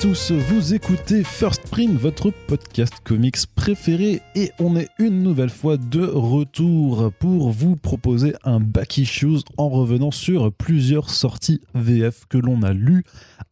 [0.00, 6.00] Tous, vous écoutez First Print, votre podcast comics et on est une nouvelle fois de
[6.04, 12.62] retour pour vous proposer un back issues en revenant sur plusieurs sorties VF que l'on
[12.62, 13.02] a lues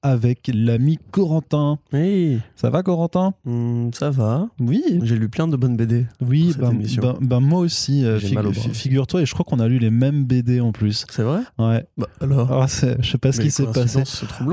[0.02, 1.78] avec l'ami Corentin.
[1.92, 3.34] Oui, Ça va Corentin?
[3.44, 4.48] Hmm, ça va.
[4.60, 4.82] Oui.
[5.02, 6.06] J'ai lu plein de bonnes BD.
[6.20, 7.02] Oui, émission.
[7.02, 10.24] ben- ben moi aussi, euh, fig- figure-toi, et je crois qu'on a lu les mêmes
[10.24, 11.06] BD en plus.
[11.10, 11.40] C'est vrai?
[11.58, 11.84] Ouais.
[11.98, 12.52] Bah alors?
[12.52, 13.98] Ah, c'est- je sais pas ce qui s'est passé.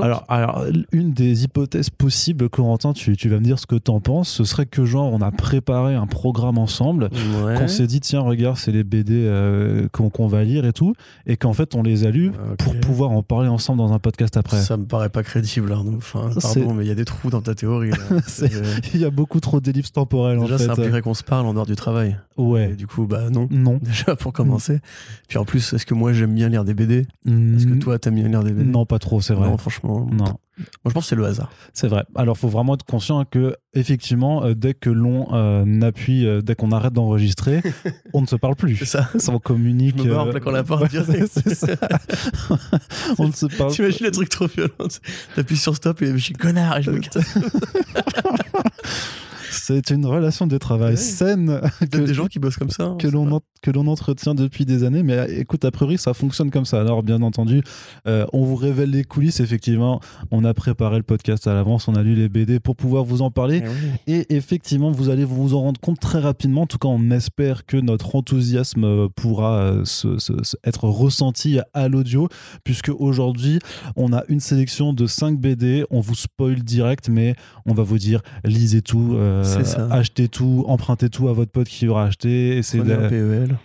[0.02, 4.00] Alors, alors, une des hypothèses possibles, Corentin, tu, tu vas me dire ce que t'en
[4.00, 7.10] penses, ce serait que genre on a préparé un programme ensemble,
[7.44, 7.56] ouais.
[7.58, 10.94] qu'on s'est dit tiens regarde c'est les BD euh, qu'on va lire et tout,
[11.26, 14.38] et qu'en fait on les a lus pour pouvoir en parler ensemble dans un podcast
[14.38, 14.62] après.
[14.62, 15.96] Ça me paraît pas crédible, Arnaud.
[15.98, 17.90] Enfin, C'est- pardon, mais il y a des trous dans ta théorie.
[18.26, 18.50] C'est-
[18.94, 20.70] Il y a beaucoup trop d'ellipses temporelles Déjà, en ça fait.
[20.70, 22.16] impliquerait qu'on se parle en dehors du travail.
[22.38, 22.68] Et Ouais.
[22.74, 23.46] du coup, bah non.
[23.50, 23.78] Non.
[23.82, 24.80] Déjà, pour commencer.
[25.28, 27.98] Puis en plus, est-ce que moi j'aime bien lire des BD Est-ce que Mm, toi
[27.98, 29.48] t'aimes bien lire des BD Non, pas trop, c'est vrai.
[29.50, 30.08] Non, franchement.
[30.10, 30.24] Non.
[30.84, 31.50] Moi, je pense que c'est le hasard.
[31.72, 32.04] C'est vrai.
[32.14, 36.54] Alors, faut vraiment être conscient que, effectivement, euh, dès que l'on euh, appuie, euh, dès
[36.54, 37.62] qu'on arrête d'enregistrer,
[38.12, 38.76] on ne se parle plus.
[38.76, 39.10] C'est ça.
[39.32, 39.96] On communique.
[39.98, 41.30] Je me barre en claquant la porte ouais, direct.
[41.32, 41.66] c'est ça.
[43.18, 44.70] on ne se parle T'imagines les trucs trop violents
[45.34, 47.38] T'appuies sur stop et je suis connard et je me casse.
[49.54, 50.96] C'est une relation de travail Ouais.
[50.96, 52.84] saine Il y que, a des gens qui bossent comme ça.
[52.84, 55.02] hein, que l'on que l'on entretient depuis des années.
[55.04, 56.80] Mais écoute, a priori, ça fonctionne comme ça.
[56.80, 57.62] Alors, bien entendu,
[58.08, 59.38] euh, on vous révèle les coulisses.
[59.38, 60.00] Effectivement,
[60.32, 63.22] on a préparé le podcast à l'avance, on a lu les BD pour pouvoir vous
[63.22, 63.62] en parler.
[63.64, 64.14] Eh oui.
[64.28, 66.62] Et effectivement, vous allez vous en rendre compte très rapidement.
[66.62, 70.84] En tout cas, on espère que notre enthousiasme euh, pourra euh, se- se- se- être
[70.88, 72.28] ressenti à l'audio,
[72.64, 73.60] puisque aujourd'hui,
[73.94, 75.84] on a une sélection de 5 BD.
[75.90, 77.36] On vous spoil direct, mais
[77.66, 79.88] on va vous dire lisez tout, euh, C'est ça.
[79.90, 82.60] achetez tout, empruntez tout à votre pote qui aura acheté.
[82.74, 83.56] Un de, PEL.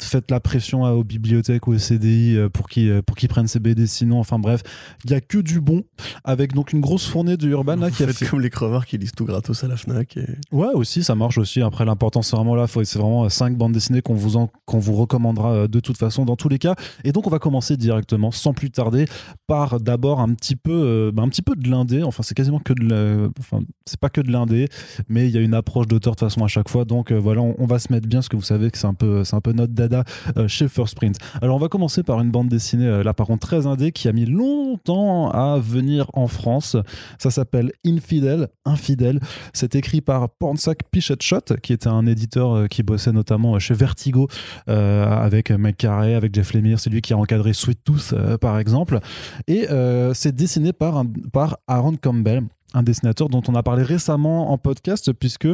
[0.00, 3.48] Faites la pression aux bibliothèques ou au CDI euh, pour qu'ils euh, pour qu'ils prennent
[3.48, 3.86] ces BD.
[3.86, 4.62] Sinon, enfin bref,
[5.04, 5.82] il y a que du bon,
[6.24, 8.26] avec donc une grosse fournée de Urban là, qui a fait.
[8.26, 10.16] comme les crevards qui lisent tout gratos à la Fnac.
[10.16, 10.26] Et...
[10.50, 11.60] Ouais, aussi, ça marche aussi.
[11.62, 14.94] Après, l'important, c'est vraiment là, c'est vraiment cinq bandes dessinées qu'on vous, en- qu'on vous
[14.94, 16.74] recommandera euh, de toute façon dans tous les cas.
[17.04, 19.06] Et donc, on va commencer directement, sans plus tarder,
[19.46, 22.02] par d'abord un petit peu, bah, un petit peu de l'indé.
[22.02, 24.68] Enfin, c'est quasiment que de, la- enfin, c'est pas que de l'indé,
[25.08, 26.84] mais il y a une approche d'auteur de toute façon à chaque fois.
[26.84, 28.94] Donc, voilà, on, on va se mettre bien, parce que vous savez que c'est un
[28.94, 30.04] peu, c'est un peu notre dada
[30.36, 31.16] euh, chez First Print.
[31.40, 34.08] Alors, on va commencer par une bande dessinée, euh, là, par contre, très indé, qui
[34.08, 36.76] a mis longtemps à venir en France.
[37.18, 39.20] Ça s'appelle Infidèle, Infidèle.
[39.52, 40.80] C'est écrit par Pornsack
[41.20, 44.28] Shot, qui était un éditeur euh, qui bossait notamment chez Vertigo
[44.66, 46.80] avec Mike Carré, avec Jeff Lemire.
[46.80, 48.98] C'est lui qui a encadré Sweet Tooth, par exemple.
[49.46, 49.66] Et
[50.14, 52.42] c'est dessiné par, par Aaron Campbell,
[52.74, 55.48] un dessinateur dont on a parlé récemment en podcast, puisque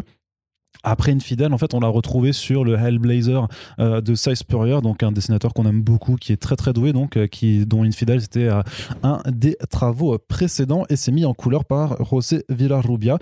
[0.85, 3.49] après Infidèle, en fait, on l'a retrouvé sur le Hellblazer
[3.81, 6.93] euh, de Cy Spurrier, donc un dessinateur qu'on aime beaucoup, qui est très très doué,
[6.93, 8.63] donc euh, qui dont Infidèle c'était euh,
[9.03, 13.19] un des travaux euh, précédents et c'est mis en couleur par José Villarrubia,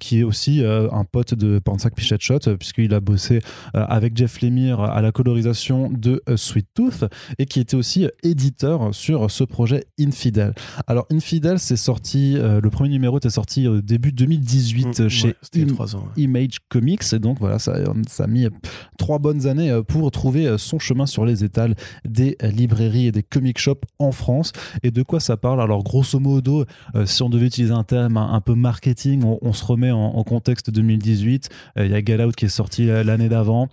[0.00, 3.40] qui est aussi un pote de Pansac Pichet Shot, euh, puisqu'il a bossé
[3.74, 7.04] avec Jeff Lemire à la colorisation de Sweet Tooth
[7.38, 10.54] et qui était aussi éditeur sur ce projet Infidèle.
[10.86, 15.84] Alors Infidèle, c'est sorti, le premier numéro était sorti début 2018 Mm, chez Im- ans.
[16.16, 16.22] ouais.
[16.22, 17.12] Image Comics.
[17.12, 17.76] Et donc voilà ça,
[18.08, 18.48] ça a mis
[18.98, 23.12] trois bonnes années euh, pour trouver euh, son chemin sur les étals des librairies et
[23.12, 24.52] des comic shops en France.
[24.82, 25.60] Et de quoi ça parle?
[25.60, 29.52] Alors grosso modo euh, si on devait utiliser un terme un, peu marketing on, on
[29.52, 32.86] se remet en, en contexte 2018 Euh, il y a Get Out qui est sorti
[32.86, 33.68] l'année d'avant.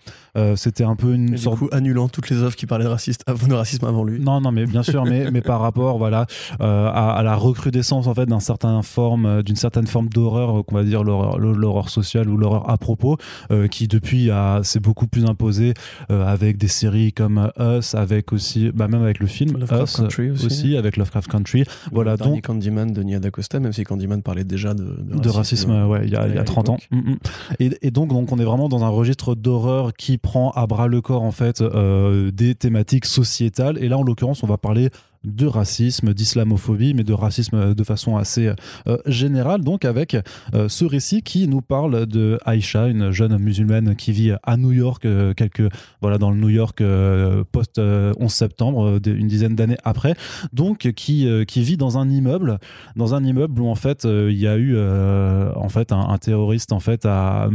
[0.55, 2.89] C'était un peu une Et du sorte coup, annulant toutes les œuvres qui parlaient de,
[2.89, 4.19] raciste, de racisme avant lui.
[4.19, 6.25] non, non, mais bien sûr, mais, mais par rapport, voilà,
[6.59, 10.83] à, à la recrudescence en fait d'un certain forme, d'une certaine forme d'horreur, qu'on va
[10.83, 13.17] dire l'horreur, sociale ou l'horreur propos,
[13.51, 15.73] euh, qui depuis a- s'est beaucoup plus imposée
[16.11, 19.83] euh, avec des séries comme euh, Us, avec aussi, bah, même avec le film Lovecraft
[19.83, 20.77] Us Country aussi.
[20.77, 21.63] avec Lovecraft Country.
[21.91, 25.71] Voilà, le donc Candyman de Nia d'Acosta, même si Candyman parlait déjà de, de racisme,
[25.71, 26.77] euh, ouais, il y a, y a à 30 ans.
[26.91, 27.17] Mm, mm.
[27.59, 30.87] Et, et donc, donc, on est vraiment dans un registre d'horreur qui prend à bras
[30.87, 33.77] le corps, en fait, euh, des thématiques sociétales.
[33.81, 34.89] Et là, en l'occurrence, on va parler
[35.23, 38.51] de racisme, d'islamophobie, mais de racisme de façon assez
[38.87, 39.61] euh, générale.
[39.61, 40.17] Donc, avec
[40.53, 44.71] euh, ce récit qui nous parle de Aïcha, une jeune musulmane qui vit à New
[44.71, 45.69] York, euh, quelques,
[46.01, 50.15] voilà, dans le New York euh, post euh, 11 septembre, euh, une dizaine d'années après.
[50.51, 52.59] Donc, qui, euh, qui vit dans un immeuble
[52.95, 56.17] dans un immeuble où en fait euh, il y a eu euh, en fait un,
[56.17, 57.49] terroriste en fait a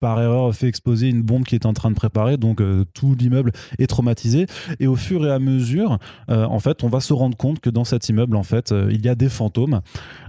[0.00, 3.14] par erreur fait exploser une bombe qui était en train de préparer donc euh, tout
[3.14, 4.46] l'immeuble est traumatisé
[4.78, 5.98] et au fur et à mesure
[6.30, 8.70] euh, en fait on va se se rendre compte que dans cet immeuble, en fait,
[8.70, 9.80] euh, il y a des fantômes,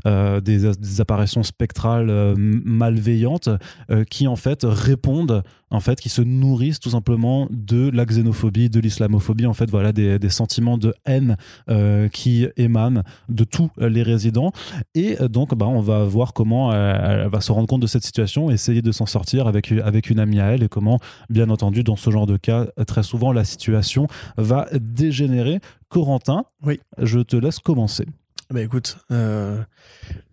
[0.08, 3.50] euh, des, des apparitions spectrales euh, malveillantes
[3.92, 8.70] euh, qui, en fait, répondent, en fait, qui se nourrissent tout simplement de la xénophobie,
[8.70, 11.38] de l'islamophobie, en fait, voilà, des, sentiments de haine
[11.70, 14.52] euh, qui émanent de tous les résidents.
[14.96, 17.88] Et euh, donc, bah, on va voir comment euh, elle va se rendre compte de
[17.88, 21.00] cette situation, essayer de s'en sortir avec, avec une amie à elle, et comment,
[21.30, 24.08] bien entendu, dans ce genre de cas, très souvent, la situation
[24.38, 25.60] va dégénérer.
[25.92, 26.80] Corentin, Oui.
[26.98, 28.06] je te laisse commencer.
[28.50, 29.62] Bah écoute, euh,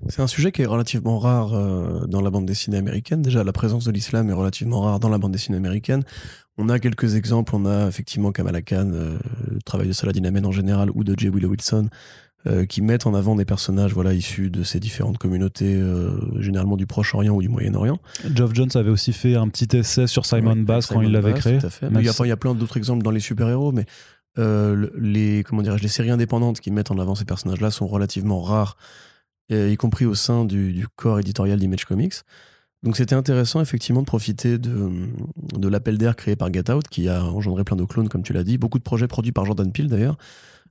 [0.08, 3.22] c'est un sujet qui est relativement rare euh, dans la bande dessinée américaine.
[3.22, 6.02] Déjà, la présence de l'islam est relativement rare dans la bande dessinée américaine.
[6.56, 7.54] On a quelques exemples.
[7.54, 9.18] On a effectivement Kamala Khan, euh,
[9.50, 11.28] le travail de Saladin Ahmed en général, ou de J.
[11.28, 11.88] Willow Wilson,
[12.68, 15.78] qui mettent en avant des personnages voilà, issus de ces différentes communautés,
[16.38, 17.98] généralement du Proche-Orient ou du Moyen-Orient.
[18.34, 21.34] Geoff Jones avait aussi fait un petit essai sur Simon Ouais, Bass quand il l'avait
[21.34, 21.58] créé.
[21.58, 21.86] tout à fait.
[21.86, 23.84] Même Mais il y a, il y a plein d'autres exemples dans les super-héros, mais
[24.38, 28.40] euh, le- les, comment les séries indépendantes qui mettent en avant ces personnages-là sont relativement
[28.40, 28.76] rares,
[29.50, 32.14] y compris au sein du, du corps éditorial d'Image Comics.
[32.84, 34.90] Donc c'était intéressant effectivement de profiter de,
[35.56, 38.32] de l'appel d'air créé par Get Out, qui a engendré plein de clones, comme tu
[38.32, 38.56] l'as dit.
[38.58, 40.16] Beaucoup de projets produits par Jordan Peele d'ailleurs.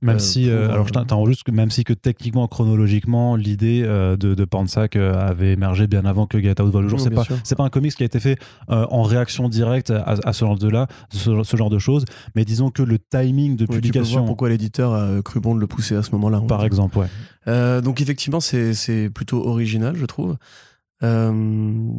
[0.00, 3.34] Même Euh, si, euh, alors je t'in- t'interromps juste que même si que techniquement, chronologiquement,
[3.36, 7.00] l'idée euh, de, de Pansac avait émergé bien avant que Get Out voit le jour.
[7.00, 10.32] C'est pas, c'est pas un comics qui a été fait en réaction directe à, à
[10.32, 12.04] ce genre de là, ce, ce genre de choses.
[12.36, 15.40] Mais disons que le timing de Ouais, tu peux voir publication, pourquoi l'éditeur a cru
[15.40, 16.42] bon de le pousser à ce moment-là.
[16.46, 17.80] par exemple, ouais.
[17.82, 20.36] Donc effectivement, c'est c'est plutôt original, je trouve.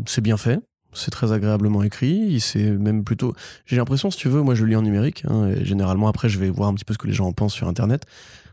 [0.06, 0.60] C'est bien fait,
[0.94, 2.40] c'est très agréablement écrit.
[2.40, 3.34] C'est même plutôt.
[3.66, 5.24] J'ai l'impression, si tu veux, moi je le lis en numérique.
[5.28, 7.54] hein, généralement, après, je vais voir un petit peu ce que les gens en pensent
[7.54, 8.06] sur Internet.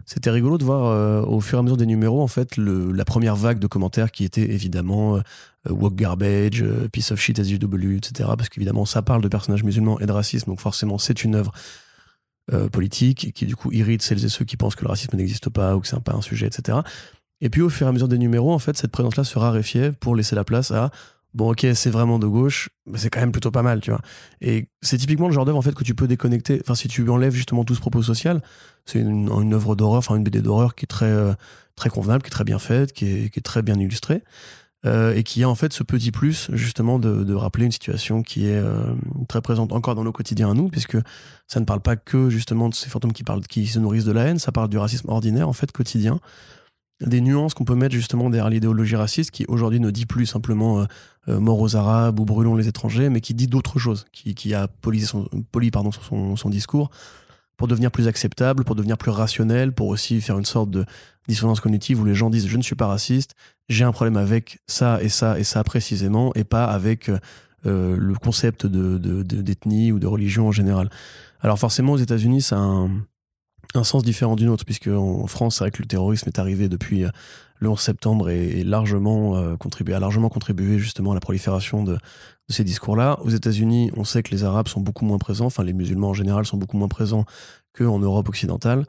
[0.05, 3.05] C'était rigolo de voir euh, au fur et à mesure des numéros, en fait, la
[3.05, 5.21] première vague de commentaires qui était évidemment euh,
[5.69, 8.31] Walk Garbage, euh, Piece of Shit SJW, etc.
[8.37, 11.53] Parce qu'évidemment, ça parle de personnages musulmans et de racisme, donc forcément, c'est une œuvre
[12.53, 15.50] euh, politique qui du coup irrite celles et ceux qui pensent que le racisme n'existe
[15.50, 16.79] pas ou que c'est pas un sujet, etc.
[17.41, 19.91] Et puis au fur et à mesure des numéros, en fait, cette présence-là se raréfiait
[19.91, 20.93] pour laisser la place à
[21.37, 24.00] bon, ok, c'est vraiment de gauche, mais c'est quand même plutôt pas mal, tu vois.
[24.41, 26.61] Et c'est typiquement le genre d'œuvre en fait que tu peux déconnecter.
[26.62, 28.43] Enfin, si tu enlèves justement tout ce propos social,
[28.87, 31.35] c'est une, une œuvre d'horreur, enfin une BD d'horreur qui est très euh,
[31.77, 34.25] très convenable, qui est très bien faite, qui est, très bien illustrée.
[34.87, 38.23] euh, et qui a en fait ce petit plus justement de, de rappeler une situation
[38.23, 38.94] qui est euh,
[39.29, 40.97] très présente encore dans nos quotidiens à nous, puisque
[41.49, 44.12] ça ne parle pas que justement de ces fantômes qui, parlent, qui se nourrissent de
[44.12, 46.19] la haine, ça parle du racisme ordinaire en fait quotidien,
[47.00, 50.81] des nuances qu'on peut mettre justement derrière l'idéologie raciste qui aujourd'hui ne dit plus simplement
[50.81, 50.84] euh,
[51.28, 54.69] euh, mort aux Arabes ou brûlons les étrangers, mais qui dit d'autres choses, qui, a
[54.69, 55.28] poli son,
[56.50, 56.90] discours
[57.56, 60.84] pour devenir plus acceptable, pour devenir plus rationnel, pour aussi faire une sorte de
[61.28, 63.34] dissonance cognitive où les gens disent je ne suis pas raciste,
[63.69, 68.14] j'ai un problème avec ça et ça et ça précisément, et pas avec euh, le
[68.14, 70.88] concept de, de- de- d'ethnie ou de religion en général.
[71.40, 72.90] Alors forcément aux États-Unis a un,
[73.74, 76.68] un sens différent du nôtre, puisque en France c'est vrai que le terrorisme est arrivé
[76.68, 77.10] depuis euh,
[77.58, 81.82] le 11 septembre et, et largement euh, contribué, a largement contribué justement à la prolifération
[81.84, 81.98] de, de
[82.52, 83.18] ces discours-là.
[83.22, 86.14] Aux États-Unis, on sait que les Arabes sont beaucoup moins présents, enfin les musulmans en
[86.14, 87.24] général sont beaucoup moins présents
[87.76, 88.84] qu'en Europe occidentale.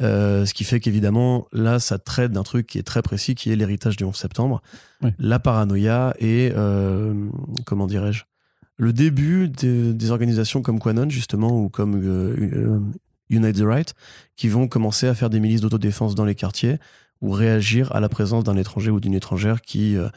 [0.00, 3.50] Euh, ce qui fait qu'évidemment, là, ça traite d'un truc qui est très précis, qui
[3.50, 4.62] est l'héritage du 11 septembre,
[5.02, 5.10] Oui.
[5.18, 7.14] la paranoïa et, euh,
[7.66, 8.22] comment dirais-je,
[8.76, 12.00] le début des, des organisations comme Quanon, justement, ou comme
[13.30, 13.94] Unite the Right,
[14.36, 16.78] qui vont commencer à faire des milices d'autodéfense dans les quartiers
[17.20, 20.08] ou réagir à la présence d'un étranger ou d'une étrangère qui euh,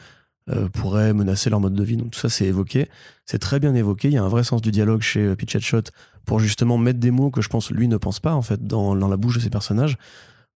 [0.50, 1.96] euh, pourrait menacer leur mode de vie.
[1.96, 2.88] Donc tout ça, c'est évoqué.
[3.26, 4.08] C'est très bien évoqué.
[4.08, 5.82] Il y a un vrai sens du dialogue chez euh, Pitch Shot
[6.24, 8.94] pour justement mettre des mots que je pense lui ne pense pas en fait dans,
[8.94, 9.96] dans la bouche de ses personnages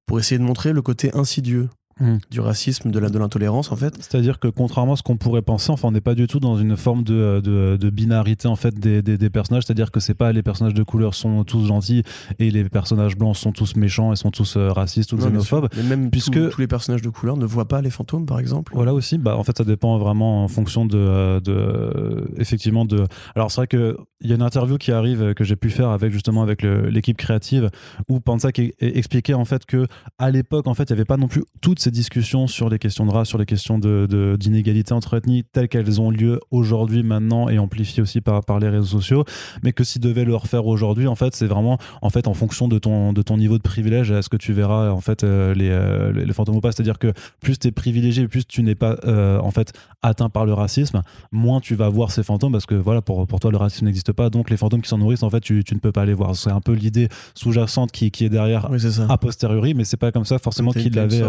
[0.06, 2.18] pour essayer de montrer le côté insidieux Mm.
[2.30, 3.94] du racisme, de la- de l'intolérance en fait.
[4.00, 6.56] C'est-à-dire que contrairement à ce qu'on pourrait penser, enfin, on n'est pas du tout dans
[6.58, 9.62] une forme de, de, de binarité en fait des, des, des personnages.
[9.64, 12.02] C'est-à-dire que c'est pas les personnages de couleur sont tous gentils
[12.38, 15.68] et les personnages blancs sont tous méchants et sont tous euh, racistes ou xénophobes.
[15.74, 18.40] Mais même puisque- tous, tous les personnages de couleur ne voient pas les fantômes par
[18.40, 18.72] exemple.
[18.74, 23.06] Voilà aussi, bah en fait ça dépend vraiment en fonction de, euh, de effectivement de.
[23.34, 25.70] Alors c'est vrai que il y a une interview qui arrive euh, que j'ai pu
[25.70, 27.70] faire avec justement avec l'équipe créative
[28.08, 29.86] où Pansak expliquait en fait que
[30.18, 32.78] à l'époque en fait il n'y avait pas non plus toutes ces discussions sur les
[32.78, 36.40] questions de race, sur les questions de de- d'inégalité entre ethnies telles qu'elles ont lieu
[36.50, 39.24] aujourd'hui maintenant et amplifiées aussi par par les réseaux sociaux,
[39.62, 42.66] mais que s'il devait le refaire aujourd'hui en fait c'est vraiment en fait en fonction
[42.66, 45.68] de ton de ton niveau de privilège est-ce que tu verras en fait euh, les,
[45.70, 48.74] euh, les les fantômes ou pas, c'est-à-dire que plus tu es privilégié, plus tu n'es
[48.74, 52.66] pas euh, en fait atteint par le racisme, moins tu vas voir ces fantômes parce
[52.66, 55.22] que voilà pour, pour toi le racisme n'existe pas, donc les fantômes qui s'en nourrissent
[55.22, 56.34] en fait tu, tu ne peux pas les voir.
[56.34, 59.06] C'est un peu l'idée sous-jacente qui, qui est derrière Oui, c'est ça.
[59.08, 61.22] a posteriori, mais c'est pas comme ça forcément qu'il l'avait.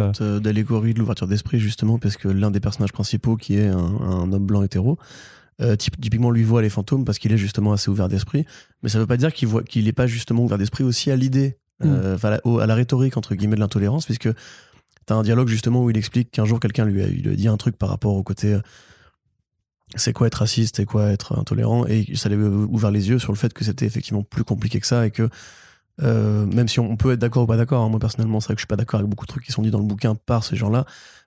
[0.48, 4.32] D'allégorie de l'ouverture d'esprit justement parce que l'un des personnages principaux qui est un, un
[4.34, 4.98] homme blanc hétéro
[5.62, 8.46] euh, typ- typiquement lui voit les fantômes parce qu'il est justement assez ouvert d'esprit.
[8.82, 11.16] Mais ça veut pas dire qu'il voit qu'il est pas justement ouvert d'esprit aussi à
[11.16, 14.30] l'idée euh, à, la, à la rhétorique entre guillemets de l'intolérance, puisque
[15.08, 17.36] T'as un dialogue justement où il explique qu'un jour quelqu'un lui a, il lui a
[17.36, 18.60] dit un truc par rapport au côté euh,
[19.96, 23.18] c'est quoi être raciste, c'est quoi être intolérant, et ça lui a ouvert les yeux
[23.18, 25.30] sur le fait que c'était effectivement plus compliqué que ça et que
[26.02, 28.56] euh, même si on peut être d'accord ou pas d'accord, hein, moi personnellement c'est vrai
[28.56, 30.16] que je suis pas d'accord avec beaucoup de trucs qui sont dit dans le bouquin
[30.16, 30.86] par ces gens-là,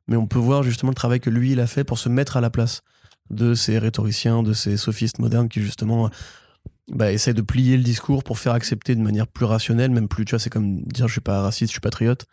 [0.09, 2.37] mais on peut voir justement le travail que lui il a fait pour se mettre
[2.37, 2.83] à la place
[3.31, 6.11] de ces rhétoriciens, de ces sophistes modernes qui justement
[6.91, 10.25] bah, essaie de plier le discours pour faire accepter de manière plus rationnelle, même plus,
[10.25, 12.27] tu vois, c'est comme dire je suis pas raciste, je suis patriote,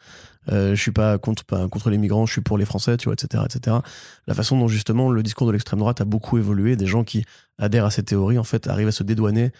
[0.52, 3.14] euh, je suis pas contre, contre les migrants, je suis pour les Français, tu vois,
[3.14, 3.78] etc., etc.
[4.26, 7.24] La façon dont justement le discours de l'extrême droite a beaucoup évolué, des gens qui
[7.60, 9.52] adhèrent à ces théories, en fait, arrivent à se dédouaner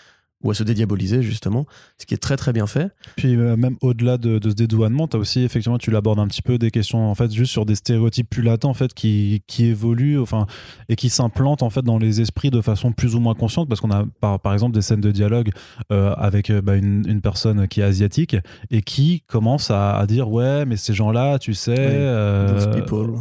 [0.44, 1.66] ou à se dédiaboliser justement,
[1.98, 2.92] ce qui est très très bien fait.
[3.16, 6.44] Puis euh, même au-delà de, ce dédouanement, tu as aussi effectivement, tu l'abordes un petit
[6.44, 9.66] peu des questions en fait juste sur des stéréotypes plus latents en fait qui, qui
[9.66, 10.46] évoluent enfin
[10.90, 13.82] et qui s'implantent en fait dans les esprits de façon plus ou moins consciente parce
[13.82, 15.50] qu'on a par, par exemple des scènes de dialogue
[15.92, 18.38] euh, avec euh, bah, une, une, personne qui est asiatique
[18.70, 21.98] et qui commence à, dire ouais mais ces gens-là tu sais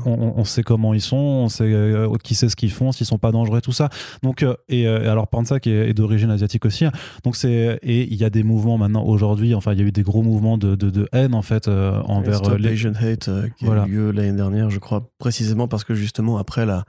[0.04, 1.74] on, on, sait comment ils sont, on sait
[2.22, 3.88] qui sait ce qu'ils font, s'ils sont pas dangereux tout ça.
[4.22, 6.92] Donc et, alors Panza qui est, est d'origine asiatique aussi hein,
[7.24, 9.54] donc c'est et il y a des mouvements maintenant aujourd'hui.
[9.54, 12.36] Enfin, il y a eu des gros mouvements de, de, haine en fait euh, envers
[12.36, 15.84] Stop les Asian Hate euh, qui a eu lieu l'année dernière, je crois, précisément parce
[15.84, 16.84] que justement après la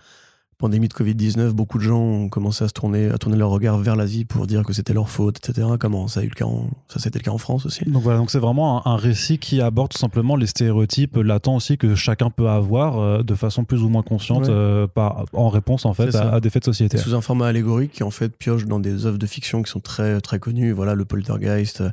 [0.58, 3.78] pandémie de Covid-19, beaucoup de gens ont commencé à se tourner, à tourner leur regard
[3.78, 5.68] vers l'Asie pour dire que c'était leur faute, etc.
[5.80, 6.46] Comment ça a eu le cas
[6.88, 7.86] ça c'était le cas en France aussi.
[7.86, 11.78] Donc voilà, donc c'est vraiment un, récit qui aborde tout simplement les stéréotypes latents aussi
[11.78, 15.86] que chacun peut avoir euh, de façon plus ou moins consciente euh, par, en réponse
[15.86, 16.98] en fait à, des faits de société.
[16.98, 19.80] Sous un format allégorique qui en fait pioche dans des œuvres de fiction qui sont
[19.80, 20.72] très très connues.
[20.72, 21.82] Voilà, le poltergeist.
[21.82, 21.92] Euh,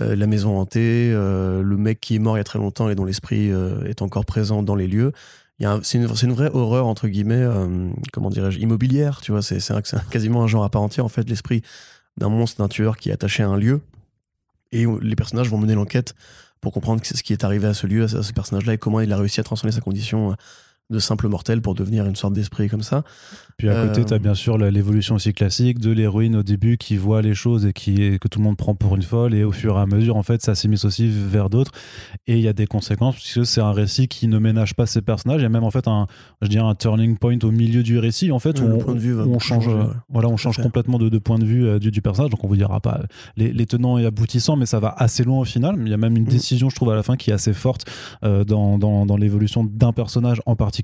[0.00, 3.04] la maison hantée, le mec qui est mort il y a très longtemps et dont
[3.04, 3.50] l'esprit
[3.84, 5.12] est encore présent dans les lieux
[5.82, 9.20] c'est une, vraie horreur entre guillemets, euh, comment dirais-je, immobilière.
[9.20, 9.60] Tu vois, c'est
[10.10, 11.62] quasiment un genre à part entière en fait, l'esprit
[12.16, 13.80] d'un monstre, d'un tueur qui est attaché à un lieu,
[14.72, 16.14] et les personnages vont mener l'enquête
[16.60, 19.12] pour comprendre ce qui est arrivé à ce lieu, à ce personnage-là, et comment il
[19.12, 20.34] a réussi à transformer sa condition euh,
[20.90, 23.04] de simple mortel pour devenir une sorte d'esprit comme ça.
[23.56, 26.78] Puis à côté, tu as euh, bien sûr l'évolution aussi classique de l'héroïne au début
[26.78, 29.34] qui voit les choses et qui, que tout le monde prend pour une folle.
[29.34, 31.72] Et au fur et à mesure, en fait, ça s'immisce aussi vers d'autres.
[32.26, 35.02] Et il y a des conséquences puisque c'est un récit qui ne ménage pas ses
[35.02, 35.40] personnages.
[35.40, 36.06] Il y a même en fait un,
[36.40, 39.68] je dirais, un turning point au milieu du récit, en fait, où, on, on, change,
[40.08, 42.30] voilà, on change complètement de, de, point de vue euh, du, du, personnage.
[42.30, 43.02] Donc on vous dira pas
[43.36, 45.76] les, les, tenants et aboutissants, mais ça va assez loin au final.
[45.78, 46.28] Il y a même une mm.
[46.28, 47.84] décision, je trouve, à la fin qui est assez forte
[48.24, 50.79] euh, dans, dans, dans l'évolution d'un personnage en particulier.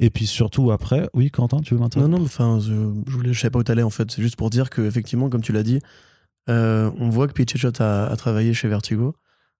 [0.00, 2.10] Et puis surtout après, oui, Quentin, tu veux m'interrompre?
[2.10, 2.72] Non, non, enfin, je,
[3.06, 4.10] je, voulais, je savais pas où t'allais en fait.
[4.10, 5.80] C'est juste pour dire qu'effectivement, comme tu l'as dit,
[6.48, 9.14] euh, on voit que Pitch Shot a, a, travaillé chez Vertigo.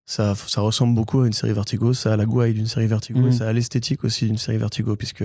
[0.06, 3.20] Ça, ça ressemble beaucoup à une série Vertigo, ça a la gouaille d'une série Vertigo,
[3.20, 3.32] et mm.
[3.32, 5.24] ça a l'esthétique aussi d'une série Vertigo, puisque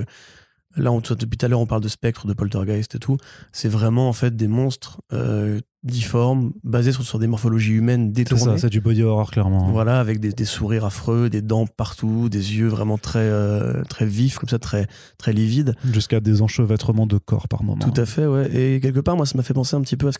[0.75, 3.17] là, on, depuis tout à l'heure, on parle de spectre, de poltergeist et tout.
[3.51, 8.43] C'est vraiment en fait des monstres euh, difformes, basés sur, sur, des morphologies humaines détournées.
[8.43, 9.71] C'est ça, c'est du body horror clairement.
[9.71, 14.05] Voilà, avec des, des, sourires affreux, des dents partout, des yeux vraiment très euh, très
[14.05, 15.75] vifs, comme ça, très très livides.
[15.91, 17.83] Jusqu'à des enchevêtrements de corps par moment.
[17.83, 18.53] Tout à fait, ouais.
[18.55, 20.11] Et quelque part, moi, ça m'a fait penser un petit peu à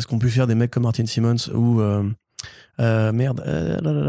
[0.00, 2.02] ce qu'ont pu faire des mecs comme Martin Simmons ou euh,
[2.80, 3.40] euh merde,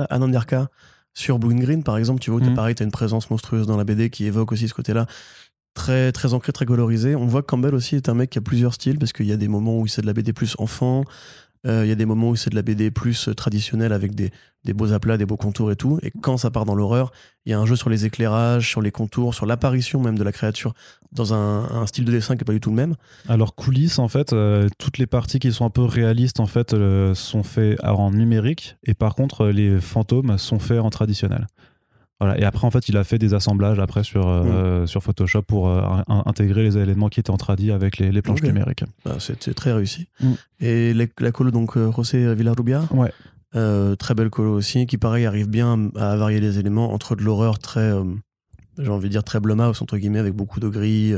[0.09, 0.67] Anandirka
[1.15, 2.19] sur Blue Green, par exemple.
[2.19, 2.53] Tu vois, mm.
[2.53, 5.07] pareil, t'as une présence monstrueuse dans la BD qui évoque aussi ce côté-là
[5.75, 7.15] très très ancré, très colorisé.
[7.15, 9.31] On voit que Campbell aussi est un mec qui a plusieurs styles parce qu'il y
[9.31, 11.03] a des moments où c'est de la BD plus enfant,
[11.65, 14.31] euh, il y a des moments où c'est de la BD plus traditionnelle avec des,
[14.65, 15.99] des, beaux aplats, des beaux contours et tout.
[16.03, 17.11] Et quand ça part dans l'horreur,
[17.45, 20.23] il y a un jeu sur les éclairages, sur les contours, sur l'apparition même de
[20.23, 20.73] la créature
[21.11, 22.95] dans un, style de dessin qui n'est pas du tout le même.
[23.27, 26.73] Alors coulisses en fait, euh, toutes les parties qui sont un peu réalistes en fait
[26.73, 31.47] euh, sont faites en numérique et par contre les fantômes sont faits en traditionnel.
[32.19, 32.39] Voilà.
[32.39, 34.87] Et après, en fait, il a fait des assemblages après sur, euh, mm.
[34.87, 38.41] sur Photoshop pour euh, intégrer les éléments qui étaient en tradi avec les, les planches
[38.41, 38.85] numériques.
[39.03, 40.07] Bah, C'était très réussi.
[40.21, 40.31] Mm.
[40.61, 43.11] Et la, colo, donc, euh, José Villarrubia, ouais.
[43.97, 47.59] très belle colo aussi, qui pareil arrive bien à varier les éléments entre de l'horreur
[47.59, 47.91] très,
[48.77, 51.15] j'ai envie de dire, très blumhouse, entre guillemets, avec beaucoup de gris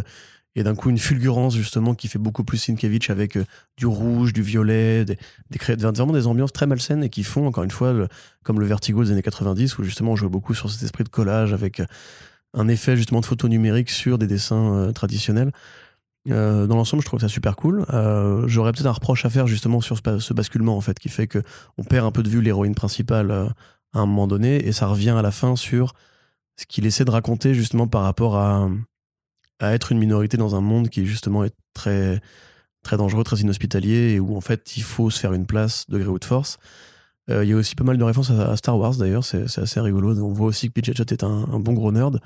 [0.57, 3.45] et d'un coup une fulgurance justement qui fait beaucoup plus Sienkiewicz avec euh,
[3.77, 5.17] du rouge, du violet, des,
[5.51, 7.93] des, vraiment des ambiances très malsaines et qui font encore une fois
[8.43, 11.09] comme le Vertigo des années 90 où justement on joue beaucoup sur cet esprit de
[11.09, 11.85] collage avec euh,
[12.55, 15.51] un effet justement de photo numérique sur des dessins euh, traditionnels.
[16.25, 17.85] dans l'ensemble, je trouve ça super cool.
[18.47, 21.27] J'aurais peut-être un reproche à faire justement sur ce, ce, basculement en fait qui fait
[21.27, 21.43] que
[21.77, 25.11] on perd un peu de vue l'héroïne principale à un moment donné et ça revient
[25.11, 25.93] à la fin sur
[26.59, 28.67] ce qu'il essaie de raconter justement par rapport à
[29.59, 32.21] à être une minorité dans un monde qui justement est très
[32.83, 35.97] très dangereux, très inhospitalier et où en fait il faut se faire une place de
[35.97, 36.57] gré ou de force.
[37.29, 39.79] Euh, il y a aussi pas mal de références à, Star Wars d'ailleurs, c'est assez
[39.79, 40.17] rigolo.
[40.19, 42.19] On voit aussi que Pidgeot est un, un, bon gros nerd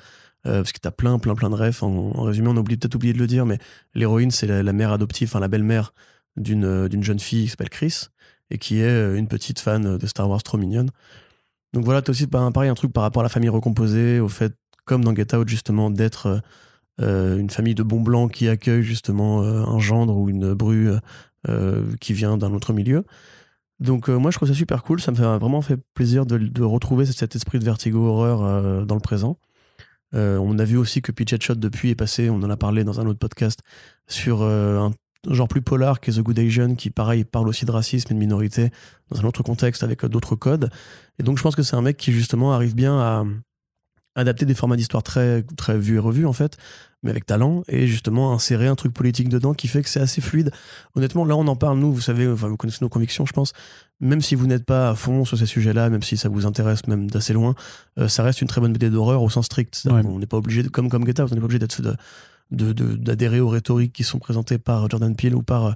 [0.46, 1.84] euh, parce que t'as plein plein plein de refs.
[1.84, 3.58] En, résumé, on a peut-être oublié de le dire, mais
[3.96, 5.94] l'héroïne c'est la, mère adoptive, enfin la belle-mère
[6.38, 8.08] d'une d'une jeune fille qui s'appelle Chris
[8.52, 10.92] et qui est une petite fan de Star Wars trop mignonne.
[11.74, 14.28] Donc voilà, t'as aussi ben, pareil un truc par rapport à la famille recomposée, au
[14.28, 14.54] fait,
[14.86, 16.40] comme dans Get Out justement, d'être euh,
[17.02, 20.90] une famille de bons blancs qui accueille justement euh, un gendre ou une bru
[21.48, 23.06] euh, qui vient d'un autre milieu.
[23.80, 27.08] Donc moi je trouve ça super cool, ça me fait vraiment fait plaisir de, retrouver
[27.08, 29.40] cet esprit de vertigo horreur dans le présent.
[30.14, 33.00] on a vu aussi que Pitch Shot depuis est passé, on en a parlé dans
[33.00, 33.62] un autre podcast,
[34.08, 34.92] sur un
[35.28, 38.20] genre plus polar que The Good Asian, qui pareil parle aussi de racisme et de
[38.20, 38.70] minorité
[39.10, 40.70] dans un autre contexte avec d'autres codes.
[41.18, 43.26] Et donc je pense que c'est un mec qui justement arrive bien à
[44.16, 46.58] adapter des formats d'histoire très, très vus et revus en fait,
[47.04, 50.22] mais avec talent, et justement insérer un truc politique dedans qui fait que c'est assez
[50.22, 50.52] fluide.
[50.96, 53.54] Honnêtement, là on en parle, nous, vous savez, enfin, vous connaissez nos convictions, je pense,
[54.00, 56.88] même si vous n'êtes pas à fond sur ces sujets-là, même si ça vous intéresse
[56.88, 57.56] même d'assez loin,
[58.00, 59.88] euh, ça reste une très bonne BD d'horreur au sens strict.
[59.90, 61.82] On n'est pas obligé, de, comme comme Out, on n'est pas obligé d'être
[62.52, 65.76] d'adhérer de, aux rhétoriques qui sont présentées par Jordan Peele ou par,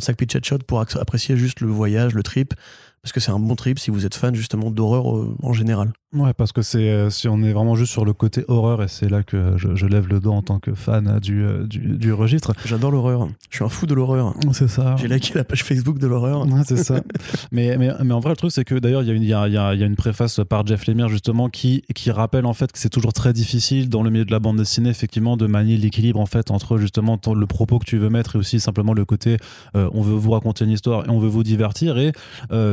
[0.00, 2.54] Sack Pitch Shot pour apprécier juste le voyage, le trip,
[3.02, 5.92] parce que c'est un bon trip si vous êtes fan justement d'horreur euh, en général.
[6.16, 8.88] Ouais, parce que c'est euh, si on est vraiment juste sur le côté horreur, et
[8.88, 12.54] c'est là que je, lève le dos en tant que fan du, euh, du, registre.
[12.64, 13.28] J'adore l'horreur.
[13.50, 14.34] Je suis un fou de l'horreur.
[14.52, 14.96] C'est ça.
[14.98, 16.46] J'ai liké la page Facebook de l'horreur.
[16.46, 17.00] Ouais, c'est ça.
[17.52, 19.74] mais, mais, mais, en vrai, le truc, c'est que d'ailleurs, il y, a, y, a,
[19.74, 22.88] y, a, une préface par Jeff Lemire, justement, qui, qui rappelle en fait que c'est
[22.88, 26.26] toujours très difficile dans le milieu de la bande dessinée, effectivement, de manier l'équilibre en
[26.26, 29.36] fait entre justement le propos que tu veux mettre et aussi simplement le côté
[29.74, 31.98] euh, on veut vous raconter une histoire et on veut vous divertir.
[31.98, 32.12] Et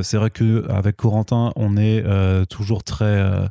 [0.01, 2.03] c'est vrai qu'avec Corentin, on est
[2.47, 3.47] toujours très uh,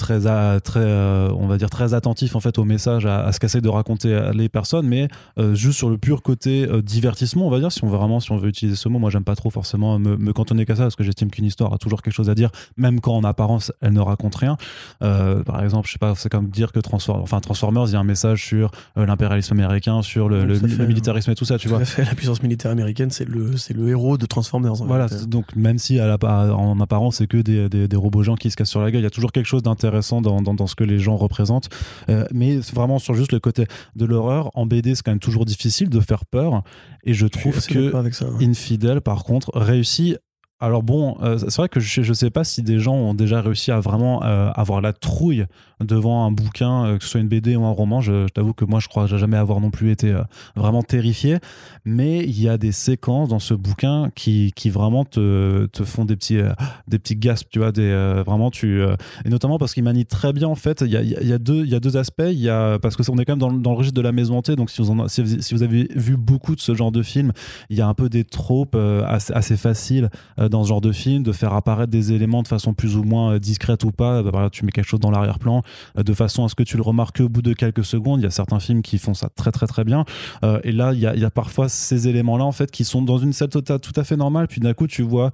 [0.00, 0.18] très,
[0.60, 3.68] très euh, on va dire très attentif en fait au message, à, ce qu'essaient de
[3.68, 7.70] raconter les personnes, mais euh, juste sur le pur côté euh, divertissement, on va dire,
[7.70, 9.98] si on veut vraiment, si on veut utiliser ce mot, moi j'aime pas trop forcément
[9.98, 12.34] me, me cantonner qu'à ça, parce que j'estime qu'une histoire a toujours quelque chose à
[12.34, 14.56] dire, même quand en apparence elle ne raconte rien.
[15.00, 18.00] par exemple, je sais pas, c'est comme dire que Transformers, enfin Transformers, il y a
[18.00, 20.44] un message sur l'impérialisme américain, sur le,
[20.86, 21.84] militarisme et tout ça, tu vois.
[21.84, 24.74] Fait, la puissance militaire américaine, c'est le, c'est le héros de Transformers.
[24.74, 26.16] voilà, donc même si à la,
[26.54, 29.00] en apparence c'est que des, des, des robots gens qui se cassent sur la gueule,
[29.00, 31.68] il y a toujours quelque chose d'intéressant intéressant dans, dans, ce que les gens représentent.
[32.08, 35.44] Euh, mais vraiment sur juste le côté de l'horreur, en BD, c'est quand même toujours
[35.44, 36.62] difficile de faire peur.
[37.04, 37.92] Et je trouve que
[38.40, 40.16] Infidèle, par contre, réussit
[40.62, 43.40] alors bon, euh, c'est vrai que je ne sais pas si des gens ont déjà
[43.40, 45.46] réussi à vraiment euh, avoir la trouille
[45.80, 48.02] devant un bouquin, euh, que ce soit une BD ou un roman.
[48.02, 50.14] Je, t'avoue que moi, je crois jamais avoir non plus été
[50.54, 51.38] vraiment terrifié.
[51.86, 56.04] Mais il y a des séquences dans ce bouquin qui, qui vraiment te, te font
[56.04, 56.40] des petits,
[56.88, 58.82] des petits gasps, tu vois, des, vraiment tu,
[59.24, 60.82] et notamment parce qu'il manie très bien en fait.
[60.82, 62.22] Il y a, y a, y a deux aspects.
[62.28, 64.56] Y a parce que on est quand même dans, le registre de la maison hantée.
[64.56, 67.32] Donc si vous, si, vous, avez vu beaucoup de ce genre de films,
[67.70, 70.10] il y a un peu des tropes assez, assez faciles
[70.50, 73.34] dans ce genre de film, de faire apparaître des éléments de façon plus ou moins
[73.34, 74.22] euh, discrète ou pas.
[74.22, 75.62] Bah, tu mets quelque chose dans l'arrière-plan
[75.98, 78.20] euh, de façon à ce que tu le remarques au bout de quelques secondes.
[78.20, 80.04] Il y a certains films qui font ça très très très bien.
[80.44, 83.32] Euh, et là, il y, a, parfois ces éléments-là en fait qui sont dans une
[83.32, 83.62] scène tout
[83.96, 84.48] à fait normale.
[84.48, 85.30] Puis d'un coup, tu vois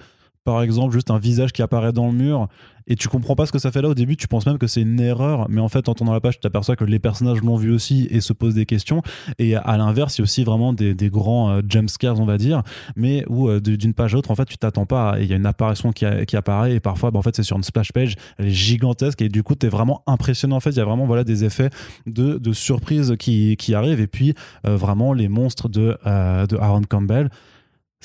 [0.46, 2.48] par exemple juste un visage qui apparaît dans le mur
[2.88, 4.68] et tu comprends pas ce que ça fait là au début, tu penses même que
[4.68, 7.42] c'est une erreur, mais en fait en tournant la page, tu t'aperçois que les personnages
[7.42, 9.02] l'ont vu aussi et se posent des questions.
[9.40, 12.38] Et à l'inverse, il y a aussi vraiment des, grands euh, jump scares, on va
[12.38, 12.62] dire,
[12.94, 15.36] mais où euh, d'une page à l'autre, en fait, tu t'attends pas, il y a
[15.36, 16.06] une apparition qui,
[16.36, 19.28] apparaît et parfois, bah, en fait, c'est sur une splash page, elle est gigantesque et
[19.28, 20.56] du coup, tu es vraiment impressionnant.
[20.56, 21.70] En fait, il y a vraiment voilà, des effets
[22.06, 27.30] de, surprise qui, arrivent et puis euh, vraiment les monstres de, de Aaron Campbell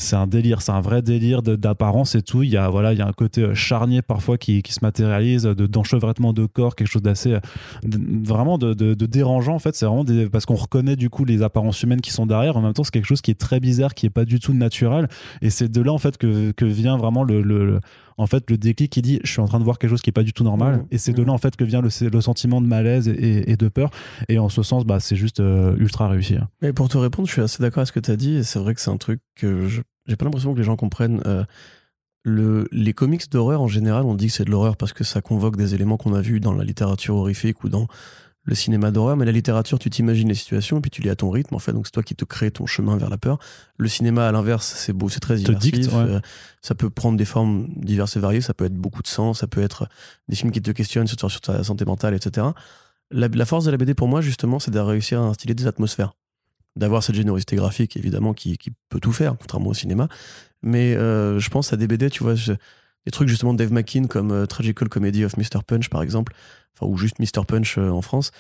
[0.01, 2.43] c'est un délire, c'est un vrai délire d'apparence et tout.
[2.43, 4.79] Il y a voilà, il y a un côté euh, charnier parfois qui, qui se
[4.81, 7.39] matérialise, d'enchevêtrement de, corps, quelque chose d'assez euh,
[8.23, 9.75] vraiment de, de, dérangeant en fait.
[9.75, 12.57] C'est vraiment des, parce qu'on reconnaît du coup les apparences humaines qui sont derrière.
[12.57, 14.53] En même temps, c'est quelque chose qui est très bizarre, qui est pas du tout
[14.53, 15.07] naturel.
[15.41, 17.79] Et c'est de là en fait que, que vient vraiment le, le,
[18.17, 20.09] en fait le déclic qui dit je suis en train de voir quelque chose qui
[20.09, 20.77] est pas du tout normal.
[20.77, 20.85] Mmh.
[20.91, 21.25] et c'est de mmh.
[21.25, 23.91] là en fait que vient le, le sentiment de malaise et, et, de peur.
[24.29, 26.35] Et en ce sens, bah c'est juste euh, ultra réussi.
[26.35, 26.47] Hein.
[26.61, 28.37] Et pour te répondre, je suis assez d'accord avec ce que tu as dit.
[28.37, 30.75] Et c'est vrai que c'est un truc que je j'ai pas l'impression que les gens
[30.75, 31.21] comprennent.
[31.25, 31.43] Euh,
[32.23, 35.21] le, les comics d'horreur en général, on dit que c'est de l'horreur parce que ça
[35.21, 37.87] convoque des éléments qu'on a vus dans la littérature horrifique ou dans
[38.43, 39.17] le cinéma d'horreur.
[39.17, 41.55] Mais la littérature, tu t'imagines les situations et puis tu lis à ton rythme.
[41.55, 43.39] En fait, donc c'est toi qui te crée ton chemin vers la peur.
[43.77, 45.87] Le cinéma, à l'inverse, c'est beau, c'est très immersif.
[45.93, 46.19] Euh,
[46.61, 48.41] ça peut prendre des formes diverses et variées.
[48.41, 49.87] Ça peut être beaucoup de sang, ça peut être
[50.27, 52.47] des films qui te questionnent sur, sur ta santé mentale, etc.
[53.09, 55.67] La, la, force de la BD pour moi, justement, c'est de réussir à instiller des
[55.67, 56.13] atmosphères
[56.75, 60.07] d'avoir cette générosité graphique, évidemment, qui, qui, peut tout faire, contrairement au cinéma.
[60.61, 64.07] Mais euh, je pense à des BD, tu vois, des trucs justement de Dave McKean
[64.07, 65.63] comme euh, Tragical Comedy of Mr.
[65.65, 66.33] Punch, par exemple,
[66.75, 67.45] enfin, ou juste Mr.
[67.47, 68.31] Punch euh, en France,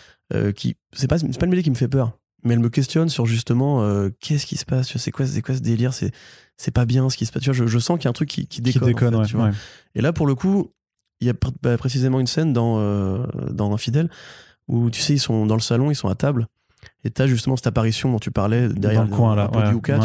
[0.55, 3.09] qui, c'est pas, c'est pas une BD qui me fait peur, mais elle me questionne
[3.09, 3.85] sur justement
[4.21, 6.11] qu'est-ce qui se passe, tu vois, c'est quoi, c'est quoi ce délire, c'est,
[6.55, 8.11] c'est pas bien ce qui se passe, tu vois, je, je sens qu'il y a
[8.11, 9.25] un truc qui, qui déconne.
[9.25, 9.51] tu vois.
[9.93, 10.71] Et là, pour le coup,
[11.19, 12.79] il y a bah, précisément une scène dans,
[13.51, 14.09] dans Infidèle
[14.69, 16.47] où, tu sais, ils sont dans le salon, ils sont à table.
[17.03, 19.49] Et t'as justement cette apparition dont tu parlais derrière le coin là,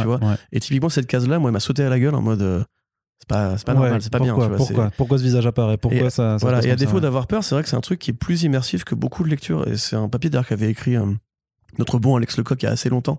[0.00, 0.18] tu vois.
[0.52, 2.62] Et typiquement cette case là, moi, elle m'a sauté à la gueule en mode, euh,
[3.20, 4.34] C'est pas, c'est pas normal, c'est pas bien.
[4.34, 6.70] pourquoi, tu vois, c'est- Pourquoi, pourquoi ce visage apparaît Pourquoi Et ça, ça Voilà, et
[6.70, 8.94] à défaut d'avoir peur, c'est vrai que c'est un truc qui est plus immersif que
[8.94, 9.66] beaucoup de lectures.
[9.68, 11.04] Et c'est un papier d'ailleurs qu'avait écrit euh,
[11.78, 13.18] notre bon Alex Lecoq il y a assez longtemps,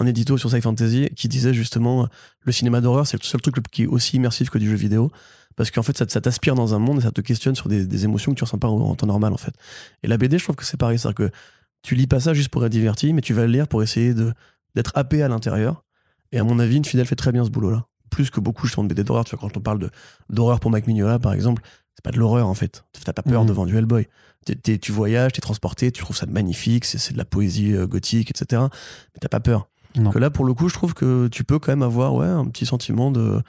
[0.00, 2.06] un édito sur Sci Fantasy, qui disait justement euh,
[2.42, 5.10] le cinéma d'horreur, c'est le seul truc qui est aussi immersif que du jeu vidéo.
[5.54, 8.04] Parce qu'en fait, ça, t'aspire dans un monde et ça te questionne sur des, des
[8.04, 9.52] émotions que tu ressens pas en, en temps normal, en fait.
[10.02, 10.98] Et la BD, je trouve que c'est pareil.
[10.98, 11.30] C'est-à-dire que
[11.82, 14.14] tu lis pas ça juste pour être diverti, mais tu vas le lire pour essayer
[14.14, 14.32] de,
[14.74, 15.84] d'être happé à l'intérieur.
[16.32, 17.86] Et à mon avis, Infidèle fait très bien ce boulot-là.
[18.10, 19.24] Plus que beaucoup, je de BD d'horreur.
[19.24, 19.90] Tu vois, quand on parle de,
[20.30, 21.62] d'horreur pour Mike Mignola, par exemple,
[21.94, 22.84] c'est pas de l'horreur, en fait.
[23.04, 23.48] T'as pas peur Mhm.
[23.48, 24.06] devant du Hellboy.
[24.44, 27.72] T'es- t'es- tu voyages, t'es transporté, tu trouves ça magnifique, c'est, c'est de la poésie
[27.74, 28.62] euh, gothique, etc.
[29.14, 29.68] Mais t'as pas peur.
[29.96, 30.10] Non.
[30.10, 32.46] Que là, pour le coup, je trouve que tu peux quand même avoir ouais, un
[32.46, 33.40] petit sentiment de.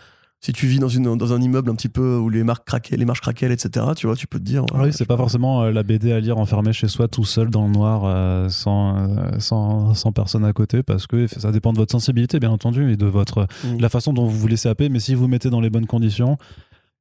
[0.45, 2.97] Si tu vis dans, une, dans un immeuble un petit peu où les, marques craquaient,
[2.97, 4.65] les marches craquaient, etc., tu vois, tu peux te dire.
[4.73, 7.23] Ah oui, c'est je pas forcément euh, la BD à lire enfermé chez soi tout
[7.23, 11.53] seul dans le noir euh, sans, euh, sans, sans personne à côté parce que ça
[11.53, 13.77] dépend de votre sensibilité bien entendu et de votre Mm.
[13.77, 15.86] de la façon dont vous vous laissez happer mais si vous mettez dans les bonnes
[15.86, 16.38] conditions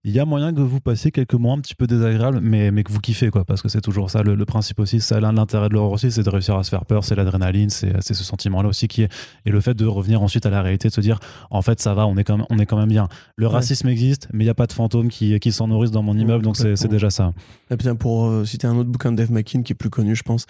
[0.04, 2.82] il y a moyen que vous passiez quelques mois un petit peu désagréables mais, mais
[2.82, 5.68] que vous kiffez quoi parce que c'est toujours ça le, le principe aussi ça l'intérêt
[5.68, 8.24] de l'horreur aussi c'est de réussir à se faire peur c'est l'adrénaline c'est c'est ce
[8.24, 9.08] sentiment là aussi qui est
[9.46, 11.94] et le fait de revenir ensuite à la réalité de se dire en fait ça
[11.94, 13.52] va on est quand même, on est quand même bien le Ouais.
[13.52, 16.18] racisme existe mais il n'y a pas de fantômes qui, qui s'en nourrissent dans mon
[16.18, 17.32] immeuble donc c'est déjà ça
[17.70, 20.16] Et puis, pour euh, citer un autre bouquin de Dave McKean qui est plus connu,
[20.16, 20.46] je pense,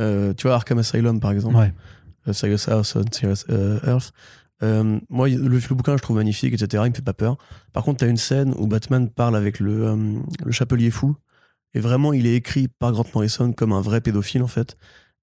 [0.00, 1.54] euh, tu vois, Arkham Asylum, par exemple.
[1.56, 1.72] ouais
[2.28, 3.44] euh, Serious House on Serious
[3.86, 4.12] Earth.
[4.62, 6.82] Euh, moi, le, le bouquin, je trouve magnifique, etc.
[6.86, 7.36] Il me fait pas peur.
[7.72, 11.16] Par contre, t'as une scène où Batman parle avec le, euh, le chapelier fou.
[11.74, 14.76] Et vraiment, il est écrit par Grant Morrison comme un vrai pédophile, en fait.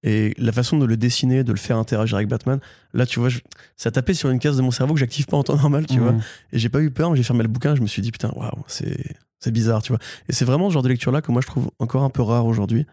[0.03, 2.59] Et la façon de le dessiner, de le faire interagir avec Batman,
[2.93, 3.39] là, tu vois, je-
[3.77, 5.99] ça tapait sur une case de mon cerveau que j'active pas en temps normal, tu
[5.99, 6.11] vois.
[6.11, 6.21] Mhm.
[6.51, 8.31] Et j'ai pas eu peur, mais j'ai fermé le bouquin, je me suis dit, putain,
[8.35, 9.15] waouh, c'est.
[9.39, 9.99] C'est bizarre, tu vois.
[10.29, 12.45] Et c'est vraiment ce genre de lecture-là que moi je trouve encore un peu rare
[12.45, 12.85] aujourd'hui.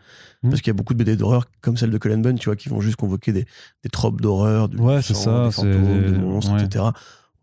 [0.42, 0.51] Mhm.
[0.51, 2.57] Parce qu'il y a beaucoup de BD d'horreur, comme celle de Cullen Bunn, tu vois,
[2.57, 3.44] qui vont juste convoquer des,
[3.85, 6.64] des tropes d'horreur, du Ouais, sang, ça, des fantômes, des monstres, ouais.
[6.64, 6.87] etc.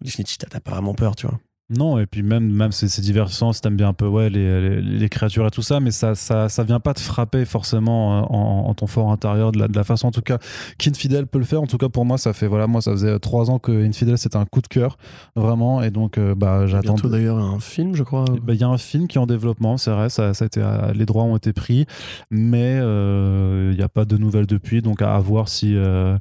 [0.01, 1.39] Disney, t'as pas vraiment peur, tu vois.
[1.69, 4.61] Non, et puis même, même c'est c'est divertissant si t'aimes bien un peu ouais, les,
[4.61, 8.19] les, les créatures et tout ça, mais ça, ça, ça vient pas te frapper forcément
[8.19, 10.37] euh, en, en ton fort intérieur de la, de la façon en tout cas
[10.77, 11.61] qu'Infidel peut le faire.
[11.61, 14.17] En tout cas pour moi, ça fait voilà, moi ça faisait trois ans que Infidel
[14.17, 14.97] c'était un coup de cœur
[15.35, 16.93] vraiment, et donc euh, bah j'attends.
[16.93, 18.23] Bientôt d'ailleurs un film, je crois.
[18.41, 20.47] Bah, Il y a un film qui est en développement, c'est vrai, ça, ça a
[20.47, 21.85] été, euh, les droits ont été pris,
[22.31, 25.75] mais euh, il n'y a pas de nouvelles depuis, donc à, à voir si.
[25.75, 26.17] euh,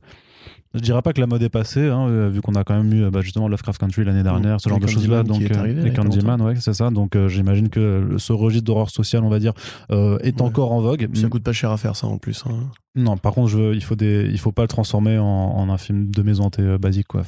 [0.77, 2.93] je dirais pas que la mode est passée, hein, euh, vu qu'on a quand même
[2.93, 5.23] eu euh, bah, justement Lovecraft Country l'année dernière, ce genre de choses-là.
[5.23, 6.91] Donc, est euh, arrivé, Candyman, ouais, c'est ça.
[6.91, 9.53] Donc euh, j'imagine que ce registre d'horreur sociale, on va dire,
[9.91, 10.47] euh, est Ouais.
[10.47, 11.09] encore en vogue.
[11.15, 12.45] Ça coûte pas cher à faire ça en plus.
[12.49, 12.55] hein.
[12.97, 13.95] Non, par contre, je veux- il faut
[14.39, 17.23] faut pas le transformer en, un film de maison euh, basique, quoi.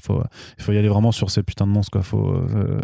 [0.59, 2.03] Il faut y aller vraiment sur ces putains de monstres, quoi.
[2.03, 2.81] Faut, euh,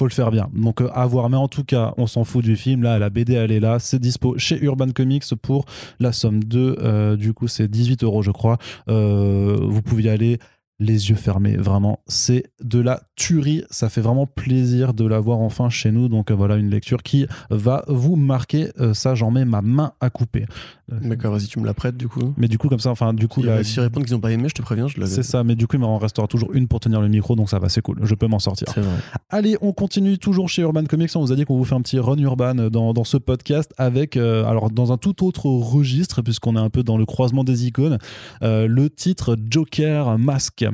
[0.00, 0.48] le faire bien.
[0.54, 1.30] Donc euh, à voir.
[1.30, 2.82] Mais en tout cas, on s'en fout du film.
[2.82, 3.78] Là, la BD, elle est là.
[3.78, 5.64] C'est dispo chez Urban Comics pour
[5.98, 8.58] la somme de, euh, du coup, c'est 18 euros, je crois.
[8.86, 10.38] Vous pouvez y aller
[10.78, 11.56] les yeux fermés.
[11.56, 13.64] Vraiment, c'est de la tuerie.
[13.70, 16.08] Ça fait vraiment plaisir de l'avoir enfin chez nous.
[16.08, 18.68] Donc voilà, une lecture qui va vous marquer.
[18.92, 20.44] Ça, j'en mets ma main à couper.
[20.88, 22.32] D'accord, vas-y, tu me la prêtes du coup.
[22.36, 24.48] mais du coup, comme ça, enfin, du coup, là, s'ils répondent qu'ils ont pas aimé,
[24.48, 25.42] je te préviens, je le c'est ça.
[25.42, 27.68] Mais du coup, il m'en restera toujours une pour tenir le micro, donc ça va,
[27.68, 27.98] c'est cool.
[28.02, 28.68] Je peux m'en sortir.
[28.72, 28.94] C'est vrai.
[29.28, 31.10] Allez, on continue toujours chez Urban Comics.
[31.16, 33.74] On vous a dit qu'on vous fait un petit run urban dans, dans ce podcast
[33.78, 37.42] avec, euh, alors, dans un tout autre registre, puisqu'on est un peu dans le croisement
[37.42, 37.98] des icônes,
[38.42, 40.64] euh, le titre Joker Mask.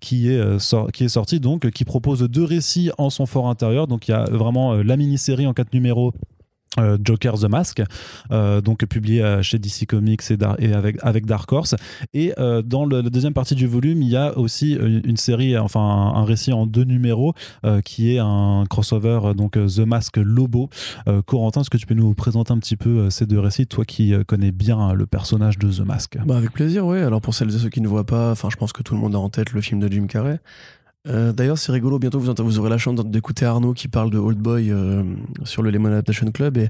[0.00, 0.58] Qui est, euh,
[0.92, 3.86] qui est sorti donc, qui propose deux récits en son fort intérieur.
[3.86, 6.12] Donc il y a vraiment la mini-série en quatre numéros
[7.02, 7.82] Joker the Mask,
[8.30, 10.22] euh, donc publié euh, chez DC Comics
[10.58, 11.74] et, avec, avec Dark Horse.
[12.12, 15.56] Et euh, dans la deuxième partie du volume, il y a aussi euh, une série,
[15.58, 17.34] enfin un, récit en deux numéros
[17.64, 20.68] euh, qui est un crossover, euh, donc euh, The Mask Lobo.
[21.08, 23.66] Euh, Corentin, est-ce que tu peux nous présenter un petit peu euh, ces deux récits,
[23.66, 26.18] toi qui euh, connais bien euh, le personnage de The Mask?
[26.24, 26.98] Bah avec plaisir, oui.
[26.98, 29.00] Alors pour celles et ceux qui ne voient pas, enfin je pense que tout le
[29.00, 30.40] monde a en tête le film de Jim Carrey.
[31.08, 31.98] Euh, D'ailleurs, c'est rigolo.
[31.98, 35.02] Bientôt, vous, aurez la chance d'écouter Arnaud qui parle de Old Boy euh,
[35.44, 36.68] sur le Lemon Adaptation Club et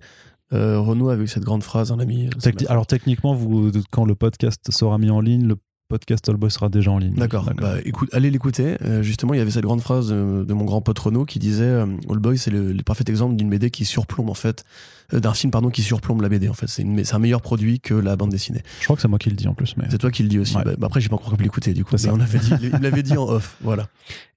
[0.53, 2.27] euh, Renaud avait eu cette grande phrase, un ami.
[2.27, 5.57] euh, Techni- Alors techniquement, vous, quand le podcast sera mis en ligne, le
[5.89, 7.15] podcast All Boy sera déjà en ligne.
[7.15, 7.49] D'accord.
[7.61, 8.77] Bah, écoute, allez l'écouter.
[9.03, 11.83] Justement, il y avait cette grande phrase de, de mon grand pote Renaud qui disait
[12.09, 14.65] Old Boy, c'est le, le parfait exemple d'une BD qui surplombe en fait,
[15.13, 16.67] d'un film pardon qui surplombe la BD en fait.
[16.67, 18.63] C'est une- c'est un meilleur produit que la bande dessinée.
[18.81, 19.77] Je crois que c'est moi qui le dis en plus.
[19.77, 19.85] Mais...
[19.91, 20.57] C'est toi qui le dis aussi.
[20.57, 20.65] Ouais.
[20.65, 21.95] Bah, bah après, j'ai pas encore pu l'écouter du coup.
[22.03, 23.57] Mais on avait dit, il me l'avait dit en off.
[23.63, 23.89] Voilà.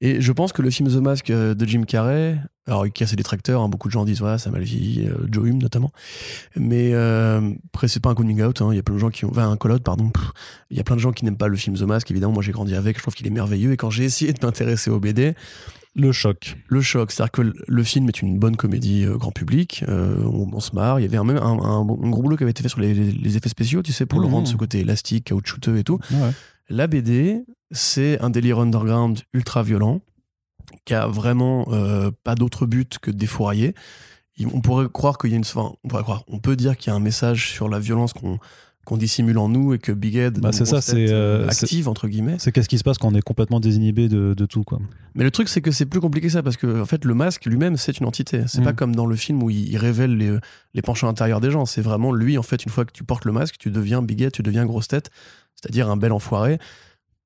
[0.02, 3.08] Et je pense que le film The Mask euh, de Jim Carrey, alors qui a
[3.08, 5.62] ses détracteurs, hein, beaucoup de gens disent voilà, ça a mal vieilli, euh, Joe Hume
[5.62, 5.92] notamment.
[6.56, 8.62] Mais euh, après, c'est pas un coming out.
[8.62, 8.70] hein.
[8.72, 10.12] Il y a plein de gens qui ont, enfin un call pardon.
[10.70, 12.12] Il y a plein de gens qui n'aiment pas le film The Mask.
[12.12, 12.98] Évidemment, moi j'ai grandi avec.
[12.98, 13.72] Je trouve qu'il est merveilleux.
[13.72, 15.34] Et quand j'ai essayé de m'intéresser au BD,
[16.00, 16.56] Le choc.
[16.68, 20.48] le choc, c'est-à-dire que le- film est une bonne comédie euh, grand public, euh, on,
[20.54, 21.00] on se marre.
[21.00, 22.70] Il y avait un, même un, un, bon- un gros boulot qui avait été fait
[22.70, 24.34] sur les, les- les effets spéciaux, tu sais, pour le Mhm.
[24.34, 26.00] rendre ce côté élastique, caoutchouteux et tout.
[26.12, 26.32] Ouais.
[26.70, 30.02] La BD, c'est un délire underground ultra violent
[30.86, 33.74] qui a vraiment euh, pas d'autre but que de défourailler.
[34.38, 36.78] Il- On pourrait croire qu'il y a une, enfin, on pourrait croire, on peut dire
[36.78, 38.38] qu'il y a un message sur la violence qu'on
[38.88, 41.14] qu'on dissimule en nous et que Big Ed Bah, donc, c'est ça, grosse tête, c'est,
[41.14, 42.38] euh, active entre guillemets.
[42.40, 44.80] C'est qu'est-ce qui se passe quand on est complètement désinhibé de, de tout, quoi.
[45.14, 47.14] Mais le truc, c'est que c'est plus compliqué que ça, parce que en fait, le
[47.14, 48.44] masque lui-même, c'est une entité.
[48.48, 48.64] C'est Mm.
[48.64, 50.38] pas comme dans le film où il, il révèle les,
[50.74, 51.66] les penchants intérieurs des gens.
[51.66, 54.30] C'est vraiment lui, en fait, une fois que tu portes le masque, tu deviens bigot,
[54.32, 55.12] tu deviens grosse tête,
[55.56, 56.58] c'est-à-dire un bel enfoiré.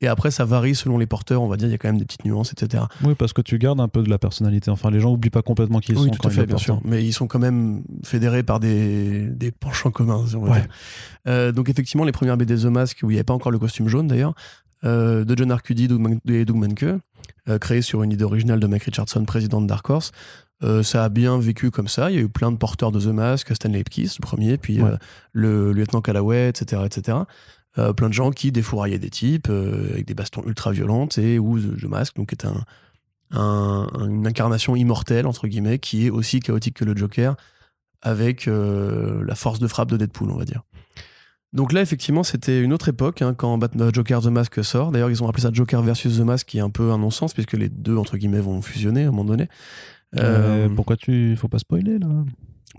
[0.02, 2.00] Et après, ça varie selon les porteurs, on va dire, il y a quand même
[2.00, 2.84] des petites nuances, etc.
[3.04, 4.72] Oui, parce que tu gardes un peu de la personnalité.
[4.72, 6.58] Enfin, les gens oublient pas complètement qui ils oui, sont tout quand à fait, bien
[6.58, 6.80] sûr.
[6.84, 10.62] Mais ils sont quand même fédérés par des, des penchants communs, si on va Ouais.
[10.62, 10.70] dire.
[11.28, 13.60] Euh, donc, effectivement, les premières BD The Mask, où il n'y avait pas encore le
[13.60, 14.34] costume jaune d'ailleurs,
[14.84, 15.88] euh, de John Arcudi
[16.28, 16.84] et Doug Manke,
[17.48, 20.12] euh, créé sur une idée originale de Mike Richardson, président de Dark Horse.
[20.64, 22.12] Euh, ça a bien vécu comme ça.
[22.12, 24.82] Il y a eu plein de porteurs de The Mask, Stanley Ipkiss, le premier, puis
[24.82, 24.90] Ouais.
[24.92, 24.98] euh,
[25.34, 27.18] le lieutenant Callaway, etc., etc.
[27.78, 31.40] Euh, plein de gens qui défouraillaient des types euh, avec des bastons ultra violentes et
[31.40, 32.66] où The Mask, donc, est un,
[33.32, 37.38] un- une incarnation immortelle, entre guillemets, qui est aussi chaotique que le Joker,
[38.02, 40.64] avec euh, la force de frappe de Deadpool, on va dire.
[41.54, 44.92] Donc là, effectivement, c'était une autre époque hein, quand Batman Joker The Mask sort.
[44.92, 47.34] D'ailleurs, ils ont appelé ça Joker versus The Mask, qui est un peu un non-sens,
[47.34, 49.48] puisque les deux, entre guillemets, vont fusionner à un moment donné.
[50.76, 51.36] Pourquoi tu.
[51.38, 52.08] Faut pas spoiler, là?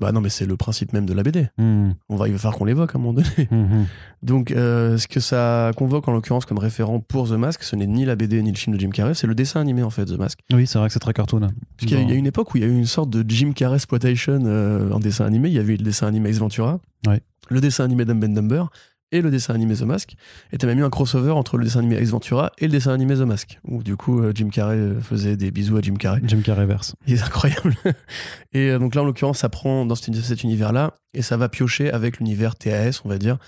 [0.01, 1.49] Bah non, mais c'est le principe même de la BD.
[1.59, 3.29] Hmm, On va, il va falloir qu'on l'évoque à un moment donné.
[3.51, 3.87] hmm, hmm.
[4.23, 7.87] Donc, euh, ce que ça convoque en l'occurrence comme référent pour The Mask, ce n'est
[7.87, 10.07] ni la BD ni le film de Jim Carrey, c'est le dessin animé en fait,
[10.07, 10.39] The Mask.
[10.53, 11.41] Oui, c'est vrai que c'est très cartoon.
[11.41, 12.87] Parce qu'il y a- il y a une époque où il y a eu une
[12.87, 15.49] sorte de Jim Carrey exploitation euh, en dessin animé.
[15.49, 17.21] Il y avait eu le dessin animé Ace Ventura, Ouais.
[17.51, 18.65] le dessin animé Dumb and Dumber
[19.13, 20.15] et le dessin animé The Mask.
[20.53, 22.93] Et t'as même eu un crossover entre le dessin animé Ace Ventura et le dessin
[22.93, 25.95] animé The Mask, où du coup euh, Jim Carrey euh, faisait des bisous à Jim
[25.95, 26.21] Carrey.
[26.25, 26.97] Jim Carrey verse.
[27.07, 27.75] Il est incroyable.
[28.53, 31.93] et euh, donc là, en l'occurrence, ça prend dans cet, univers-là et ça va piocher
[31.93, 33.39] avec l'univers TAS, on va dire,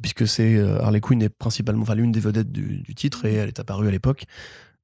[0.00, 3.48] puisque c'est Harley Quinn est principalement, enfin l'une des vedettes du, du titre et elle
[3.48, 4.26] est apparue à l'époque.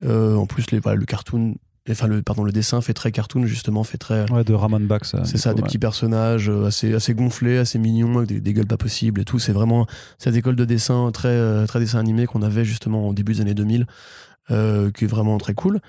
[0.04, 1.56] Euh, en plus, les, voilà, le cartoon,
[1.92, 5.14] enfin le pardon, le dessin fait très cartoon justement, fait très Ouais, de Ramon Bax.
[5.24, 5.66] c'est ça, coup, des ouais.
[5.68, 9.24] petits personnages euh, assez, assez gonflés, assez mignons, avec des, des gueules pas possibles et
[9.24, 9.38] tout.
[9.38, 9.86] C'est vraiment
[10.18, 13.40] cette école de dessin très, euh, très dessin animé qu'on avait justement au début des
[13.40, 13.86] années 2000,
[14.50, 15.80] euh, qui est vraiment très cool.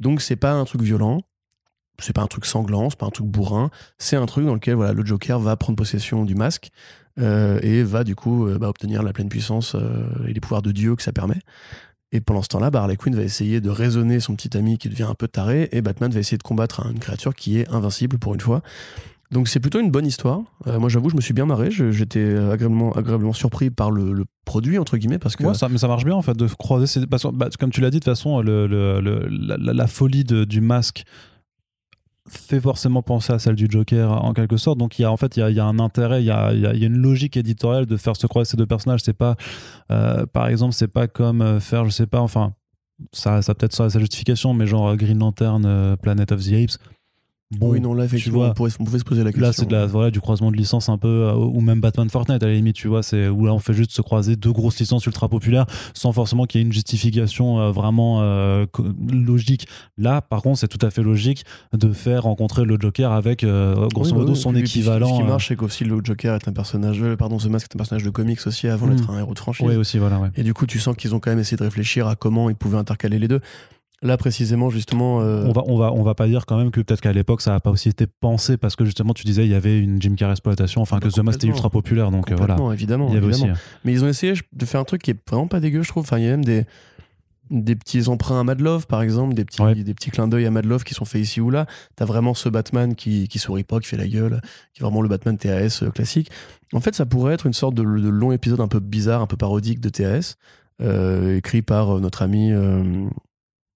[0.00, 1.20] Donc c'est pas un truc violent,
[1.98, 4.74] c'est pas un truc sanglant, c'est pas un truc bourrin, c'est un truc dans lequel
[4.74, 6.70] voilà, le Joker va prendre possession du masque
[7.18, 10.62] euh, et va du coup euh, bah, obtenir la pleine puissance euh, et les pouvoirs
[10.62, 11.40] de Dieu que ça permet.
[12.12, 14.88] Et pendant ce temps-là, bah, Harley Quinn va essayer de raisonner son petit ami qui
[14.88, 18.18] devient un peu taré, et Batman va essayer de combattre une créature qui est invincible
[18.18, 18.62] pour une fois.
[19.32, 20.42] Donc c'est plutôt une bonne histoire.
[20.66, 21.70] Euh, moi j'avoue, je me suis bien marré.
[21.70, 26.20] J'étais agréablement, agréablement surpris par le, produit, entre guillemets, parce que ça, marche bien en
[26.20, 27.16] fait de croiser ces bah,
[27.58, 31.04] comme tu l'as dit de toute façon la, folie du masque
[32.32, 34.78] fait forcément penser à celle du Joker en quelque sorte.
[34.78, 36.60] Donc il y a en fait il y a, un intérêt il y a, il
[36.60, 39.00] y a- une logique éditoriale de faire se croiser ces deux personnages.
[39.04, 39.36] C'est pas
[39.90, 42.54] euh, par exemple c'est pas comme euh, faire je sais pas enfin
[43.12, 46.78] ça ça peut-être sa, justification mais genre euh, Green Lantern Planet of the Apes
[47.58, 49.46] bon oui, non, là effectivement, vois, on, pourrait- on pouvait se poser la question.
[49.46, 52.08] Là, c'est de la, voilà, du croisement de licences un peu, euh, ou même Batman
[52.10, 54.52] Fortnite à la limite, tu vois, c'est où là on fait juste se croiser deux
[54.52, 58.66] grosses licences ultra populaires sans forcément qu'il y ait une justification euh, vraiment euh,
[59.10, 59.66] logique.
[59.98, 64.12] Là, par contre, c'est tout à fait logique de faire rencontrer le Joker avec, grosso
[64.12, 65.14] Oui, modo, oui, son puis- puis équivalent.
[65.14, 67.78] Ce qui marche, c'est qu'aussi le Joker est un personnage, pardon, The Mask est un
[67.78, 68.96] personnage de comics aussi avant Mm.
[68.96, 69.66] d'être un héros de franchise.
[69.66, 70.28] Oui, aussi, voilà, ouais.
[70.36, 72.56] Et du coup, tu sens qu'ils ont quand même essayé de réfléchir à comment ils
[72.56, 73.40] pouvaient intercaler les deux.
[74.02, 75.20] Là, précisément, justement.
[75.20, 77.40] euh, On va, on va, on va pas dire quand même que peut-être qu'à l'époque
[77.40, 80.02] ça a pas aussi été pensé parce que justement tu disais il y avait une
[80.02, 82.56] Jim Carrey exploitation, enfin Bah, que The Mask était ultra populaire donc euh, voilà.
[82.72, 83.06] évidemment.
[83.10, 83.52] Il y avait évidemment.
[83.52, 83.60] aussi.
[83.84, 86.02] Mais ils ont essayé de faire un truc qui est vraiment pas dégueu, je trouve.
[86.02, 86.64] Enfin, il y a même des,
[87.50, 89.74] des petits emprunts à Mad Love, par exemple, des petits, Ouais.
[89.76, 91.66] des petits clins d'œil à Mad Love qui sont faits ici ou là.
[91.94, 94.40] T'as vraiment ce Batman qui, qui sourit pas, qui fait la gueule,
[94.74, 96.28] qui est vraiment le Batman TAS euh, classique.
[96.72, 99.26] En fait, ça pourrait être une sorte de, de long épisode un peu bizarre, un
[99.28, 100.34] peu parodique de TAS,
[100.80, 102.50] euh, écrit par euh, notre ami.
[102.52, 103.06] Euh,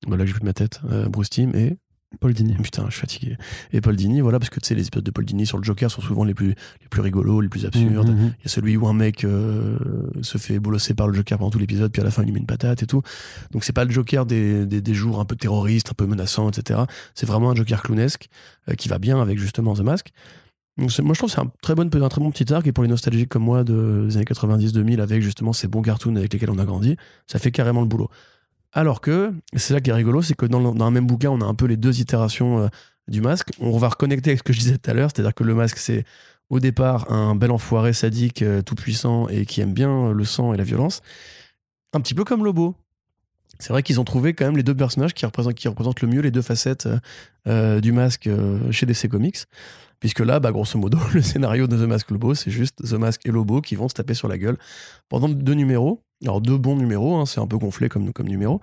[0.07, 1.77] bah là, j'ai plus de ma tête, euh, Bruce Timm et
[2.21, 2.55] Paul Dini.
[2.55, 3.37] Putain, je suis fatigué.
[3.73, 5.65] Et Paul Dini, voilà, parce que tu sais, les épisodes de Paul Dini sur le
[5.65, 8.09] Joker sont souvent les plus, les plus rigolos, les plus absurdes.
[8.09, 8.35] Mhm, mhm.
[8.39, 9.77] Il y a celui où un mec euh,
[10.23, 12.33] se fait bolosser par le Joker pendant tout l'épisode, puis à la fin il lui
[12.33, 13.03] met une patate et tout.
[13.51, 16.49] Donc c'est pas le Joker des, des, des jours un peu terroristes, un peu menaçants,
[16.49, 16.81] etc.
[17.15, 18.29] C'est vraiment un Joker clownesque
[18.71, 20.11] euh, qui va bien avec justement The Mask.
[20.79, 22.73] Donc moi je trouve que c'est un très, bon, un très bon petit arc et
[22.73, 26.33] pour les nostalgiques comme moi de- des années 90-2000 avec justement ces bons cartoons avec
[26.33, 28.11] lesquels on a grandi, ça fait carrément le boulot.
[28.77, 31.45] Alors que, c'est ça qui est rigolo, c'est que dans, un même bouquin, on a
[31.45, 32.69] un peu les deux itérations euh,
[33.09, 33.49] du masque.
[33.59, 35.79] On va reconnecter avec ce que je disais tout à l'heure, c'est-à-dire que le masque,
[35.79, 36.05] c'est
[36.51, 40.53] au départ un bel enfoiré sadique, euh, tout puissant et qui aime bien le sang
[40.53, 41.01] et la violence.
[41.95, 42.77] Un petit peu comme Lobo.
[43.59, 46.31] C'est vrai qu'ils ont trouvé quand même les deux personnages qui représentent, le mieux les
[46.31, 46.99] deux facettes euh,
[47.47, 49.39] euh, du masque euh, chez DC Comics.
[49.99, 53.25] Puisque là, bah, grosso modo, le scénario de The Mask Lobo, c'est juste The Mask
[53.25, 54.59] et Lobo qui vont se taper sur la gueule
[55.09, 56.03] pendant deux numéros.
[56.23, 58.61] Alors deux bons numéros, hein, c'est un peu gonflé comme, comme numéro.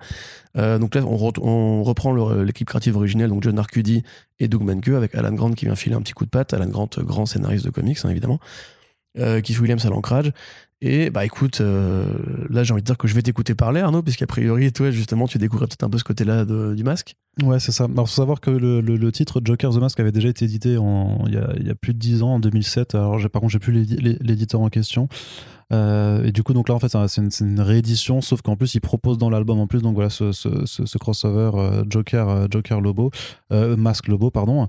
[0.56, 2.12] Euh, donc là, on, reprend
[2.42, 4.02] l'équipe créative originelle, donc John Arcudi
[4.40, 6.52] et Doug Manke, avec Alan Grant qui vient filer un petit coup de patte.
[6.52, 8.40] Alan Grant, grand scénariste de comics, hein, évidemment.
[9.18, 10.32] Euh, Keith Williams à l'ancrage.
[10.80, 12.04] Et bah écoute, euh,
[12.50, 15.26] là j'ai envie de dire que je vais t'écouter parler Arnaud, puisqu'a priori toi justement
[15.26, 17.14] tu découvrais peut-être un peu ce côté-là du masque.
[17.42, 17.84] Ouais c'est ça.
[17.84, 20.76] Alors faut savoir que le, titre Joker the Mask avait déjà été édité
[21.26, 22.96] il y, y, a, plus de 10 ans, en 2007.
[22.96, 25.08] Alors par contre j'ai plus l'éditeur en question.
[25.72, 28.80] Euh, et du coup donc là en fait c'est une, réédition, sauf qu'en plus il
[28.80, 33.10] propose dans l'album en plus donc voilà ce, crossover euh, Joker Joker Lobo,
[33.50, 34.68] Masque Lobo pardon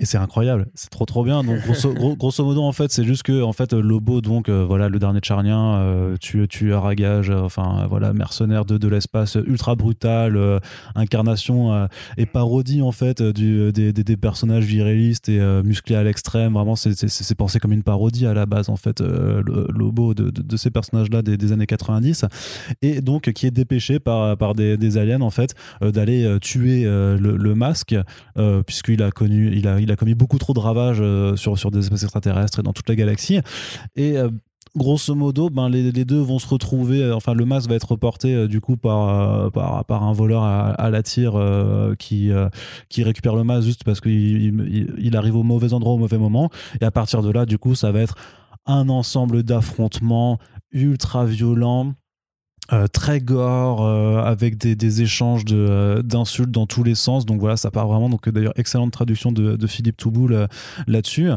[0.00, 1.44] et c'est incroyable, c'est trop trop bien.
[1.44, 4.88] Donc grosso, grosso modo en fait, c'est juste que en fait Lobo donc euh, voilà
[4.88, 9.36] le dernier Charnien, euh, tu tueur à gage, euh, enfin voilà mercenaire de, de l'espace
[9.46, 10.60] ultra brutal,
[10.94, 16.54] incarnation et parodie en fait du, des, des, personnages virilistes et musclés à l'extrême.
[16.54, 20.56] Vraiment c'est pensé comme une parodie à la base en fait le, Lobo de, de,
[20.56, 22.24] ces personnages là des, des, années 90
[22.80, 27.16] et donc qui est dépêché par par des, des aliens en fait d'aller tuer le,
[27.16, 27.94] le, masque
[28.66, 31.70] puisqu'il a connu il a, il a commis beaucoup trop de ravages euh, sur, sur
[31.70, 33.40] des espèces extraterrestres et dans toute la galaxie.
[33.96, 34.28] Et euh,
[34.76, 37.02] grosso modo, ben, les, deux vont se retrouver.
[37.02, 41.02] Euh, enfin, le masque va être reporté du coup par, par, un voleur à, la
[41.02, 41.34] tire
[41.98, 42.30] qui,
[42.88, 46.18] qui récupère le masque juste parce qu'il il, il, arrive au mauvais endroit au mauvais
[46.18, 46.50] moment.
[46.80, 48.14] Et à partir de là, du coup, ça va être
[48.66, 50.38] un ensemble d'affrontements
[50.72, 51.94] ultra violents
[52.72, 57.26] euh, très gore euh, avec des, des échanges de euh, d'insultes dans tous les sens.
[57.26, 60.46] Donc voilà ça part vraiment donc d'ailleurs excellente traduction de, de Philippe Touboul
[60.86, 61.30] là-dessus.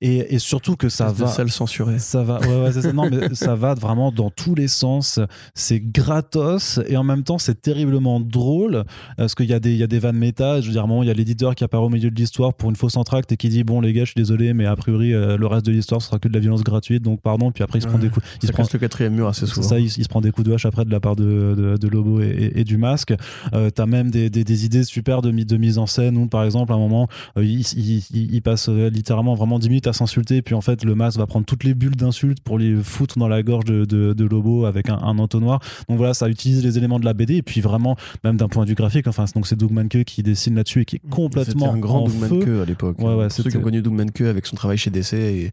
[0.00, 3.28] Et, et, surtout que ça va ça censuré ça va ouais, ouais, ça, non, mais
[3.34, 5.20] ça va vraiment dans tous les sens.
[5.54, 8.84] C'est gratos et en même temps c'est terriblement drôle
[9.16, 10.60] parce qu'il y a des il y a des vannes méta.
[10.60, 12.76] Je veux dire il y a l'éditeur qui apparaît au milieu de l'histoire pour une
[12.76, 15.46] fausse entracte et qui dit bon les gars je suis désolé mais a priori le
[15.46, 17.04] reste de l'histoire sera que de la violence gratuite.
[17.04, 17.52] Donc pardon.
[17.52, 19.68] Puis après il se prend des coups il se prend le quatrième mur assez souvent.
[19.68, 21.88] ça il, il, se prend des coups de hache après de la part de, de,
[21.88, 23.14] Lobo et, du masque.
[23.52, 26.72] Euh, t'as même des, des, idées super de, de mise en scène où, par exemple,
[26.72, 27.64] à un moment, euh, il,
[28.12, 31.26] il, passe euh, littéralement vraiment 10 minutes à s'insulter, puis en fait, le masque va
[31.26, 34.88] prendre toutes les bulles d'insultes pour les foutre dans la gorge de, de, Lobo avec
[34.88, 35.60] un, entonnoir.
[35.88, 38.64] Donc voilà, ça utilise les éléments de la BD, et puis vraiment, même d'un point
[38.64, 41.72] de vue graphique, enfin, donc c'est Doug Manke qui dessine là-dessus et qui est complètement.
[41.72, 42.98] un grand Doug Manke à l'époque.
[42.98, 45.50] Ouais, ouais, Ceux qui ont connu Doug Manke avec son travail chez DC et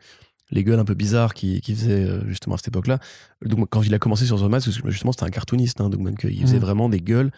[0.52, 3.00] les gueules un peu bizarres qu'il qui faisait euh, justement à cette époque-là.
[3.46, 6.26] Donc quand il a commencé sur The Mask, justement c'était un cartooniste, hein, Doug Manke.
[6.30, 6.62] Il faisait mm.
[6.62, 7.32] vraiment des gueules.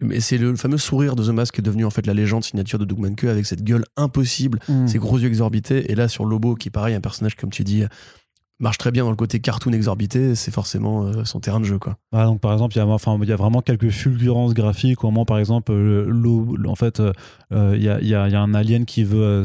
[0.00, 2.44] Mais c'est le fameux sourire de The Mask qui est devenu en fait la légende
[2.44, 4.86] signature de Doug Manke avec cette gueule impossible, mm.
[4.86, 5.90] ses gros yeux exorbités.
[5.90, 7.84] Et là sur Lobo, qui pareil, un personnage comme tu dis
[8.60, 11.78] marche très bien dans le côté cartoon exorbité, c'est forcément euh, son terrain de jeu.
[11.78, 11.96] Quoi.
[12.12, 15.04] Ah, donc par exemple, il y, a, enfin, il y a vraiment quelques fulgurances graphiques,
[15.04, 17.12] au moment par exemple, l'eau, en fait, euh,
[17.50, 19.44] il y, a, un alien qui veut,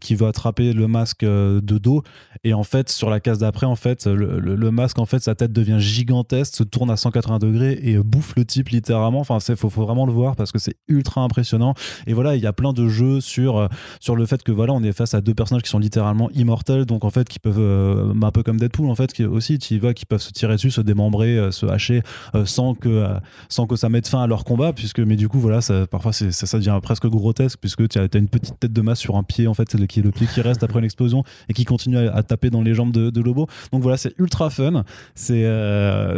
[0.00, 2.02] qui veut attraper le masque euh, de dos,
[2.44, 5.52] et en fait, sur la case d'après, en fait, le, masque, en fait, sa tête
[5.52, 9.20] devient gigantesque, se tourne à 180 degrés et bouffe le type littéralement.
[9.20, 11.74] Enfin, il faut, faut, vraiment le voir parce que c'est ultra impressionnant.
[12.06, 13.68] Et voilà, il y a plein de jeux sur,
[14.00, 16.84] sur le fait que voilà, on est face à deux personnages qui sont littéralement immortels,
[16.84, 20.06] donc en fait, qui peuvent peu comme Deadpool en fait qui aussi tu vois qui
[20.06, 22.02] peuvent se tirer dessus se démembrer euh, se hacher
[22.34, 23.18] euh, sans que euh,
[23.48, 26.30] sans que ça mette fin à leur combat puisque mais du coup voilà parfois ça,
[26.30, 29.48] ça devient presque grotesque puisque tu as, une petite tête de masse sur un pied
[29.48, 32.22] en fait c'est le, le pied qui reste après une explosion et qui continue à,
[32.22, 34.84] taper dans les jambes de, Lobo donc voilà c'est ultra fun
[35.14, 35.44] c'est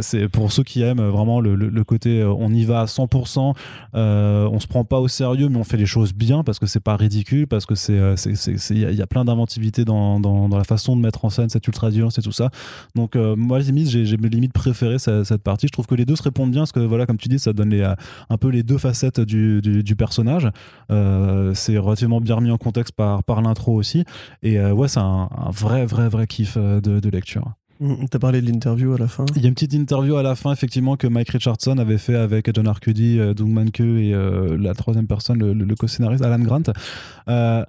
[0.00, 3.54] c'est pour ceux qui aiment vraiment le, côté on y va à 100%
[3.94, 6.80] on se prend pas au sérieux mais on fait les choses bien parce que c'est
[6.80, 7.98] pas ridicule parce que c'est
[8.70, 11.90] il y, a plein d'inventivité dans, dans, la façon de mettre en scène cette ultra
[11.90, 12.50] violence et tout ça.
[12.94, 15.66] Donc euh, moi limite j'ai mes limites préférées cette, partie.
[15.66, 17.52] Je trouve que les deux se répondent bien parce que voilà comme tu dis ça
[17.52, 17.94] donne les, euh,
[18.30, 20.48] un peu les deux facettes du, du, personnage.
[20.90, 20.97] Euh,
[21.54, 24.04] c'est relativement bien remis en contexte par, par l'intro aussi.
[24.42, 27.52] Et ouais c'est un, vrai vrai vrai kiff de, de lecture.
[27.80, 30.22] Mm, t'as parlé de l'interview à la fin Il y a une petite interview à
[30.24, 34.12] la fin, effectivement, que Mike Richardson avait fait avec John Arcudi, Doug Manke et
[34.58, 36.64] la troisième personne, le, le co-scénariste Alan Grant.
[37.28, 37.64] Euh,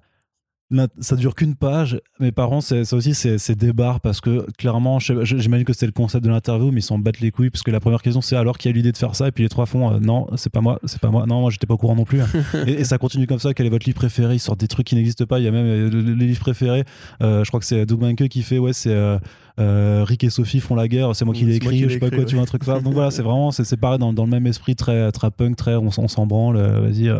[0.99, 1.99] ça dure qu'une page.
[2.19, 6.23] Mes parents, ça aussi, c'est des barres parce que clairement, j'imagine que c'était le concept
[6.23, 8.57] de l'interview, mais ils s'en battent les couilles parce que la première question, c'est alors
[8.57, 9.27] qui a l'idée de faire ça?
[9.27, 11.49] Et puis les trois font euh, non, c'est pas moi, c'est pas moi, non, moi
[11.49, 12.21] j'étais pas au courant non plus.
[12.67, 13.53] et, ça continue comme ça.
[13.53, 14.35] Quel est votre livre préféré?
[14.35, 15.39] Ils sortent des trucs qui n'existent pas.
[15.39, 16.83] Il y a même euh, les livres préférés.
[17.23, 18.95] Euh, je crois que c'est Doug Manke qui fait, ouais, c'est.
[19.57, 22.23] Rick et Sophie font la guerre, c'est moi qui l'ai écrit, je sais pas quoi,
[22.23, 22.79] tu vois, un truc ça.
[22.79, 25.75] Donc voilà, c'est vraiment, c'est pareil dans, dans, le même esprit, très, très punk, très
[25.75, 27.11] on, s'en branle, vas-y.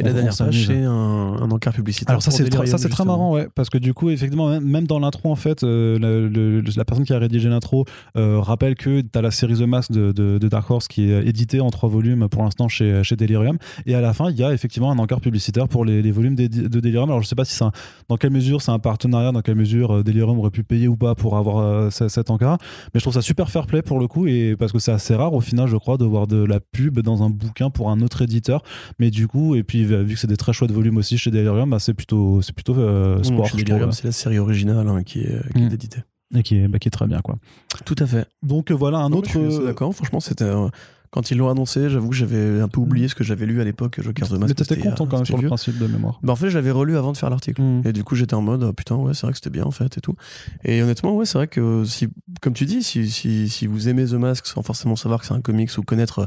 [0.00, 2.10] Et la dernière page, c'est un, un encart publicitaire.
[2.10, 3.04] Alors ça c'est ça très justement.
[3.12, 6.62] marrant ouais parce que du coup effectivement même, dans l'intro en fait euh, le- le-
[6.76, 7.84] la personne qui a rédigé l'intro
[8.16, 11.10] euh, rappelle que tu as la série The Mask de, de- de Dark Horse qui
[11.10, 14.36] est éditée en trois volumes pour l'instant chez, chez Delirium et à la fin il
[14.36, 17.36] y a effectivement un encart publicitaire pour les, les volumes de Delirium alors je sais
[17.36, 17.64] pas si c'est
[18.08, 20.96] dans quelle mesure c'est un partenariat dans quelle mesure euh, Delirium aurait pu payer ou
[20.96, 22.58] pas pour avoir euh, ce- cet encart
[22.94, 25.14] mais je trouve ça super fair play pour le coup et parce que c'est assez
[25.14, 28.00] rare au final je crois de voir de la pub dans un bouquin pour un
[28.00, 28.62] autre éditeur
[28.98, 31.70] mais du coup et puis vu que c'est des très chouettes volumes aussi chez Delirium
[31.70, 35.20] bah, c'est plutôt c'est plutôt euh, Mmh, sport Delirium, c'est la série originale hein, qui
[35.20, 35.72] est, qui est Mm.
[35.72, 36.00] éditée.
[36.36, 37.36] et qui est, bah, qui est très bien quoi
[37.84, 38.26] Tout à fait.
[38.42, 39.94] donc euh, voilà un Non, autre mais je suis assez d'accord.
[39.94, 40.44] Franchement, c'était.
[40.44, 40.68] euh,
[41.10, 43.64] quand ils l'ont annoncé, j'avoue que j'avais un peu oublié ce que j'avais lu à
[43.64, 44.48] l'époque, Joker the Mask.
[44.48, 46.56] mais t'étais content euh, quand même sur le principe de mémoire Bah, en fait, je
[46.56, 47.62] l'avais relu avant de faire l'article.
[47.62, 47.82] Mm.
[47.84, 49.70] Et du coup, j'étais en mode, oh, putain, ouais, c'est vrai que c'était bien, en
[49.70, 50.16] fait, et tout.
[50.64, 52.08] Et honnêtement, ouais, c'est vrai que, si,
[52.40, 55.34] comme tu dis, si, si, si vous aimez The Mask sans forcément savoir que c'est
[55.34, 56.26] un comics ou connaître euh,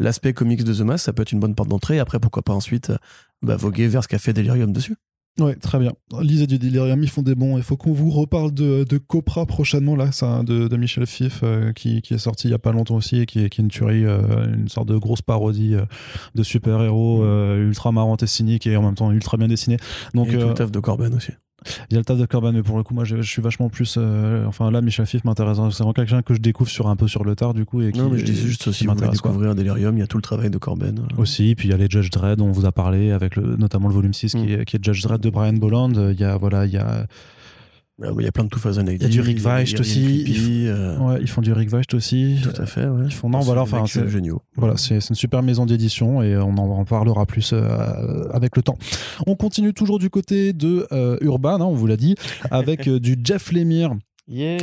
[0.00, 2.00] l'aspect comics de The Mask, ça peut être une bonne porte d'entrée.
[2.00, 2.96] Après, pourquoi pas ensuite euh,
[3.42, 4.96] bah, voguer vers ce qu'a fait Delirium dessus.
[5.38, 5.92] Ouais, très bien.
[6.20, 7.56] Lisez du Delirium, ils font des bons.
[7.56, 11.40] Il faut qu'on vous reparle de, de Copra prochainement, là, ça, de, de Michel Fif,
[11.42, 13.60] euh, qui, qui est sorti il y a pas longtemps aussi, et qui est, qui
[13.60, 15.84] est une tuerie, euh, une sorte de grosse parodie euh,
[16.34, 17.24] de super-héros
[17.56, 19.76] ultra marrante et cynique, et en même temps ultra bien dessiné.
[20.14, 21.32] Donc, et tout le taf de Corben aussi.
[21.90, 23.42] Il y a le taf de Corban, mais pour le coup, moi, je, je suis
[23.42, 23.96] vachement plus.
[23.98, 25.56] euh, enfin, là, Michel Fif m'intéresse.
[25.70, 27.82] C'est vraiment quelqu'un que je découvre sur un peu sur le tard, du coup.
[27.82, 30.06] Et qui, non, mais je dis juste si vous voulez découvrir Delirium, il y a
[30.06, 30.98] tout le travail de Corben.
[30.98, 31.20] euh.
[31.20, 33.88] Aussi, puis il y a les Judge Dredd on vous a parlé, avec le, notamment
[33.88, 34.38] le volume 6 Mm.
[34.46, 35.92] qui, est, qui est Judge Dredd de Brian Bolland.
[36.12, 37.06] Il y a, voilà, il y a.
[38.02, 38.82] Ah oui, Il y a plein de 2080.
[38.96, 40.24] Il y a du Rick Weist aussi.
[40.24, 42.36] Creepy, euh, Ouais, ils font du Rick Weist aussi.
[42.42, 43.04] Tout à fait, ouais.
[43.06, 44.40] Ils font- non, voilà, des enfin, c'est- géniaux.
[44.56, 48.62] Voilà, c'est c'est une super maison d'édition et on en parlera plus euh, avec le
[48.62, 48.78] temps.
[49.26, 52.14] On continue toujours du côté de euh, Urban, hein, on vous l'a dit,
[52.50, 53.94] avec du Jeff Lemire.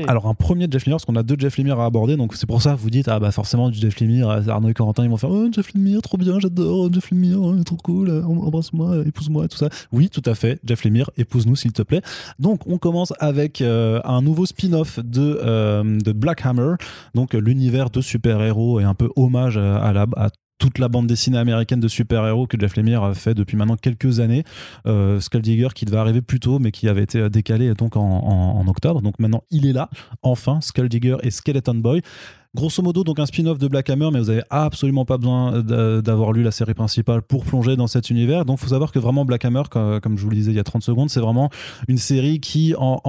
[0.07, 2.45] Alors un premier Jeff Lemire, parce qu'on a deux Jeff Lemire à aborder, donc c'est
[2.45, 5.03] pour ça que vous dites, ah bah forcément du Jeff Lemire, euh, Arnaud et Corentin,
[5.03, 7.76] ils vont faire, oh Jeff Lemire, trop bien, j'adore, Jeff Lemire, oh, il est trop
[7.76, 9.70] cool, euh, embrasse-moi, euh, épouse-moi, tout ça.
[9.91, 12.01] Oui, tout à fait, Jeff Lemire, épouse-nous s'il te plaît.
[12.39, 16.76] Donc on commence avec un nouveau spin-off de, de Black Hammer,
[17.13, 21.08] donc l'univers de super-héros et un peu hommage à, à la, à toute la bande
[21.08, 24.43] dessinée américaine de super-héros que Jeff Lemire a fait depuis maintenant quelques années.
[24.86, 29.01] Euh, Skulldigger qui devait arriver plus tôt mais qui avait été décalé donc en, octobre.
[29.01, 29.89] Donc maintenant il est là,
[30.22, 32.01] enfin, Skulldigger et Skeleton Boy.
[32.58, 36.01] Grosso modo, donc un spin-off de Black Hammer, mais vous avez absolument pas besoin d'a-
[36.01, 38.45] d'avoir lu la série principale pour plonger dans cet univers.
[38.45, 40.60] Donc, faut savoir que vraiment Black Hammer, co- comme je vous le disais il y
[40.60, 41.51] a 30 secondes, c'est vraiment
[41.88, 42.99] une série qui, en,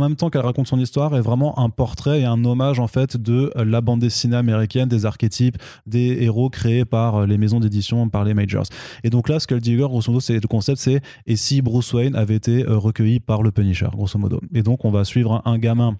[0.00, 3.16] même temps qu'elle raconte son histoire, est vraiment un portrait et un hommage en fait
[3.16, 8.08] de la bande dessinée américaine, des archétypes, des héros créés par euh, les maisons d'édition,
[8.08, 8.64] par les majors.
[9.04, 12.34] Et donc là, Skulldigger, grosso modo, c'est le concept, c'est et si Bruce Wayne avait
[12.34, 14.40] été euh, recueilli par le Punisher, grosso modo.
[14.52, 15.96] Et donc, on va suivre un gamin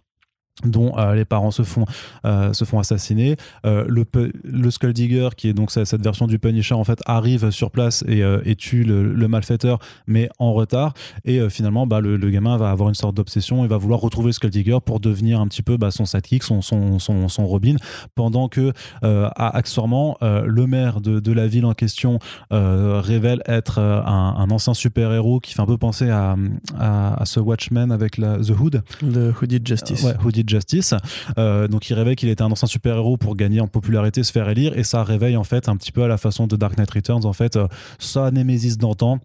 [0.64, 1.86] dont euh, les parents se font
[2.26, 3.36] euh, se font assassiner.
[3.64, 4.05] Euh, le
[4.44, 8.05] le Skulldigger qui est donc cette cette version du Punisher en fait arrive sur place
[8.07, 10.92] et, et tue le, le malfaiteur mais en retard.
[11.24, 14.32] Et finalement bah, le, le gamin va avoir une sorte d'obsession et va vouloir retrouver
[14.32, 17.76] Skulldigger pour devenir un petit peu bah, son sidekick son, son, son, son Robin
[18.14, 18.72] pendant que
[19.03, 22.18] accessoirement le maire de, de la ville en question
[22.51, 26.36] révèle être un, un ancien super-héros qui fait un peu penser à,
[26.78, 28.82] à, à ce Watchmen avec la, The Hood.
[29.03, 30.03] De Hooded Justice.
[30.05, 30.95] Ouais, Who Did Justice.
[31.38, 34.49] Euh, donc il réveille qu'il était un ancien super-héros pour gagner en popularité, se faire
[34.49, 36.91] élire, et ça réveille en fait un petit peu à la façon de Dark Knight
[36.91, 37.66] Returns, en fait, euh,
[37.99, 39.20] sa némésis d'antan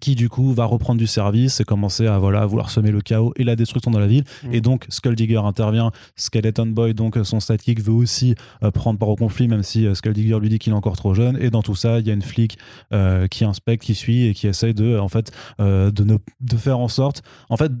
[0.00, 3.00] qui du coup va reprendre du service et commencer à voilà à vouloir semer le
[3.00, 4.54] chaos et la destruction dans la ville Mm.
[4.54, 9.16] et donc Skulldigger intervient Skeleton Boy donc son sidekick veut aussi euh, prendre part au
[9.16, 11.74] conflit même si euh, Skulldigger lui dit qu'il est encore trop jeune et dans tout
[11.74, 12.58] ça il y a une flic
[12.92, 16.56] euh, qui inspecte qui suit et qui essaye de en fait euh, de ne de
[16.56, 17.72] faire en sorte en fait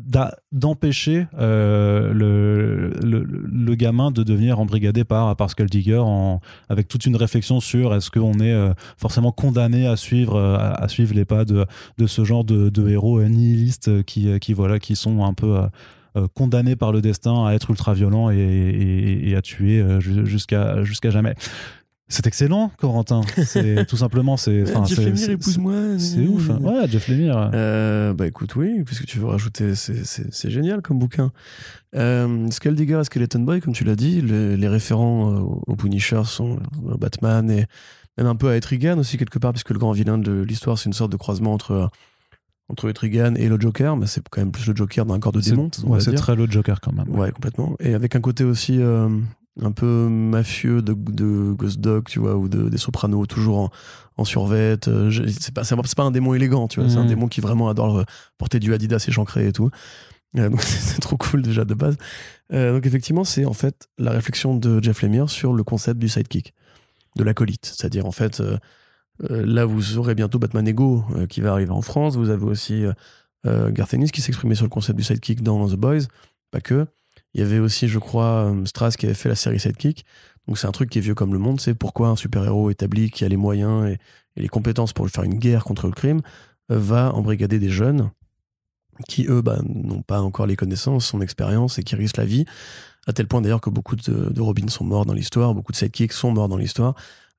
[0.52, 7.06] d'empêcher euh, le, le, le gamin de devenir embrigadé par par Skulldigger en avec toute
[7.06, 11.14] une réflexion sur est-ce qu'on est euh, forcément condamné à suivre euh, à, à suivre
[11.14, 11.66] les pas de
[11.98, 15.62] de ce genre de, de héros nihilistes qui, qui, voilà, qui sont un peu euh,
[16.16, 20.00] euh, condamnés par le destin à être ultra violents et, et- et à tuer euh,
[20.00, 21.34] ju- jusqu'à jusqu'à jamais.
[22.12, 23.20] C'est excellent, Corentin.
[23.44, 24.66] C'est tout simplement, c'est.
[24.66, 25.74] Jeff Lemire, épouse-moi.
[25.98, 26.48] C'est ouf.
[26.48, 27.50] Ouais, Jeff Lemire.
[27.54, 31.30] Euh, bah écoute, oui, puisque tu veux rajouter, c'est- génial comme bouquin.
[31.94, 35.38] Euh, Skulldigger et Skeleton Boy, comme tu l'as dit, le- les référents euh,
[35.68, 36.58] au Punisher sont
[36.98, 37.66] Batman et
[38.18, 40.86] même un peu à Etrigan aussi quelque part, puisque le grand vilain de l'histoire, c'est
[40.86, 41.86] une sorte de croisement entre euh,
[42.68, 45.40] entre Etrigan et le Joker, mais c'est quand même plus le Joker d'un corps de
[45.40, 45.70] démon.
[45.84, 47.08] ouais, c'est très le Joker quand même.
[47.10, 47.74] Ouais, complètement.
[47.80, 49.08] Et avec un côté aussi euh,
[49.60, 53.70] un peu mafieux de, de Ghost Dog, tu vois, ou de, des Sopranos, toujours en,
[54.18, 54.86] en survette.
[54.86, 56.88] euh, C'est pas, pas- un démon élégant, tu vois.
[56.88, 57.08] C'est un Mhm.
[57.08, 58.04] démon qui vraiment adore
[58.38, 59.70] porter du Adidas échancré et tout.
[60.38, 61.96] Euh, donc c'est c'est trop cool déjà de base.
[62.52, 66.08] Euh, donc effectivement, c'est en fait la réflexion de Jeff Lemire sur le concept du
[66.08, 66.54] sidekick,
[67.16, 67.66] de l'acolyte.
[67.66, 68.58] C'est-à-dire en fait, euh,
[69.30, 72.16] Euh, là, vous aurez bientôt Batman Ego euh, qui va arriver en France.
[72.16, 72.84] Vous avez aussi
[73.44, 76.04] Garth Ennis qui s'exprimait sur le concept du sidekick dans The Boys.
[76.50, 76.86] Pas que.
[77.34, 80.04] Il y avait aussi, je crois, Strass qui avait fait la série Sidekick.
[80.46, 81.60] Donc c'est un truc qui est vieux comme le monde.
[81.60, 83.98] C'est pourquoi un super-héros établi qui a les moyens et,
[84.36, 86.22] et, les compétences pour faire une guerre contre le crime
[86.68, 88.10] va embrigader des jeunes
[89.08, 92.44] qui, eux, bah, n'ont pas encore les connaissances, son expérience et qui risquent la vie.
[93.10, 95.76] À tel point d'ailleurs que beaucoup de, de Robins sont morts dans l'histoire, beaucoup de
[95.76, 96.94] sidekicks sont morts dans l'histoire.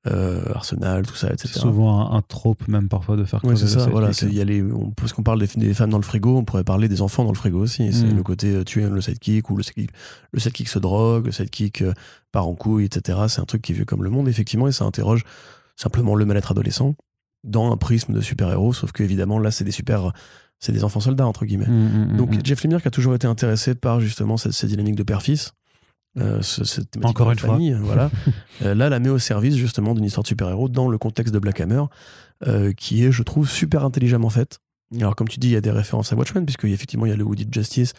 [0.06, 1.48] Euh, Arsenal, tout ça, etc.
[1.54, 3.86] C'est souvent un, un, trope même parfois de faire c'est ça.
[3.86, 6.44] Voilà, y a les, on, parce qu'on parle des, des, femmes dans le frigo, on
[6.44, 7.84] pourrait parler des enfants dans le frigo aussi.
[7.84, 7.92] Mm.
[7.92, 9.90] C'est le côté euh, tuer le sidekick ou le sidekick,
[10.32, 11.94] le sidekick se drogue, le sidekick euh,
[12.32, 13.20] part en couille, etc.
[13.28, 15.24] C'est un truc qui est vieux comme le monde, effectivement, et ça interroge
[15.76, 16.96] simplement le mal-être adolescent
[17.44, 20.12] dans un prisme de super-héros, sauf que évidemment là, c'est des super
[20.62, 21.66] c'est des enfants soldats entre guillemets.
[21.66, 22.44] Mmh, mmh, Donc.
[22.44, 25.52] Jeff Lemire qui a toujours été intéressé par justement cette, cette dynamique de père-fils.
[26.18, 28.10] Euh, ce, cette Encore une famille, voilà.
[28.62, 31.38] euh, là, la met au service justement d'une histoire de super-héros dans le contexte de
[31.38, 31.84] Black Hammer,
[32.46, 34.58] euh, qui est, je trouve, super intelligemment faite.
[35.00, 37.12] Alors, comme tu dis, il y a des références à Watchmen, puisque effectivement, il y
[37.12, 37.94] a le Woody Justice.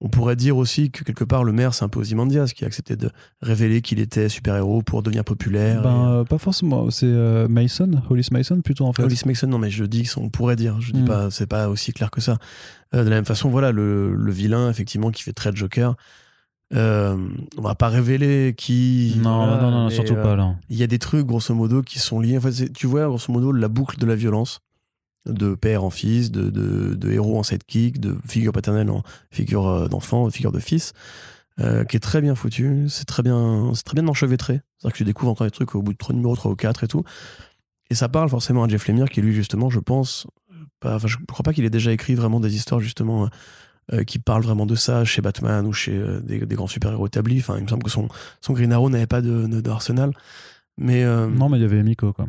[0.00, 2.68] On pourrait dire aussi que quelque part, le maire, c'est un peu Ozymandias qui a
[2.68, 3.10] accepté de
[3.42, 5.82] révéler qu'il était super-héros pour devenir populaire.
[5.82, 6.08] Ben, et...
[6.20, 6.88] euh, pas forcément.
[6.90, 9.02] C'est euh, Mason, Hollis Mason plutôt en fait.
[9.02, 10.80] Hollis Mason, non, mais je dis on pourrait dire.
[10.80, 11.06] Je dis Mm.
[11.06, 12.38] pas, c'est pas aussi clair que ça.
[12.94, 15.96] Euh, de la même façon, voilà, le, le vilain, effectivement, qui fait très Joker.
[16.74, 17.16] Euh,
[17.56, 19.14] on va pas révéler qui.
[19.18, 20.56] Non, voilà, non, non, surtout euh, pas là.
[20.68, 22.36] Il y a des trucs, grosso modo, qui sont liés.
[22.36, 24.60] En fait, tu vois, grosso modo, la boucle de la violence,
[25.26, 29.66] de père en fils, de, de, de héros en sidekick, de figure paternelle en figure
[29.66, 30.92] euh, d'enfant, de figure de fils,
[31.60, 32.86] euh, qui est très bien foutu.
[32.88, 34.60] C'est très bien, c'est très bien enchevêtré.
[34.76, 36.84] C'est-à-dire que tu découvres encore des trucs au bout de trois numéros 3 ou 4
[36.84, 37.04] et tout.
[37.90, 40.26] Et ça parle forcément à Jeff Lemire, qui lui, justement, je pense,
[40.80, 43.30] pas, enfin, je crois pas qu'il ait déjà écrit vraiment des histoires, justement,
[43.92, 47.06] euh, qui parlent vraiment de ça chez Batman ou chez euh, des, des grands super-héros
[47.06, 47.38] établis.
[47.38, 48.08] Enfin, il me semble que son,
[48.40, 50.12] son Green Arrow n'avait pas de, de, d'Arsenal.
[50.76, 52.26] Mais euh, Non, mais il y avait Miko quoi.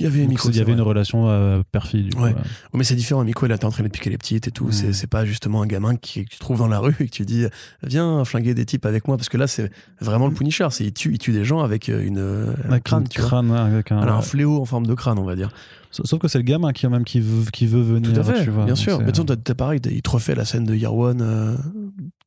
[0.00, 2.08] il y avait Miko, il y avait une relation euh, père-fille.
[2.10, 2.34] coup, Ouais.
[2.72, 3.22] mais c'est différent.
[3.24, 4.68] Miko, il a été entraîné de piquer les petites et tout.
[4.68, 4.72] Mm.
[4.72, 7.10] C'est, c'est pas justement un gamin qui, que tu trouves dans la rue et que
[7.12, 7.44] tu dis
[7.82, 9.16] viens flinguer des types avec moi.
[9.18, 10.68] Parce que là, c'est vraiment le Punisher.
[10.70, 13.28] C'est, il, tue, il tue des gens avec une, un crâne, un tu vois.
[13.28, 15.50] crâne, ouais, avec un, Alors, un fléau en forme de crâne, on va dire.
[15.92, 18.12] Sauf que c'est le gamin qui, même, qui, veut, qui veut venir.
[18.12, 18.64] Tout à fait, tu vois.
[18.64, 18.98] bien sûr.
[19.00, 21.54] Mais tu t'as- pareil, il te refait la scène de Year One euh,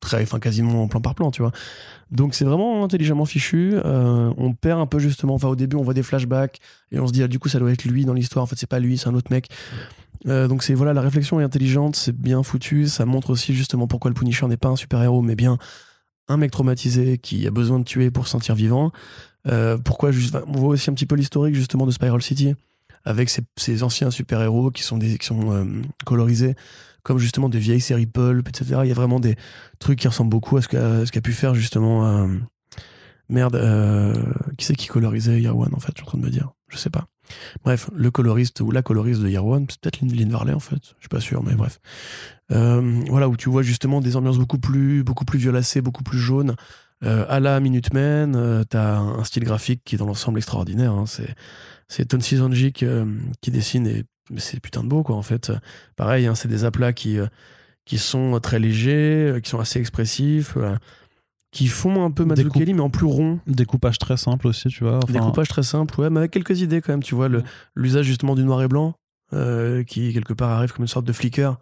[0.00, 1.50] très, enfin, quasiment plan par plan, tu vois.
[2.12, 3.72] Donc c'est vraiment intelligemment fichu.
[3.74, 5.34] Euh, on perd un peu justement.
[5.34, 6.60] Enfin, au début, on voit des flashbacks
[6.92, 8.44] et on se dit, ah, du coup, ça doit être lui dans l'histoire.
[8.44, 9.48] En fait, c'est pas lui, c'est un autre mec.
[10.26, 12.86] Euh, donc c'est voilà, la réflexion est intelligente, c'est bien foutu.
[12.86, 15.58] Ça montre aussi justement pourquoi le Punisher n'est pas un super héros, mais bien
[16.28, 18.90] un mec traumatisé qui a besoin de tuer pour se sentir vivant.
[19.46, 22.54] Euh, pourquoi juste, on voit aussi un petit peu l'historique justement de Spiral City
[23.06, 25.64] avec ces, anciens super-héros qui sont, des, qui sont euh,
[26.04, 26.54] colorisés
[27.02, 28.80] comme justement des vieilles séries pulp, etc.
[28.82, 29.36] Il y a vraiment des
[29.78, 32.04] trucs qui ressemblent beaucoup à ce qu'a pu faire justement.
[32.04, 32.26] euh,
[33.28, 34.12] merde, euh,
[34.58, 36.50] qui c'est qui colorisait One en fait Je suis en train de me dire.
[36.68, 37.06] Je sais pas.
[37.64, 40.80] Bref, le coloriste ou la coloriste de One, c'est peut-être Lynn, Varley en fait.
[40.96, 41.78] Je suis pas sûr, mais bref.
[42.50, 46.56] Voilà, où tu vois justement des ambiances beaucoup plus, beaucoup plus violacées, beaucoup plus jaunes.
[47.02, 50.92] À la Minutemen, euh, t'as un style graphique qui est dans l'ensemble extraordinaire.
[50.92, 51.04] hein.
[51.06, 51.34] C'est
[51.88, 53.06] c'est Tonsi Zanjic euh,
[53.40, 54.04] qui dessine et
[54.36, 55.52] c'est putain de beau quoi en fait.
[55.96, 57.26] Pareil, hein, c'est des aplats qui euh,
[57.84, 60.78] qui sont très légers, euh, qui sont assez expressifs, voilà.
[61.52, 63.38] qui font un peu Mazzucchelli mais en plus rond.
[63.46, 64.98] Découpage très simple aussi, tu vois.
[64.98, 67.02] Enfin, Découpage très simple, ouais, mais avec quelques idées quand même.
[67.02, 67.28] Tu vois
[67.74, 68.94] l'usage justement du noir et blanc
[69.32, 71.58] euh, qui quelque part arrive comme une sorte de flicker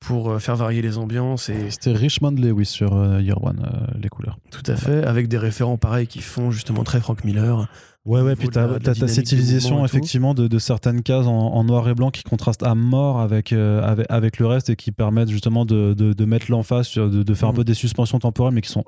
[0.00, 4.38] pour faire varier les ambiances et C'était Richmond Lewis sur Year One, euh, les couleurs.
[4.50, 7.68] tout à fait avec des référents pareils qui font justement très Frank Miller.
[8.06, 11.94] Ouais, ouais, puis t'as cette utilisation effectivement de, de certaines cases en, en noir et
[11.94, 15.64] blanc qui contrastent à mort avec, euh, avec, avec le reste et qui permettent justement
[15.64, 17.56] de, de, de mettre l'emphase, de, de faire un Mhm.
[17.56, 18.84] peu des suspensions temporelles mais qui sont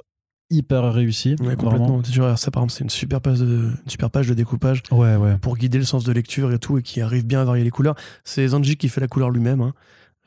[0.51, 1.35] hyper réussies.
[1.41, 2.03] Ouais, complètement.
[2.37, 5.39] Ça par exemple c'est une super page de une super page de découpage Ouais, ouais.
[5.39, 7.71] pour guider le sens de lecture et tout, et qui arrive bien à varier les
[7.71, 7.95] couleurs.
[8.23, 9.61] C'est Zanji qui fait la couleur lui-même.
[9.62, 9.73] hein.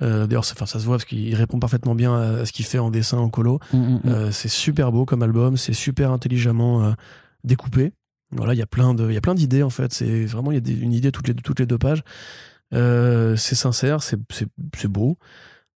[0.02, 2.90] Euh, D'ailleurs, ça, se voit parce qu'il répond parfaitement bien à ce qu'il fait en
[2.90, 3.60] dessin, en colo.
[3.74, 4.02] Mm, mm, mm.
[4.08, 6.92] Euh, c'est super beau comme album, c'est super intelligemment euh,
[7.44, 7.92] découpé.
[8.32, 9.92] Voilà, il y a plein de, il y a plein d'idées en fait.
[9.94, 12.04] C'est vraiment il y a des- une idée toutes les toutes les deux pages.
[12.74, 15.18] Euh, c'est sincère, c'est c'est c'est beau.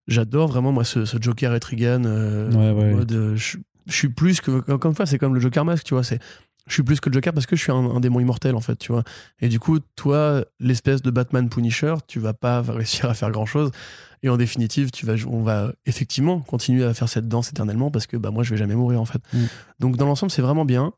[0.07, 2.03] J'adore vraiment moi ce, ce Joker et Trigan.
[2.05, 3.05] euh, Ouais, ouais.
[3.11, 5.93] euh, je, je suis plus que encore une fois c'est comme le Joker masque, tu
[5.93, 6.03] vois.
[6.03, 6.19] C'est
[6.67, 8.61] je suis plus que le Joker parce que je suis un, un démon immortel en
[8.61, 9.03] fait, tu vois.
[9.41, 13.45] Et du coup, toi, l'espèce de Batman Punisher, tu vas pas réussir à faire grand
[13.45, 13.71] chose.
[14.21, 18.07] Et en définitive, tu vas, on va effectivement continuer à faire cette danse éternellement parce
[18.07, 19.21] que bah, moi, je vais jamais mourir en fait.
[19.33, 19.43] Mm.
[19.81, 20.93] Donc, dans l'ensemble, c'est vraiment bien.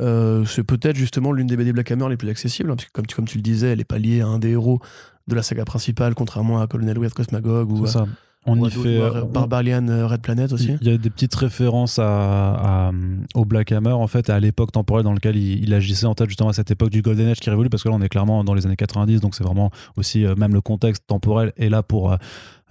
[0.00, 2.92] Euh, c'est peut-être justement l'une des BD Black Hammer les plus accessibles, hein, parce que
[2.92, 4.80] comme tu, comme tu le disais, elle est pas liée à un des héros
[5.28, 8.06] de la saga principale, contrairement à Colonel Weird Cosmagog ou à, ça.
[8.46, 8.98] On Ou y à fait.
[8.98, 10.74] ou à euh, Barbarian euh, Red Planet aussi.
[10.80, 12.92] Il y a des petites références à, à-
[13.34, 16.28] au Black Hammer, en fait, à l'époque temporelle dans laquelle il, il agissait, en tête
[16.28, 18.42] justement à cette époque du Golden Age qui révolue, parce que là, on est clairement
[18.42, 21.82] dans les années 90, donc c'est vraiment aussi, euh, même le contexte temporel est là
[21.82, 22.16] pour,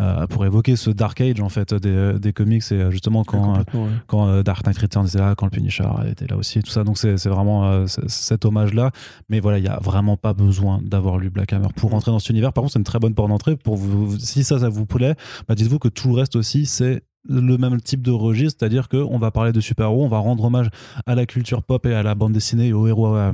[0.01, 3.23] euh, euh, pour évoquer ce Dark Age, en fait, des, des comics, et euh, justement
[3.23, 3.89] quand, euh, ouais.
[4.07, 6.83] quand euh, Dark Knight Returns était là, quand le Punisher était là aussi, tout ça.
[6.83, 8.91] Donc c'est vraiment euh, cet hommage-là.
[9.29, 12.19] Mais voilà, il n'y a vraiment pas besoin d'avoir lu Black Hammer pour rentrer dans
[12.19, 12.53] cet univers.
[12.53, 13.55] Par contre, c'est une très bonne porte d'entrée.
[13.55, 15.15] Pour vous, si ça, ça vous plaît,
[15.47, 19.17] bah, dites-vous que tout le reste aussi, c'est le même type de registre, c'est-à-dire qu'on
[19.17, 20.69] va parler de super-héros, on va rendre hommage
[21.05, 23.33] à la culture pop et à la bande dessinée et aux héros euh,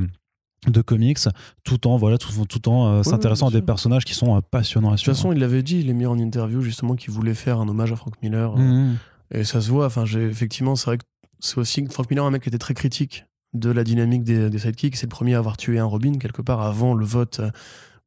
[0.71, 1.19] de comics,
[1.63, 4.89] tout en voilà, tout, tout en euh, s'intéressant à des personnages qui sont euh, passionnants
[4.89, 5.15] à De toute suivre.
[5.17, 7.91] façon, il l'avait dit, il est mis en interview justement qu'il voulait faire un hommage
[7.91, 8.53] à Frank Miller.
[8.55, 8.97] euh, Mhm.
[9.31, 9.87] Et ça se voit.
[9.87, 11.03] Enfin, j'ai effectivement, c'est vrai que
[11.39, 14.59] c'est aussi Frank Miller, un mec qui était très critique de la dynamique des, des
[14.59, 14.95] sidekicks.
[14.97, 17.41] C'est le premier à avoir tué un Robin quelque part avant le vote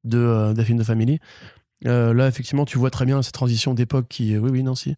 [0.05, 1.19] de euh, de Family.
[1.83, 4.95] Là, effectivement, tu vois très bien cette transition d'époque qui, oui, oui, non, si.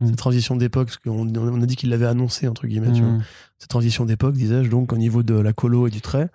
[0.00, 0.06] Mm.
[0.06, 2.92] Cette transition d'époque, parce qu'on on a dit qu'il l'avait annoncé entre guillemets.
[2.92, 3.12] tu vois.
[3.12, 3.22] Mhm.
[3.58, 6.28] Cette transition d'époque, disais-je, donc au niveau de la colo et du trait.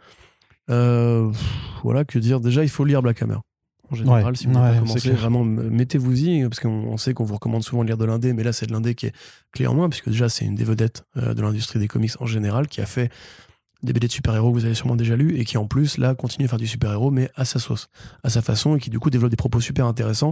[0.70, 1.32] Euh,
[1.84, 2.39] voilà, que dire.
[2.39, 3.38] Déjà, il faut lire Black Hammer.
[3.91, 5.16] En général, Ouais, si vous n'avez ouais, clair.
[5.16, 8.41] vraiment, mettez-vous-y, parce qu'on on sait qu'on vous recommande souvent de lire de l'indé, mais
[8.43, 9.13] là, c'est de l'indé qui est
[9.51, 12.26] clé en main, puisque déjà, c'est une des vedettes euh, de l'industrie des comics en
[12.26, 13.11] général, qui a fait
[13.84, 16.16] des BD de super-héros que vous avez sûrement déjà lus, et qui en plus, là,
[16.16, 17.89] continue à faire du super-héros, mais à sa sauce,
[18.24, 20.32] à sa façon, et qui du coup développe des propos super intéressants,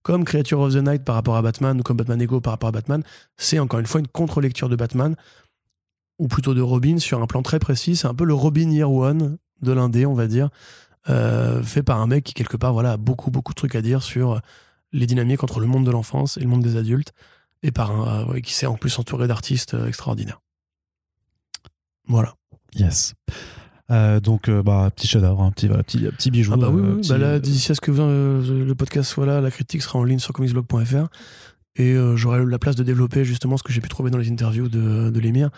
[0.00, 2.70] comme Creature of the Night par rapport à Batman, ou comme Batman Ego par rapport
[2.70, 3.02] à Batman.
[3.36, 5.14] C'est encore une fois une contre-lecture de Batman,
[6.18, 7.96] ou plutôt de Robin, sur un plan très précis.
[7.96, 10.48] C'est un peu le Robin Year One de l'indé, on va dire,
[11.08, 13.82] euh, fait par un mec qui, quelque part, voilà, a beaucoup, beaucoup de trucs à
[13.82, 14.40] dire sur
[14.92, 17.12] les dynamiques entre le monde de l'enfance et le monde des adultes,
[17.62, 20.40] et par un, euh, qui s'est en plus entouré d'artistes euh, extraordinaires.
[22.06, 22.34] Voilà.
[22.74, 23.14] Yes.
[23.90, 26.52] Euh, donc, euh, bah, petit chef-d'œuvre, un petit, voilà, petit, petit bijou.
[26.54, 27.00] Ah bah oui, oui.
[27.00, 29.98] petit- Bah là, d'ici à ce que euh, le podcast soit là, la critique sera
[29.98, 31.06] en ligne sur comicsblog.fr
[31.76, 34.68] et j'aurai la place de développer justement ce que j'ai pu trouver dans les interviews
[34.68, 35.50] de, de l'émir.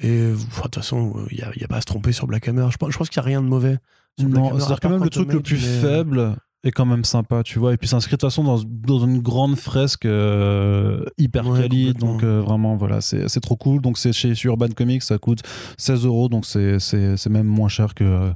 [0.00, 2.26] Et euh, de toute façon, il n'y a, y a pas à se tromper sur
[2.26, 2.66] Black Hammer.
[2.70, 3.78] Je pense, je pense qu'il n'y a rien de mauvais.
[4.18, 6.86] sur Black Non, c'est-à-dire quand même le truc le plus mais, euh, faible est quand
[6.86, 7.74] même sympa, tu vois.
[7.74, 11.92] Et puis s'inscrit de toute façon dans, dans une grande fresque euh, hyper Ouais, quali.
[11.92, 13.80] Donc euh, vraiment, voilà, c'est c'est trop cool.
[13.82, 15.42] Donc c'est chez Urban Comics, ça coûte
[15.78, 16.28] 16 euros.
[16.28, 18.32] Donc c'est c'est- c'est même moins cher que.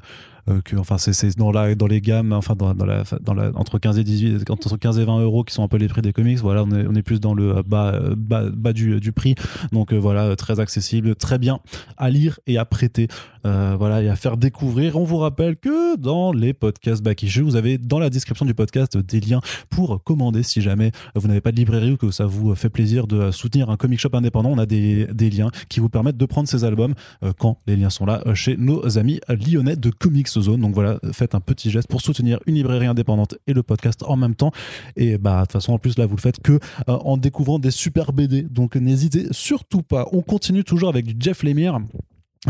[0.48, 5.20] Euh, euh, enfin c'est dans les gammes entre 15 et 18 entre 15 et 20
[5.20, 7.62] euros qui sont un peu les prix des comics voilà on est, plus dans le
[7.62, 9.34] bas euh, bas, bas du, prix
[9.72, 11.60] donc euh, voilà très accessible très bien
[11.96, 13.08] à lire et à prêter
[13.46, 14.96] euh, voilà, et à faire découvrir.
[14.96, 18.54] On vous rappelle que dans les podcasts Back Issue, vous avez dans la description du
[18.54, 19.40] podcast des liens
[19.70, 23.06] pour commander si jamais vous n'avez pas de librairie ou que ça vous fait plaisir
[23.06, 24.50] de soutenir un comic shop indépendant.
[24.50, 27.90] On a des, liens qui vous permettent de prendre ces albums euh, quand les liens
[27.90, 30.60] sont là euh, chez nos amis lyonnais de Comics Zone.
[30.60, 34.16] Donc voilà, faites un petit geste pour soutenir une librairie indépendante et le podcast en
[34.16, 34.52] même temps.
[34.96, 37.58] Et bah, de toute façon, en plus, là, vous le faites que euh, en découvrant
[37.58, 38.42] des super BD.
[38.42, 40.06] Donc n'hésitez surtout pas.
[40.12, 41.78] On continue toujours avec Jeff Lemire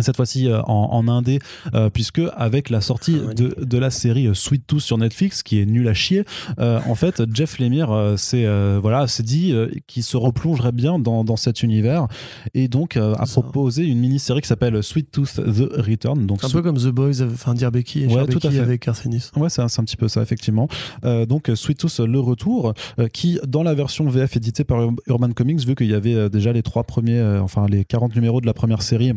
[0.00, 1.38] cette fois-ci euh, en, en indé
[1.74, 5.42] euh, puisque avec la sortie Ah, de, de la série euh, Sweet Tooth sur Netflix
[5.42, 6.24] qui est nulle à chier
[6.58, 8.46] euh, en fait Jeff Lemire euh, s'est
[8.80, 9.54] voilà dit
[9.86, 12.06] qu'il se replongerait bien dans, dans cet univers
[12.54, 16.50] et donc a proposé une mini-série qui s'appelle Sweet Tooth The Return donc C'est un
[16.50, 18.58] peu comme The Boys, enfin Dear Becky et Ouais, tout à fait.
[18.58, 19.30] avec Arsenis.
[19.36, 20.68] Ouais, c'est un, un petit peu ça, effectivement.
[21.02, 22.74] Donc, Sweet Tooth, le retour,
[23.12, 26.52] qui, dans la version VF éditée par Ur- Urban Comics, vu qu'il y avait déjà
[26.52, 29.12] les trois premiers, enfin, les 40 numéros de la première série,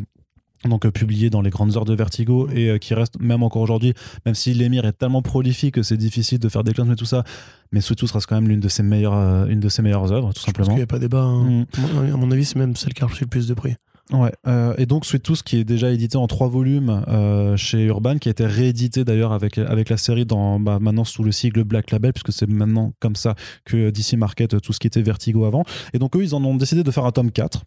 [0.65, 3.61] donc euh, publiés dans les grandes heures de Vertigo et euh, qui reste même encore
[3.61, 3.93] aujourd'hui,
[4.25, 7.05] même si l'émir est tellement prolifique que c'est difficile de faire des clans et tout
[7.05, 7.23] ça,
[7.71, 10.11] mais Sweet Tooth reste quand même l'une de ses meilleures, euh, une de ses meilleures
[10.11, 10.67] œuvres, tout Je pense simplement.
[10.69, 11.23] qu'il n'y a pas débat.
[11.23, 11.65] hein.
[11.73, 12.13] Mm.
[12.13, 13.75] À mon avis, c'est même celle qui a reçu le plus de prix.
[14.11, 17.83] Ouais, euh, et donc Sweet Tooth qui est déjà édité en trois volumes euh, chez
[17.85, 21.31] Urban, qui a été réédité d'ailleurs avec, avec la série dans, bah, maintenant sous le
[21.31, 25.01] sigle Black Label, puisque c'est maintenant comme ça que DC Market tout ce qui était
[25.01, 25.63] Vertigo avant.
[25.93, 27.63] Et donc eux, ils en ont décidé de faire un tome 4.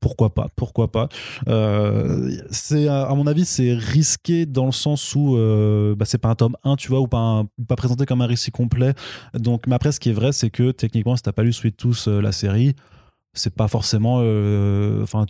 [0.00, 1.08] Pourquoi pas Pourquoi pas
[1.48, 6.28] Euh, C'est à mon avis c'est risqué dans le sens où euh, bah, c'est pas
[6.30, 8.94] un tome 1 tu vois ou pas un- pas présenté comme un récit complet.
[9.34, 11.76] Donc mais après ce qui est vrai c'est que techniquement si t'as pas lu Sweet
[11.76, 12.74] Tooth euh, la série
[13.34, 14.16] c'est pas forcément
[15.02, 15.26] enfin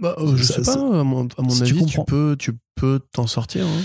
[0.00, 2.04] Bah, je Ça- sais pas, à mon, à mon si tu avis, tu, comprends.
[2.04, 3.64] peux tu peux t'en sortir.
[3.66, 3.82] hein?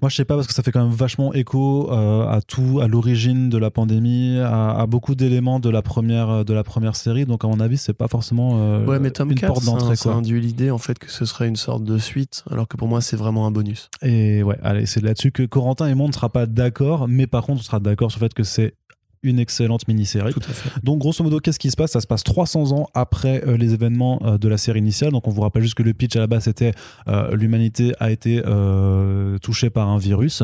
[0.00, 2.80] Moi, je sais pas parce que ça fait quand même vachement écho euh, à tout,
[2.82, 6.96] à l'origine de la pandémie, à, à beaucoup d'éléments de la première de la première
[6.96, 7.24] série.
[7.24, 9.70] Donc, à mon avis, c'est pas forcément euh, Ouais, mais tome une 4, porte ça,
[9.70, 9.94] d'entrée.
[9.94, 10.14] ça quoi.
[10.18, 13.00] induit l'idée en fait que ce serait une sorte de suite, alors que pour moi,
[13.00, 13.90] c'est vraiment un bonus.
[14.02, 17.28] Et ouais, allez, c'est là-dessus que Corentin et moi on ne sera pas d'accord, mais
[17.28, 18.74] par contre, on sera d'accord sur le fait que c'est
[19.22, 20.34] une excellente mini-série.
[20.82, 21.92] Donc grosso modo, qu'est-ce qui se passe?
[21.92, 25.12] Ça se passe 300 ans après euh, les événements euh, de la série initiale.
[25.12, 26.72] Donc on vous rappelle juste que le pitch à la base c'était
[27.08, 30.42] euh, l'humanité a été euh, touchée par un virus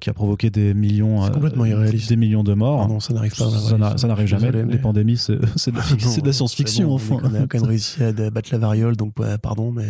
[0.00, 2.08] qui a provoqué des millions, complètement irréaliste.
[2.08, 2.82] des millions de morts.
[2.84, 3.50] Ah non, ça n'arrive pas.
[3.50, 4.50] Ça n'a- ça n'arrive jamais.
[4.50, 7.16] Désolé, les pandémies, c'est de, la science-fiction, bon, enfin.
[7.22, 9.86] On a quand même réussi à battre la variole, donc pardon, mais.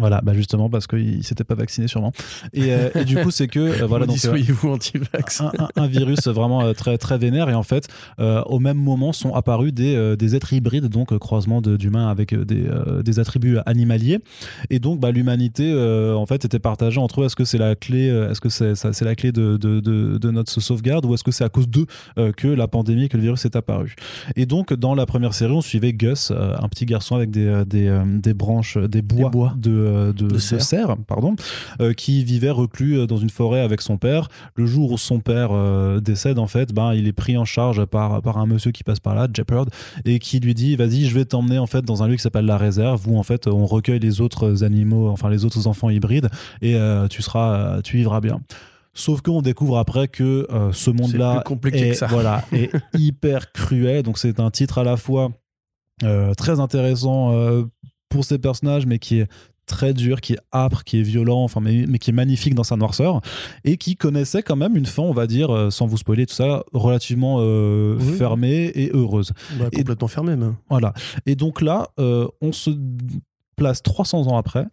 [0.00, 2.12] Voilà, bah justement parce qu'il ne s'était pas vacciné sûrement.
[2.52, 4.16] Et, euh, et du coup, c'est que euh, voilà donc.
[4.16, 5.40] euh, Soyez-vous anti-vax.
[5.42, 7.86] un, un- un virus vraiment euh, très très vénère et en fait
[8.18, 12.34] euh, au même moment sont apparus des, des êtres hybrides donc croisement de- d'humains avec
[12.34, 12.64] des,
[13.04, 14.18] des attributs animaliers
[14.70, 15.72] et donc bah, l'humanité
[16.16, 19.04] en fait était partagée entre eux est-ce que c'est la clé est-ce que c'est c'est
[19.04, 21.86] la clé de, de, de- notre sauvegarde ou est-ce que c'est à cause d'eux
[22.36, 23.94] que la pandémie que le virus est apparu?
[24.36, 28.00] Et donc dans la première série on suivait Gus un petit garçon avec des, des,
[28.22, 29.54] des branches des bois, bois.
[29.56, 30.62] de, de, De de serre.
[30.62, 31.34] serre, pardon
[31.80, 35.20] euh, qui vivait reclus euh, dans une forêt avec son père le jour où son
[35.20, 38.70] père euh, décède, en fait, ben, il est pris en charge par, par un monsieur
[38.70, 39.66] qui passe par là, Jeopard,
[40.04, 42.46] et qui lui dit Vas-y, je vais t'emmener en fait dans un lieu qui s'appelle
[42.46, 46.28] la réserve, où en fait on recueille les autres animaux, enfin les autres enfants hybrides,
[46.62, 48.40] et euh, tu seras, euh, tu vivras bien.
[48.92, 52.04] Sauf qu'on découvre après que euh, ce monde-là est.
[52.08, 54.02] Voilà, est hyper cruel.
[54.02, 55.30] Donc c'est un titre à la fois
[56.02, 57.64] euh, très intéressant euh,
[58.08, 59.28] pour ces personnages, mais qui est
[59.70, 62.64] très dur, qui est âpre, qui est violent, enfin, mais, mais qui est magnifique dans
[62.64, 63.20] sa noirceur,
[63.64, 66.34] et qui connaissait quand même une fin, on va dire, euh, sans vous spoiler tout
[66.34, 68.12] ça, relativement euh, Oui.
[68.18, 69.32] fermée et heureuse.
[69.58, 70.56] Bah, Et- complètement fermé, même.
[70.68, 70.92] Voilà.
[71.26, 72.70] Et donc là, euh, on se
[73.60, 74.64] place 300 ans après,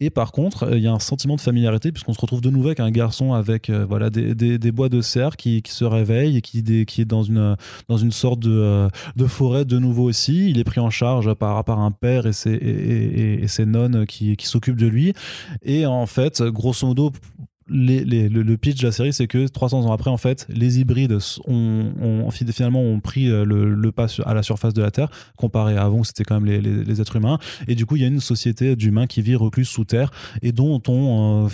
[0.00, 2.48] et par contre, euh, il y a un sentiment de familiarité, puisqu'on se retrouve de
[2.48, 5.84] nouveau avec un garçon avec euh, voilà, des, des- bois de serre qui, qui se
[5.84, 7.56] réveille et qui, qui est dans une,
[7.88, 10.48] dans une sorte de, euh, de forêt de nouveau aussi.
[10.48, 14.46] Il est pris en charge par, par un père et ses, et, nonnes qui, qui
[14.46, 15.12] s'occupent de lui.
[15.62, 17.12] Et en fait, grosso modo,
[17.70, 20.46] les- les- le, le pitch de la série, c'est que 300 ans après, en fait,
[20.50, 21.16] les hybrides
[21.46, 25.08] ont, ont- finalement ont pris euh, le, le pas à la surface de la Terre,
[25.36, 27.38] comparé à avant où c'était quand même les, êtres humains.
[27.68, 30.10] Et du coup, il y a une société d'humains qui vit reclus sous terre
[30.42, 31.48] et dont on euh,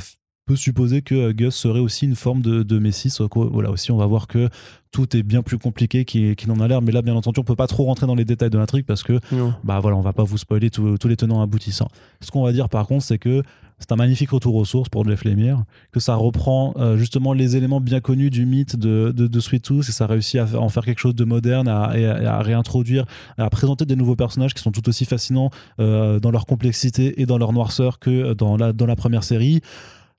[0.47, 3.13] peut supposer que Gus serait aussi une forme de, de messie.
[3.35, 4.49] Voilà, aussi, on va voir que
[4.93, 6.83] tout est bien plus compliqué qu'il n'en a l'air.
[6.83, 9.03] Mais là, bien entendu, on peut pas trop rentrer dans les détails de l'intrigue parce
[9.03, 9.53] que Non.
[9.65, 11.89] bah voilà, on va pas vous spoiler tous tous les tenants aboutissants.
[12.21, 13.43] Ce qu'on va dire par contre, c'est que
[13.79, 17.57] c'est un magnifique retour aux sources pour Jeff Lemire, que ça reprend euh, justement les
[17.57, 20.85] éléments bien connus du mythe de, de, Sweet Tooth et ça réussit à en faire
[20.85, 23.05] quelque chose de moderne, à, et à, réintroduire,
[23.37, 27.27] à présenter des nouveaux personnages qui sont tout aussi fascinants euh, dans leur complexité et
[27.27, 29.61] dans leur noirceur que dans la, dans la première série.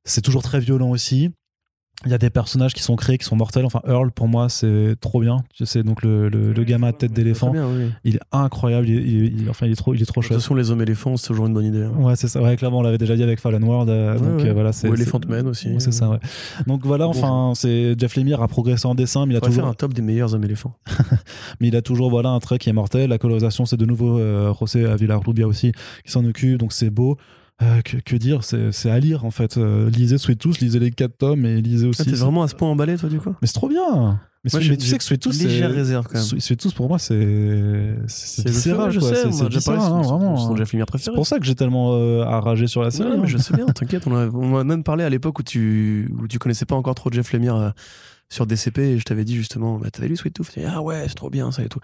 [0.05, 1.31] C'est toujours très violent aussi.
[2.05, 3.65] Il y a des personnages qui sont créés, qui sont mortels.
[3.65, 5.37] Enfin, Earl, pour moi, c'est trop bien.
[5.63, 7.51] C'est donc le, le, le gamin à tête d'éléphant.
[7.51, 7.89] Oui.
[8.03, 8.87] Il est incroyable.
[8.87, 10.39] Il enfin, il est trop, il est trop De toute chouette.
[10.39, 11.81] façon, les hommes éléphants, c'est toujours une bonne idée.
[11.83, 11.93] hein.
[11.97, 12.39] Ouais, c'est ça.
[12.39, 13.89] Ouais, clairement, on l'avait déjà dit avec Fallen World.
[13.89, 14.49] euh, Ouais, donc ouais.
[14.49, 15.69] euh, voilà, c'est Ou Elephant Man aussi.
[15.79, 16.19] C'est ça, ouais.
[16.67, 17.09] Donc voilà, Bon.
[17.09, 19.93] enfin, c'est Jeff Lemire a progressé en dessin, mais il a faire toujours, un top
[19.95, 20.75] des meilleurs hommes éléphants.
[21.59, 23.09] mais il a toujours voilà un trait qui est mortel.
[23.09, 25.71] La colorisation, c'est de nouveau euh, José Avilar-Rubia aussi
[26.05, 27.17] qui s'en occupe, donc c'est beau.
[27.63, 29.57] Euh, que, que dire C'est à lire en fait.
[29.57, 32.03] Euh, lisez Sweet Tooth, lisez les 4 tomes et lisez aussi.
[32.03, 33.33] Ah, T'es vraiment à ce point emballé, toi, du coup?
[33.41, 34.19] Mais c'est trop bien.
[34.43, 36.39] Mais, Moi, mais tu sais que Sweet Tooth, c'est Légère réserve, quand même.
[36.39, 39.09] Sweet Tooth pour moi, c'est c'est viscéral, je quoi.
[39.09, 40.53] sais, C'est- viscéral, c'est hein, vraiment.
[40.55, 43.09] Lemire C'est pour ça que j'ai tellement euh, arragé sur la Ouais, série.
[43.17, 43.25] mais hein.
[43.25, 44.05] je sais bien, t'inquiète.
[44.05, 46.93] On, a- on m'a même parlé à l'époque où tu, où tu connaissais pas encore
[46.95, 47.69] trop Jeff Lemire euh,
[48.29, 51.15] sur DCP et je t'avais dit justement, bah, t'avais lu Sweet Tooth Ah ouais, c'est
[51.15, 51.79] trop bien ça et tout.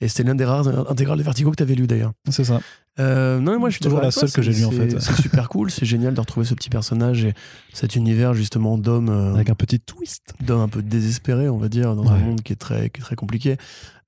[0.00, 2.12] Et c'était l'un des rares intégrales de Vertigo que t'avais lu d'ailleurs.
[2.30, 2.60] C'est ça.
[3.00, 4.98] Euh, non, mais moi je suis Toujours la seule que j'ai lue, en fait.
[5.00, 7.34] C'est super cool, c'est génial de retrouver ce petit personnage et
[7.72, 10.34] cet univers justement d'hommes euh, Avec un petit twist.
[10.40, 13.04] d'hommes un peu désespérés, on va dire, dans un monde qui est très, qui est
[13.04, 13.56] très compliqué.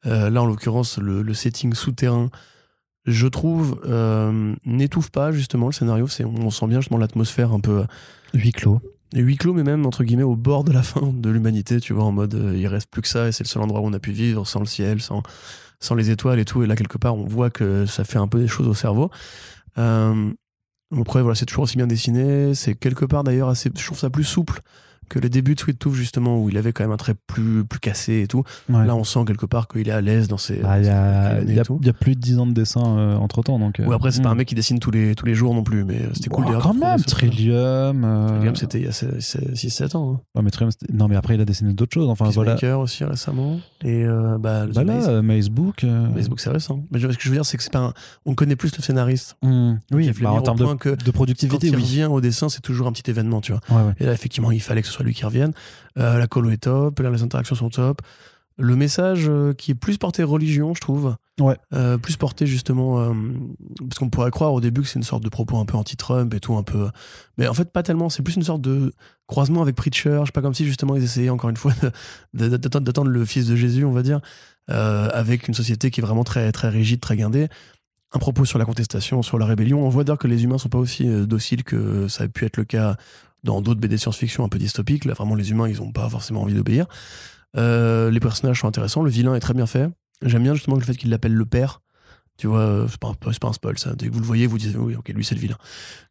[0.07, 2.31] Euh, là, en l'occurrence, le, le setting souterrain,
[3.07, 6.07] je trouve, euh, n'étouffe pas justement le scénario.
[6.07, 7.85] C'est, on sent bien justement l'atmosphère un peu
[8.35, 8.81] Huis clos.
[9.15, 12.05] Huis clos, mais même entre guillemets au bord de la fin de l'humanité, tu vois,
[12.05, 13.93] en mode euh, il reste plus que ça et c'est le seul endroit où on
[13.93, 15.23] a pu vivre sans le ciel, sans,
[15.81, 16.63] sans les étoiles et tout.
[16.63, 19.11] Et là, quelque part, on voit que ça fait un peu des choses au cerveau.
[19.79, 20.33] Euh,
[20.97, 22.55] après, voilà, c'est toujours aussi bien dessiné.
[22.55, 24.61] C'est quelque part d'ailleurs assez, je trouve ça plus souple
[25.09, 27.65] que les débuts de Sweet Tooth, justement, où il avait quand même un trait plus,
[27.65, 28.43] plus cassé et tout.
[28.69, 28.87] Ouais.
[28.87, 30.57] Là, on sent quelque part qu'il est à l'aise dans ses.
[30.57, 33.59] Bah, Il y, a, y plus de 10 ans de dessin entre temps.
[33.59, 34.39] Donc, Ou après, c'est pas un mm.
[34.39, 36.63] mec qui dessine tous les, tous les jours non plus, mais euh, c'était cool d'ailleurs.
[36.63, 37.01] Quand même.
[37.03, 38.05] Trillium.
[38.05, 40.15] euh, Trillium, c'était il y a 6-7 ans.
[40.15, 40.21] Hein.
[40.35, 42.09] ouais, mais Trillium, non, mais après, il a dessiné d'autres choses.
[42.09, 42.57] Enfin, voilà.
[42.79, 43.59] Aussi récemment.
[43.85, 45.07] Et euh, bah, Bah Maze.
[45.07, 45.85] là, euh, Maze Book.
[45.85, 46.85] euh, Facebook, c'est récent.
[46.91, 47.93] Mais ce que je veux dire, c'est que c'est pas un-
[48.25, 49.37] on connaît plus le scénariste.
[49.43, 51.83] mm, oui, bah, en termes de, de Quand productivité, il oui.
[51.83, 53.93] revient au dessin, c'est toujours un petit événement, tu vois.
[54.01, 55.53] Et là, effectivement, il fallait que ce soit lui qui revienne.
[55.99, 58.03] Euh, la colo est top, les interactions sont top.
[58.59, 61.17] le message euh, qui est plus porté religion, je trouve.
[61.39, 61.57] Ouais.
[61.75, 63.15] Euh, plus porté justement.
[63.81, 66.33] parce qu'on pourrait croire au début que c'est une sorte de propos un peu anti-Trump
[66.33, 66.89] et tout, un peu.
[67.37, 68.09] Mais en fait, pas tellement.
[68.09, 68.93] C'est plus une sorte de
[69.27, 70.21] croisement avec Preacher.
[70.23, 71.73] Je sais pas comme si justement ils essayaient encore une fois
[72.35, 74.21] d'attendre le fils de Jésus, on va dire,
[74.69, 77.49] avec une société qui est vraiment très, très rigide, très guindée.
[78.13, 79.85] Un propos sur la contestation, sur la rébellion.
[79.85, 82.57] On voit d'ailleurs que les humains sont pas aussi dociles que ça a pu être
[82.57, 82.97] le cas
[83.47, 85.05] dans d'autres BD science-fiction un peu dystopiques.
[85.07, 86.87] Là, vraiment, les humains, ils ont pas forcément envie d'obéir.
[87.57, 89.03] Euh, les personnages sont intéressants.
[89.03, 89.89] Le vilain est très bien fait.
[90.23, 91.81] J'aime bien justement le fait qu'il l'appelle le père.
[92.39, 93.95] Tu vois, euh, c'est pas, pas un spoil ça.
[93.95, 95.57] Dès que vous le voyez, vous dites oui, ok, lui c'est le vilain.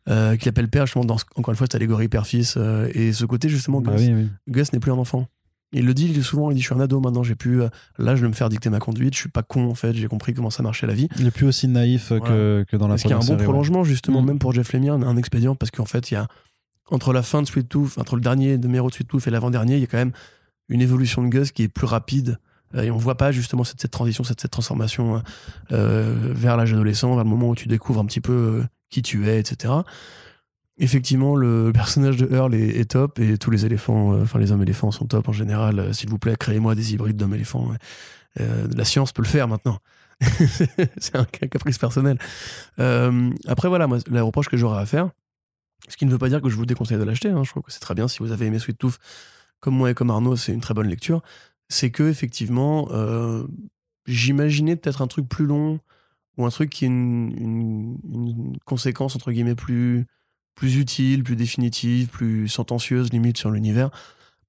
[0.09, 2.55] Euh, qu'il appelle père, justement, dans, encore une fois, cette allégorie père-fils.
[2.57, 4.29] euh, et ce côté, justement, Bah Gus, oui, oui.
[4.47, 5.27] Gus n'est plus un enfant.
[5.71, 7.61] Il le dit, il dit souvent, il dit je suis un ado maintenant, j'ai pu
[7.61, 7.67] euh,
[7.99, 10.33] l'âge de me faire dicter ma conduite, je suis pas con en fait, j'ai compris
[10.33, 11.09] comment ça marchait la vie.
[11.19, 13.25] Il est plus aussi naïf que, que dans la Est-ce qu'il y a un bon
[13.25, 13.43] série, ouais.
[13.43, 14.25] prolongement justement, Mm.
[14.25, 16.27] même pour Jeff Lemire, un expédient, parce qu'en fait, il y a
[16.91, 19.75] entre la fin de Sweet Tooth, entre le dernier numéro de Sweet Tooth et l'avant-dernier,
[19.75, 20.13] il y a quand même
[20.69, 22.39] une évolution de Gus qui est plus rapide.
[22.75, 25.21] Euh, Et on voit pas justement cette, transition, cette, transformation
[25.71, 29.01] euh, vers l'âge adolescent, vers le moment où tu découvres un petit peu euh, qui
[29.01, 29.73] tu es, etc.
[30.77, 34.91] Effectivement, le personnage de Earl est, top et tous les éléphants, enfin les hommes éléphants
[34.91, 35.93] sont top en général.
[35.93, 37.69] S'il vous plaît, créez-moi des hybrides d'hommes éléphants.
[38.37, 39.79] la science peut le faire maintenant.
[40.97, 42.17] c'est un caprice personnel.
[42.77, 45.11] Après, voilà, moi, la reproche que j'aurais à faire,
[45.89, 47.63] ce qui ne veut pas dire que je vous déconseille de l'acheter, hein, je trouve
[47.63, 48.97] que c'est très bien si vous avez aimé Sweet Tooth,
[49.59, 51.21] comme moi et comme Arnaud, c'est une très bonne lecture.
[51.69, 53.45] C'est que, effectivement, euh,
[54.05, 55.79] j'imaginais peut-être un truc plus long
[56.37, 57.97] ou un truc qui est une,
[58.65, 60.05] conséquence, entre guillemets, plus,
[60.53, 63.89] plus utile, plus définitive, plus sentencieuse, limite, sur l'univers.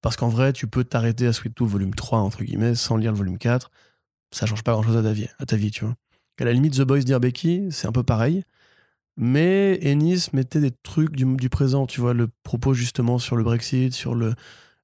[0.03, 3.13] Parce qu'en vrai, tu peux t'arrêter à Sweet Tooth volume 3, entre guillemets, sans lire
[3.13, 3.71] le volume 4.
[4.33, 5.95] Ça change pas grand-chose à ta vie, à ta vie, tu vois.
[6.39, 8.45] À la limite, The Boys Dear Becky, c'est un peu pareil.
[9.17, 13.45] Mais Ennis mettait des trucs du, du présent, tu vois, le propos justement sur le
[13.45, 14.35] Brexit, sur le,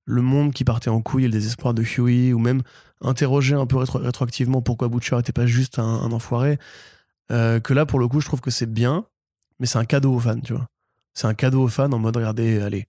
[0.07, 2.63] le monde qui partait en couille et le désespoir de Huey, ou même
[3.03, 6.59] interroger un peu rétro- rétroactivement pourquoi Butcher était pas juste un, un enfoiré.
[7.31, 9.05] Euh, que là, pour le coup, je trouve que c'est bien,
[9.61, 10.67] mais c'est un cadeau aux fans, tu vois.
[11.15, 12.87] C'est un cadeau aux fans en mode, regardez, allez,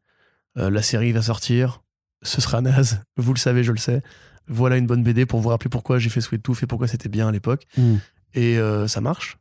[0.57, 1.81] euh, la série va sortir,
[2.21, 4.01] ce sera naze, vous le savez, je le sais.
[4.47, 7.09] Voilà une bonne BD pour vous rappeler pourquoi j'ai fait Sweet Tooth et pourquoi c'était
[7.09, 7.65] bien à l'époque.
[7.77, 7.95] Mm.
[8.33, 9.37] Et euh, ça marche.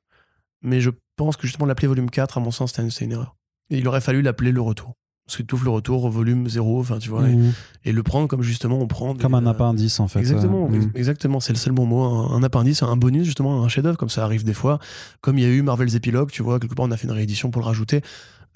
[0.63, 0.91] Mais je
[1.25, 3.37] pense que justement l'appeler volume 4, à mon sens, c'est une, erreur.
[3.71, 4.95] Et il aurait fallu l'appeler le retour.
[5.29, 7.53] Sweet Tooth le retour, volume 0, enfin tu vois, et, Mm.
[7.85, 9.15] et le prendre comme justement on prend.
[9.15, 10.19] des, Comme un euh, appendice en fait.
[10.19, 10.91] Exactement, euh, ex- mm.
[10.97, 12.03] exactement, c'est le seul bon mot.
[12.03, 14.81] Un, un appendice, un bonus, justement, un chef-d'œuvre, comme ça arrive des fois.
[15.21, 17.13] Comme il y a eu Marvel's Epilogue, tu vois, quelque part on a fait une
[17.15, 18.03] réédition pour le rajouter.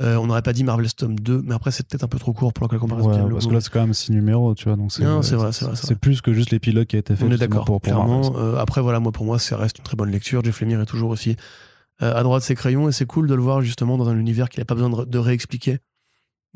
[0.03, 2.35] Euh, on n'aurait pas dit Marvel's Tome 2, mais après c'est peut-être un peu trop
[2.35, 3.09] court pour la comparaison.
[3.11, 4.77] Ouais, parce que là c'est quand même 6 numéros, tu vois.
[4.77, 7.17] Donc c'est Non, c'est vrai, c'est vrai, c'est plus que juste l'épilogue qui a été
[7.17, 7.25] fait.
[7.25, 8.35] On est d'accord, pour, pour clairement.
[8.37, 10.45] Euh, après, voilà, moi, pour moi, ça reste une très bonne lecture.
[10.45, 11.35] Jeff Lemire est toujours aussi euh,
[11.99, 14.61] à droite ses crayons et c'est cool de le voir justement dans un univers qu'il
[14.61, 15.79] n'a pas besoin de, de réexpliquer.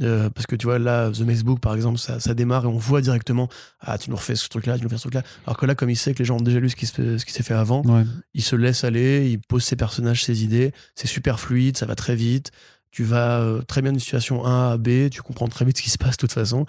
[0.03, 2.69] Euh, parce que tu vois, là, The Maze Book, par exemple, ça, ça démarre et
[2.69, 3.49] on voit directement
[3.81, 5.23] Ah, tu nous refais ce truc-là, tu nous refais ce truc-là.
[5.47, 6.93] Alors que là, comme il sait que les gens ont déjà lu ce qui se
[6.95, 8.05] fait- ce qui s'est fait avant, Ouais.
[8.33, 10.73] il se laisse aller, il pose ses personnages, ses idées.
[10.95, 12.51] C'est super fluide, ça va très vite.
[12.91, 15.83] Tu vas euh, très bien d'une situation A à B, tu comprends très vite ce
[15.83, 16.65] qui se passe de toute façon.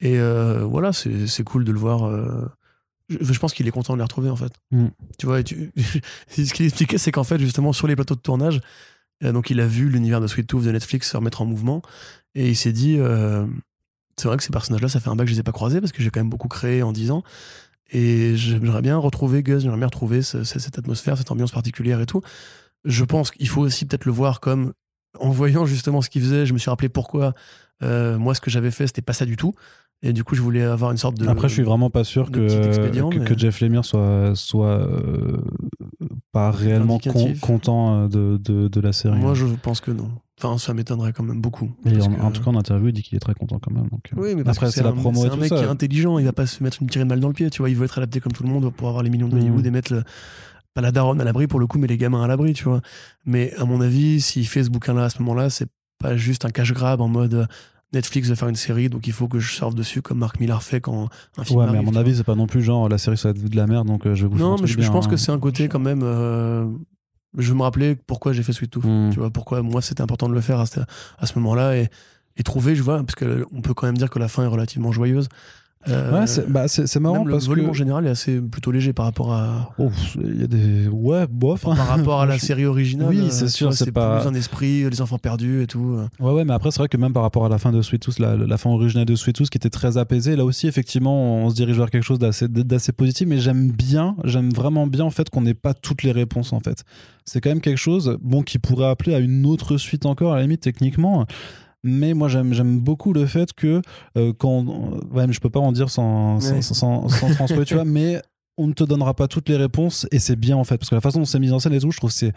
[0.00, 2.04] Et euh, voilà, c'est c'est cool de le voir.
[3.08, 4.52] Je, je pense qu'il est content de les retrouver en fait.
[4.70, 4.86] Mm.
[5.18, 5.72] Tu vois, tu-
[6.28, 8.60] ce qu'il expliquait, c'est qu'en fait, justement, sur les plateaux de tournage,
[9.22, 11.82] euh, donc il a vu l'univers de Sweet Tooth de Netflix se remettre en mouvement
[12.34, 13.46] et il s'est dit euh,
[14.16, 15.80] c'est vrai que ces personnages-là, ça fait un bac que je les ai pas croisés
[15.80, 17.22] parce que j'ai quand même beaucoup créé en 10 ans.
[17.92, 22.00] Et j'aimerais bien retrouver Gus, j'aimerais bien retrouver ce- ce- cette atmosphère, cette ambiance particulière
[22.00, 22.22] et tout.
[22.84, 24.72] Je pense qu'il faut aussi peut-être le voir comme
[25.20, 27.34] en voyant justement ce qu'il faisait, je me suis rappelé pourquoi
[27.82, 29.54] euh, moi ce que j'avais fait c'était pas ça du tout.
[30.02, 31.26] Et du coup, je voulais avoir une sorte de.
[31.26, 35.40] Après, je suis vraiment pas sûr que, que, mais- que Jeff Lemire soit, soit euh,
[36.32, 39.18] pas réellement con- content euh, de, de, de la série.
[39.18, 40.10] Moi, je pense que non.
[40.38, 41.70] Enfin, ça m'étonnerait quand même beaucoup.
[41.86, 43.72] Et en, que- en tout cas, en interview, il dit qu'il est très content quand
[43.72, 43.88] même.
[43.88, 45.48] Donc, euh, Oui, mais parce après, que c'est la un- promo c'est un tout mec
[45.48, 45.56] ça.
[45.56, 47.48] qui est intelligent, il va pas se mettre une tirée de balle dans le pied,
[47.50, 47.70] tu vois.
[47.70, 49.66] Il veut être adapté comme tout le monde pour avoir les millions de Hollywood Mhm.
[49.66, 50.02] et mettre le-
[50.74, 52.80] pas la daronne à l'abri pour le coup, mais les gamins à l'abri, tu vois.
[53.24, 55.68] Mais à mon avis, s'il fait ce bouquin-là à ce moment-là, c'est
[56.00, 57.46] pas juste un cash grab en mode
[57.94, 60.62] Netflix veut faire une série, donc il faut que je surfe dessus comme Mark Millar
[60.62, 62.98] fait quand un film Ouais, mais à mon avis, c'est pas non plus genre la
[62.98, 64.76] série ça va être de la merde, donc euh, je vais vous Non, mais je,
[64.76, 65.10] bien, je pense hein.
[65.10, 66.02] que c'est un côté quand même.
[66.02, 66.66] euh,
[67.38, 68.84] je me rappelais pourquoi j'ai fait Sweet Tooth.
[68.84, 69.10] Hmm.
[69.12, 70.80] Tu vois, pourquoi moi c'était important de le faire à ce,
[71.18, 71.88] à ce moment-là et,
[72.36, 74.92] et trouver, je vois, parce qu'on peut quand même dire que la fin est relativement
[74.92, 75.28] joyeuse.
[75.88, 76.64] Euh, Ouais, c'est bah,
[77.00, 77.70] marrant le parce volume que.
[77.70, 79.90] en général est assez plutôt léger par rapport à Oh,
[80.22, 80.88] Il y a des.
[80.88, 81.66] Ouais, bof.
[81.66, 81.74] hein.
[81.76, 83.08] par rapport à la série originale.
[83.10, 85.96] Oui, euh, c'est sûr, c'est pas- plus un esprit, les enfants perdus et tout.
[85.98, 86.06] euh.
[86.24, 88.02] Ouais, ouais, mais après, c'est vrai que même par rapport à la fin de Sweet
[88.02, 91.44] Tooth, la, la fin originale de Sweet Tooth, qui était très apaisée, là aussi, effectivement,
[91.44, 95.04] on se dirige vers quelque chose d'assez, d'assez positif, mais j'aime bien, j'aime vraiment bien,
[95.04, 96.84] en fait, qu'on n'ait pas toutes les réponses, en fait.
[97.26, 100.36] C'est quand même quelque chose, bon, qui pourrait appeler à une autre suite encore, à
[100.36, 101.26] la limite, techniquement.
[101.84, 103.82] Mais moi, j'aime, beaucoup le fait que,
[104.16, 104.64] euh, quand.
[105.12, 106.62] Ouais, mais je peux pas en dire sans, sans, Ouais.
[106.62, 108.20] sans, sans, sans transposer, tu vois, mais
[108.56, 110.94] on ne te donnera pas toutes les réponses et c'est bien en fait parce que
[110.94, 112.32] la façon dont c'est mis en scène et tout je trouve que c'est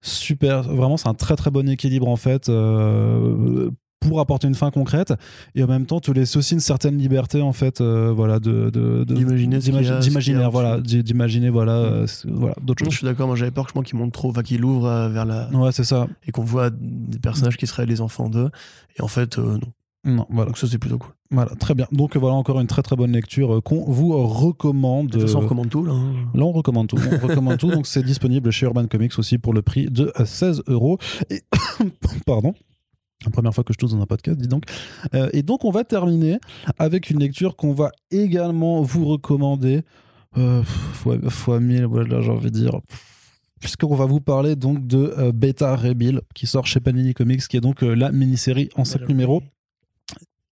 [0.00, 3.68] super vraiment c'est un très très bon équilibre en fait euh,
[4.00, 5.12] pour apporter une fin concrète
[5.54, 8.70] et en même temps te laisser aussi une certaine liberté en fait euh, voilà de
[9.04, 13.36] D'imaginer d'imaginer voilà d'imaginer voilà euh, c'est- voilà d'autres Non, je choses suis d'accord, moi
[13.36, 15.48] j'avais peur que je qu'il monte trop, enfin qu'il ouvre euh, vers la.
[15.50, 18.50] ouais c'est ça et qu'on voit des personnages qui seraient les enfants d'eux.
[18.98, 19.58] Et en fait, non.
[20.04, 21.10] non voilà Donc ça c'est plutôt cool.
[21.30, 25.12] voilà très bien donc voilà encore une très très bonne lecture qu'on vous recommande De
[25.12, 25.92] toute façon, on recommande tout là.
[25.92, 26.12] hein.
[26.34, 26.96] Là, on recommande tout.
[27.22, 27.70] On recommande tout.
[27.70, 30.98] Donc, c'est disponible chez Urban Comics aussi pour le prix de 16 euros.
[31.30, 31.42] Et
[32.26, 32.54] pardon.
[33.24, 34.64] La première fois que je tousse dans un podcast, dis donc.
[35.14, 36.38] Euh, et donc, on va terminer
[36.78, 39.82] avec une lecture qu'on va également vous recommander.
[40.36, 42.80] Euh, fois, fois 1000, voilà, j'ai envie de dire.
[43.60, 47.56] Puisqu'on va vous parler donc de euh, Beta Rebuild, qui sort chez Panini Comics, qui
[47.56, 49.42] est donc euh, la mini-série en 7 numéros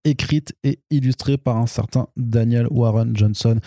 [0.06, 3.58] écrite et illustrée par un certain Daniel Warren Johnson,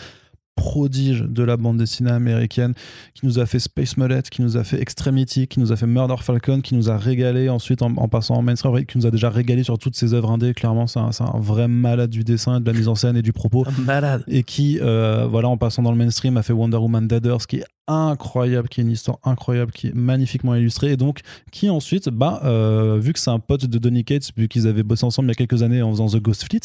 [0.60, 2.74] prodige de la bande dessinée américaine,
[3.14, 5.88] qui nous a fait Space Mullet, qui nous a fait Extremity, qui nous a fait
[5.88, 9.12] Murder Falcon, qui nous a régalé ensuite en, en passant en mainstream, qui nous a
[9.12, 10.54] déjà régalé sur toutes ses œuvres indées.
[10.54, 13.22] Clairement, c'est un, c'est un vrai malade du dessin, de la mise en scène et
[13.22, 14.24] du propos Un malade.
[14.28, 17.48] et qui, euh, voilà, en passant dans le mainstream, a fait Wonder Woman Dead Earth,
[17.48, 21.20] qui est incroyable, qui est une histoire incroyable, qui est magnifiquement illustrée, et donc
[21.52, 24.84] qui ensuite, bah, euh, vu que c'est un pote de Donny Cates, vu qu'ils avaient
[24.84, 26.62] bossé ensemble il y a quelques années en faisant The Ghost Fleet,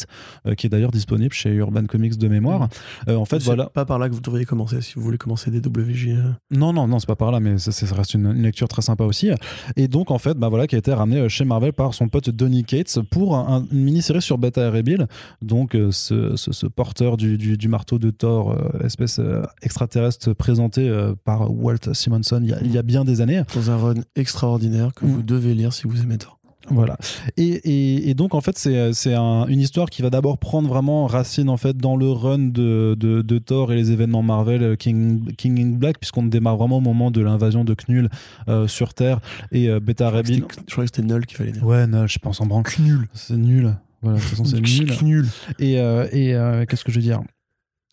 [0.47, 2.69] euh, qui est d'ailleurs disponible chez Urban Comics de mémoire,
[3.07, 3.65] euh, en fait, voilà.
[3.65, 6.09] pas par là que vous devriez commencer si vous voulez commencer des WJ.
[6.09, 6.31] euh.
[6.51, 8.81] Non, non, non, c'est pas par là, mais ça, ça reste une, une lecture très
[8.81, 9.29] sympa aussi.
[9.75, 12.29] Et donc, en fait, bah voilà, qui a été ramené chez Marvel par son pote
[12.29, 15.07] Donny Cates pour un- un- une mini-série sur Beta et Rebuild.
[15.41, 19.19] Donc, ce, ce- ce porteur du, du- du marteau de Thor, espèce
[19.61, 23.41] extraterrestre présenté euh, par Walt Simonson il y, a, il y a bien des années.
[23.55, 25.09] Dans un run extraordinaire que Mm.
[25.09, 26.39] vous devez lire si vous aimez Thor.
[26.71, 26.97] Voilà.
[27.37, 30.67] Et, et- et donc, en fait, c'est c'est un- une histoire qui va d'abord prendre
[30.67, 34.63] vraiment racine en fait, dans le run de, de, de Thor et les événements Marvel
[34.63, 38.09] euh, King, King in Black, puisqu'on démarre vraiment au moment de l'invasion de Knull
[38.47, 39.19] euh, sur Terre
[39.51, 40.45] et euh, Beta Je Rebuild.
[40.67, 41.63] crois que c'était Null qu'il fallait dire.
[41.63, 42.63] Ouais, non, je pense en branle.
[42.79, 43.07] Nul.
[43.13, 43.75] C'est nul.
[44.01, 44.91] Voilà, de toute façon, c'est nul.
[45.03, 45.27] Nul.
[45.59, 47.21] Et, euh, et qu'est-ce que je veux dire?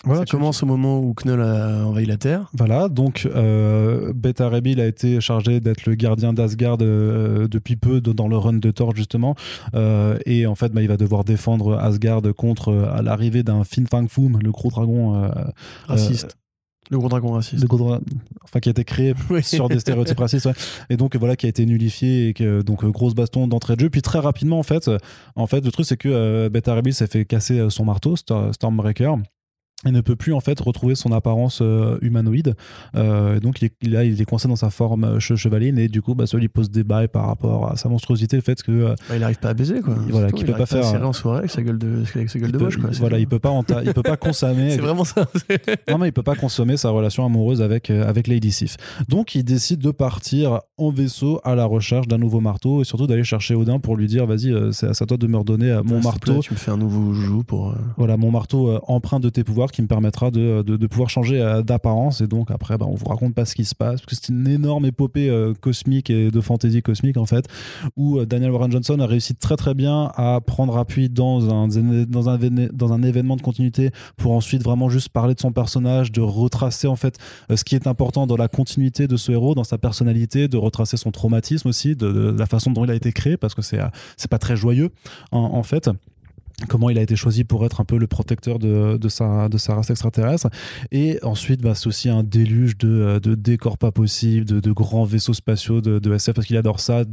[0.05, 2.50] Voilà, commence au moment où Knull a envahi la Terre.
[2.55, 8.00] Voilà, donc euh, Beta Rebuild a été chargé d'être le gardien d'Asgard euh, depuis peu
[8.00, 9.36] de- dans le run de Thor justement,
[9.74, 13.62] Euh, et en fait bah, il va devoir défendre Asgard contre euh, à l'arrivée d'un
[13.64, 15.30] Fin Fang Foom, le gros dragon,
[15.86, 16.36] Raciste.
[16.90, 17.62] le gros dragon raciste.
[17.62, 18.00] le gros dra-
[18.42, 19.42] enfin qui a été créé Oui.
[19.44, 20.53] sur des stéréotypes racistes, ouais.
[20.90, 23.90] et donc voilà qui a été nullifié et que donc grosse baston d'entrée de jeu.
[23.90, 24.90] Puis très rapidement en fait,
[25.36, 29.16] en fait le truc c'est que Beta Rebuild s'est fait casser son marteau Stor- Stormbreaker.
[29.84, 32.54] Et ne peut plus en fait retrouver son apparence euh, humanoïde.
[32.94, 35.88] Euh, donc il est, il il est coincé dans sa forme euh, che- chevaline et
[35.88, 38.62] du coup bah, ça lui pose des bails par rapport à sa monstruosité, le fait
[38.62, 39.94] que euh, Bah, il arrive pas à baiser quoi.
[40.08, 42.04] Voilà, C'est qu'il peut Il pas faire, à serrer en soirée avec sa gueule de,
[42.14, 42.90] avec sa gueule il de peut, moche quoi.
[42.90, 43.22] il- C'est voilà, tout.
[43.22, 44.70] il peut pas enta- il peut pas consommer.
[44.70, 45.26] C'est vraiment ça.
[45.90, 48.76] Non, mais il peut pas consommer sa relation amoureuse avec, avec Lady Sif.
[49.08, 53.06] Donc, il décide de partir en vaisseau à la recherche d'un nouveau marteau et surtout
[53.06, 56.34] d'aller chercher Odin pour lui dire Vas-y, c'est à toi de me redonner mon marteau.
[56.34, 57.74] plaît, Tu me fais un nouveau joujou pour.
[57.96, 61.62] Voilà, mon marteau empreint de tes pouvoirs qui me permettra de, de, pouvoir changer euh,
[61.62, 62.20] d'apparence.
[62.20, 64.28] Et donc, après, bah, on vous raconte pas ce qui se passe parce que c'est
[64.28, 67.46] une énorme épopée euh, cosmique et de fantaisie cosmique, en fait,
[67.96, 71.68] où euh, Daniel Warren Johnson a réussi très très bien à prendre appui dans un,
[72.06, 72.38] dans un,
[72.72, 76.86] dans un événement de continuité pour ensuite vraiment juste parler de son personnage, de retracer
[76.86, 77.18] en fait
[77.52, 80.96] ce qui est important dans la continuité de ce héros, dans sa personnalité, de retracer
[80.96, 83.80] son traumatisme aussi, de, la façon dont il a été créé, parce que c'est
[84.30, 84.90] pas très joyeux
[85.32, 85.90] en fait
[86.68, 89.59] comment il a été choisi pour être un peu le protecteur de, de, sa, de
[89.59, 90.48] sa race extraterrestre.
[90.90, 94.72] Et ensuite, bah, c'est aussi un déluge de, euh, de décors pas possibles, de, de
[94.72, 97.11] grands vaisseaux spatiaux de, de SF, parce qu'il adore ça, de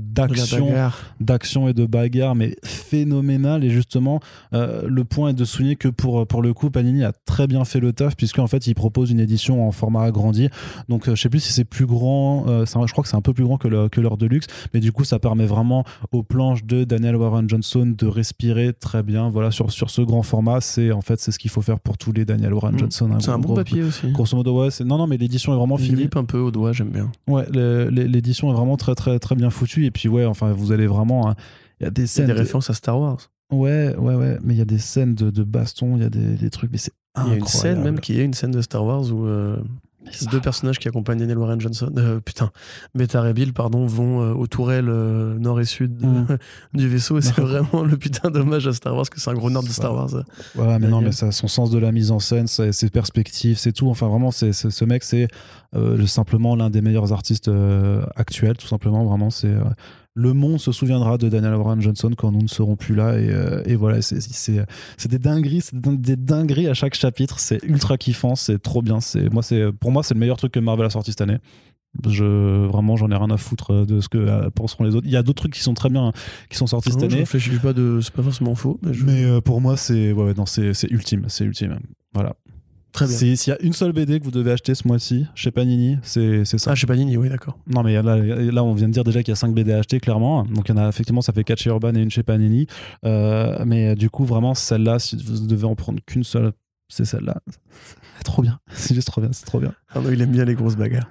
[1.19, 3.63] d'action et de bagarre, mais phénoménal.
[3.63, 4.19] Et justement,
[4.53, 7.65] euh, le point est de souligner que pour, pour le coup, Panini a très bien
[7.65, 10.49] fait le taf, puisqu'en fait, il propose une édition en format agrandi.
[10.89, 13.17] Donc, euh, je sais plus si c'est plus grand, euh, un- je crois que c'est
[13.17, 15.83] un peu plus grand que, le, que leur Deluxe, mais du coup, ça permet vraiment
[16.11, 19.29] aux planches de Daniel Warren Johnson de respirer très bien.
[19.29, 21.97] Voilà, sur, sur ce grand format, c'est en fait c'est ce qu'il faut faire pour
[21.97, 22.79] tous les Daniel Warren Mm.
[22.79, 23.09] Johnson.
[23.19, 24.11] C'est un bon gros- papier aussi.
[24.11, 25.95] Grosso modo, ouais, non, non, mais l'édition est vraiment finie.
[25.95, 27.11] grippe un peu au doigt, j'aime bien.
[27.27, 27.45] Ouais,
[27.91, 29.85] l'édition est vraiment très, très, très bien foutue.
[29.85, 31.29] Et puis, ouais, enfin, vous allez vraiment.
[31.29, 31.35] hein,
[31.79, 32.25] Il y a des Il y a scènes.
[32.27, 33.19] des de- références à Star Wars.
[33.51, 34.37] Ouais, ouais, ouais.
[34.43, 36.71] Mais il y a des scènes de, de baston, il y a des, des trucs,
[36.71, 37.41] mais c'est Il y a incroyable.
[37.41, 39.57] une scène même qui est une scène de Star Wars où euh,
[40.11, 42.51] ces deux personnages qui accompagnent Daniel Warren Johnson, euh, putain,
[42.95, 46.37] Beta Ray Bill, pardon, vont euh, aux tourelles euh, nord et sud Mm.
[46.73, 47.17] du vaisseau.
[47.17, 49.71] Et c'est vraiment le putain d'hommage à Star Wars, que c'est un gros nerd de
[49.71, 50.13] Star Wars.
[50.55, 53.57] Ouais, mais non, mais ça, son sens de la mise en scène, ses, ses perspectives,
[53.57, 53.89] c'est tout.
[53.89, 55.27] Enfin, vraiment, c'est, ce mec, c'est
[55.75, 59.05] euh, simplement l'un des meilleurs artistes euh, actuels, tout simplement.
[59.05, 59.63] Vraiment, c'est euh,
[60.15, 63.17] le monde se souviendra de Daniel Warren Johnson quand nous ne serons plus là.
[63.19, 64.17] Et, euh, et voilà, c'est-
[65.07, 67.39] des dingueries, c'est des dingueries à chaque chapitre.
[67.39, 68.99] C'est ultra kiffant, c'est trop bien.
[68.99, 71.37] C'est moi, c'est pour moi, c'est le meilleur truc que Marvel a sorti cette année.
[72.07, 75.07] Je vraiment, j'en ai rien à foutre de ce que euh, penseront les autres.
[75.07, 76.13] Il y a d'autres trucs qui sont très bien, hein,
[76.49, 77.21] qui sont sortis cette Non, je année.
[77.21, 77.99] réfléchis pas de.
[78.01, 78.79] C'est pas forcément faux.
[78.83, 81.79] Mais je- Mais euh, pour moi, c'est ouais, non, c'est ultime, c'est ultime.
[82.13, 82.35] Voilà.
[82.91, 83.15] Très bien.
[83.15, 86.43] S'il y a une seule BD que vous devez acheter ce mois-ci chez Panini, c'est
[86.45, 86.71] ça.
[86.71, 87.57] Ah, chez Panini, oui, d'accord.
[87.67, 89.79] Non, mais là, là, on vient de dire déjà qu'il y a 5 BD à
[89.79, 90.43] acheter, clairement.
[90.43, 92.67] Donc, il y en a effectivement, ça fait 4 chez Urban et une chez Panini.
[93.05, 96.51] Euh, mais euh, du coup, vraiment, celle-là, si vous devez en prendre qu'une seule,
[96.87, 97.37] c'est celle-là.
[98.23, 98.59] Trop bien.
[98.73, 99.29] C'est juste trop bien.
[99.31, 99.73] C'est trop bien.
[99.93, 101.09] Ah non, il aime bien les grosses bagarres.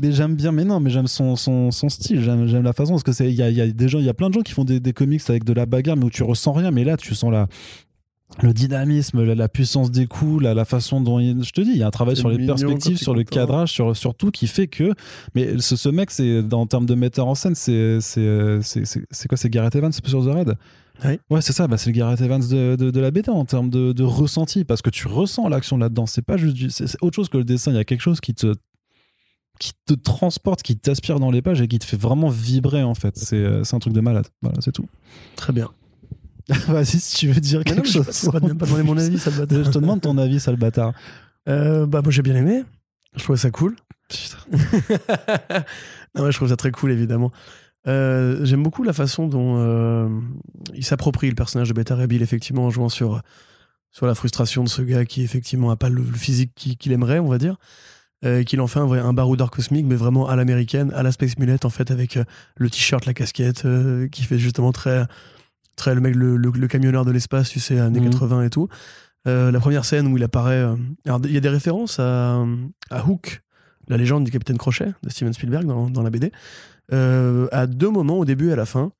[0.00, 3.02] Mais j'aime bien, mais non, mais j'aime son, son, son style, j'aime la façon, parce
[3.02, 4.34] que c'est, il y a, il y a des gens, il y a plein de
[4.34, 6.70] gens qui font des, des comics avec de la bagarre, mais où tu ressens rien,
[6.70, 7.48] mais là, tu sens la,
[8.42, 11.70] le dynamisme, la, la puissance des coups, la, la façon dont il, je te dis,
[11.70, 13.40] il y a un travail sur les mignon perspectives, sur le content.
[13.40, 14.92] cadrage, sur, sur tout qui fait que,
[15.34, 19.02] mais ce, ce mec, c'est, en termes de metteur en scène, c'est, c'est, c'est, c'est,
[19.10, 20.54] c'est quoi, c'est Gareth Evans sur The Red?
[21.04, 21.18] Oui.
[21.30, 23.70] Ouais, c'est ça, bah, c'est le Gareth Evans de, de, de la BD en termes
[23.70, 26.06] de, de ressenti, parce que tu ressens l'action là-dedans.
[26.06, 27.70] C'est pas juste c'est autre chose que le dessin.
[27.70, 28.52] Il y a quelque chose qui te,
[29.60, 32.94] qui te transporte, qui t'aspire dans les pages et qui te fait vraiment vibrer en
[32.94, 33.16] fait.
[33.16, 34.26] C'est euh, c'est un truc de malade.
[34.42, 34.86] Voilà, c'est tout.
[35.36, 35.70] Très bien.
[36.68, 38.32] Vas-y, si tu veux dire Mais non, quelque mais je chose.
[38.42, 39.18] même pas demander mon avis.
[39.18, 40.92] Je te demande ton avis, sale bâtard.
[41.48, 42.64] Euh, bah, moi, j'ai bien aimé.
[43.16, 43.76] Je trouvais ça cool.
[46.14, 47.30] Non, ouais, je trouve ça très cool, évidemment.
[47.86, 50.08] Euh, J'aime beaucoup la façon dont euh,
[50.74, 53.20] il s'approprie le personnage de Beta Ray Bill, effectivement, en jouant sur,
[53.92, 56.92] sur la frustration de ce gars qui, effectivement, a pas le, le physique qui- qu'il
[56.92, 57.56] aimerait, on va dire.
[58.24, 61.12] Euh, qu'il en fait un, vrai- un baroudeur cosmique, mais vraiment à l'américaine, à la
[61.12, 62.18] Space en fait, avec
[62.56, 63.64] le t-shirt, la casquette,
[64.10, 65.04] qui fait justement très,
[65.78, 68.10] très le mec, le, le- le camionneur de l'espace, tu sais, années Mhm.
[68.10, 68.68] 80 et tout.
[69.26, 70.54] Euh, la première scène où il apparaît.
[70.62, 70.76] euh,
[71.06, 72.44] alors, il y a des références à,
[72.90, 73.42] à Hook,
[73.88, 76.30] la légende du capitaine Crochet de Steven Spielberg dans, dans la BD,
[76.92, 78.92] euh, à deux moments, au début et à la fin,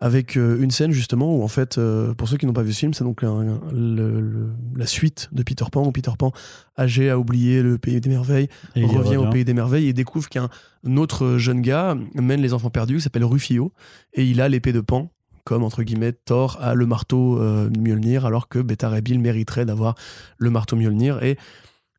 [0.00, 1.78] avec une scène justement où, en fait,
[2.18, 4.86] pour ceux qui n'ont pas vu ce film, c'est donc un- un- le- le- la
[4.86, 6.32] suite de Peter Pan, où Peter Pan,
[6.76, 10.28] âgé, a oublié le pays des merveilles, Et revient au pays des merveilles et découvre
[10.28, 10.48] qu'un
[10.96, 13.72] autre jeune gars mène les enfants perdus, qui s'appelle Rufio,
[14.12, 15.12] et il a l'épée de Pan,
[15.44, 19.94] comme entre guillemets Thor a le marteau euh, Mjolnir, alors que Beta Bill mériterait d'avoir
[20.38, 21.22] le marteau Mjolnir.
[21.22, 21.36] Et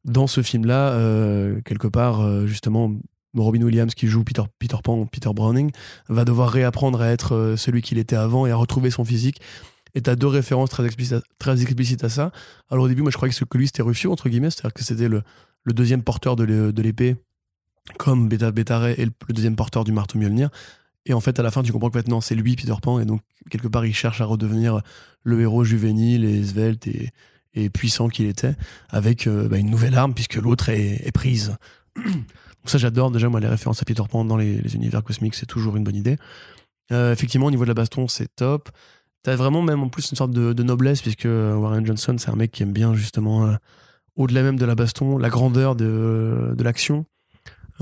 [0.06, 2.92] dans ce film-là, euh, quelque part, euh, justement,
[3.36, 5.72] Robin Williams qui joue Peter, Peter Pan, Peter Browning,
[6.10, 9.42] va devoir réapprendre à être euh, celui qu'il était avant et à retrouver son physique.
[9.96, 12.32] Et t'as deux références très explicites, très explicites à ça.
[12.70, 14.84] Alors au début, moi je croyais que, que lui c'était Rufio, entre guillemets, c'est-à-dire que
[14.84, 15.22] c'était le,
[15.64, 17.16] le deuxième porteur de l'é- de l'épée,
[17.98, 20.50] comme Beta, Ray est le, le deuxième porteur du marteau Mjolnir.
[21.06, 23.06] Et en fait, à la fin, tu comprends que maintenant c'est lui, Peter Pan, et
[23.06, 24.82] donc quelque part, il cherche à redevenir
[25.24, 27.12] le héros juvénile et svelte et,
[27.54, 28.56] et puissant qu'il était,
[28.90, 31.56] avec euh, bah, une nouvelle arme, puisque l'autre est, prise.
[31.96, 35.46] Donc ça, j'adore déjà, moi, les références à Peter Pan dans les, univers cosmiques, c'est
[35.46, 36.18] toujours une bonne idée.
[36.92, 38.70] Euh, effectivement, au niveau de la baston, c'est top.
[39.22, 42.52] T'as vraiment même en plus une sorte de, noblesse, puisque Warren Johnson, c'est un mec
[42.52, 43.56] qui aime bien justement, euh,
[44.16, 47.06] au-delà même de la baston, la grandeur de, de l'action.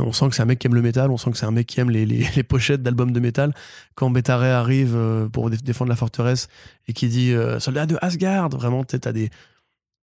[0.01, 1.51] On sent que c'est un mec qui aime le métal, on sent que c'est un
[1.51, 3.53] mec qui aime les, pochettes d'albums de métal.
[3.95, 6.47] Quand Beta Ray arrive euh, pour dé- défendre la forteresse
[6.87, 9.29] et qui dit euh, Soldat de Asgard, vraiment, t'as des,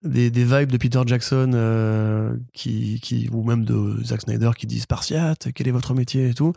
[0.03, 5.49] des, vibes de Peter Jackson euh, qui, ou même de Zack Snyder qui dit Spartiate,
[5.55, 6.28] quel est votre métier?
[6.28, 6.53] et tout.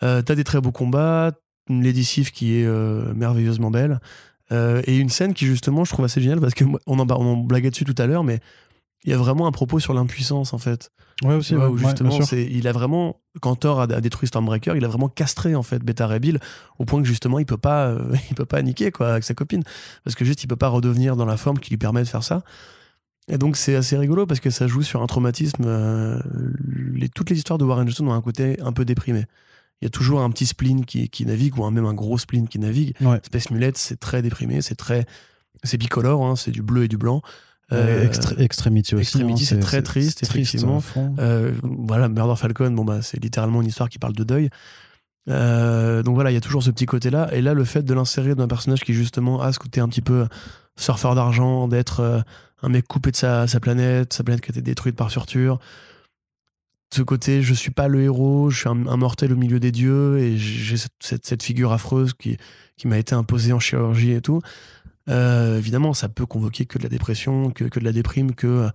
[0.00, 1.30] T'as des très beaux combats,
[1.70, 2.66] une Lady Sif qui est
[3.14, 4.00] merveilleusement belle.
[4.50, 7.36] Et une scène qui justement je trouve assez géniale parce que on en, on en
[7.36, 8.40] blaguait dessus tout à l'heure mais
[9.04, 10.90] il y a vraiment un propos sur l'impuissance en fait
[11.24, 11.54] Ouais, aussi.
[11.56, 14.88] ouais, où justement, c'est, il a vraiment, quand Thor a, a détruit Stormbreaker, il a
[14.88, 16.38] vraiment castré en fait Beta Ray Bill
[16.78, 19.34] au point que justement il peut pas, euh, il peut pas niquer quoi avec sa
[19.34, 19.62] copine
[20.04, 22.24] parce que juste il peut pas redevenir dans la forme qui lui permet de faire
[22.24, 22.42] ça.
[23.28, 25.62] Et donc c'est assez rigolo parce que ça joue sur un traumatisme.
[25.66, 26.18] euh,
[26.94, 29.26] les, toutes les histoires de Warren Johnson ont un côté un peu déprimé.
[29.80, 32.18] Il y a toujours un petit spleen qui, qui navigue ou un- même un gros
[32.18, 32.94] spleen qui navigue.
[33.00, 33.20] Ouais.
[33.24, 35.06] Space Mullet, c'est très déprimé, c'est très,
[35.64, 37.22] c'est bicolore, hein, c'est du bleu et du blanc.
[37.72, 39.02] Euh, Extré- Extremity aussi.
[39.02, 40.78] Extremity, hein, c'est très triste, effectivement.
[40.78, 41.14] à fond.
[41.18, 44.50] euh, voilà, Murder Falcon, bon bah c'est littéralement une histoire qui parle de deuil.
[45.28, 47.28] Euh, donc voilà, il y a toujours ce petit côté-là.
[47.32, 49.88] Et là, le fait de l'insérer dans un personnage qui justement a ce côté un
[49.88, 50.26] petit peu
[50.76, 52.20] surfeur d'argent, d'être euh,
[52.62, 55.58] un mec coupé de sa, sa planète, sa planète qui a été détruite par surture.
[56.94, 59.72] Ce côté, je suis pas le héros, je suis un, un mortel au milieu des
[59.72, 62.36] dieux et j'ai cette, cette- cette figure affreuse qui,
[62.76, 64.42] qui m'a été imposée en chirurgie et tout.
[65.08, 68.68] Euh, évidemment, ça peut convoquer que de la dépression, que, de la déprime, que euh,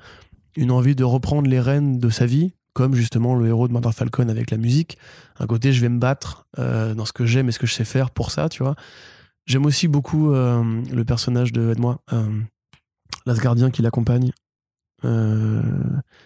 [0.55, 3.91] une envie de reprendre les rênes de sa vie, comme justement le héros de Murder
[3.93, 4.97] Falcon avec la musique.
[5.39, 7.73] Un côté, je vais me battre euh, dans ce que j'aime et ce que je
[7.73, 8.75] sais faire pour ça, tu vois.
[9.45, 12.01] J'aime aussi beaucoup le personnage de, aide-moi,
[13.25, 14.33] l'Asgardien qui l'accompagne,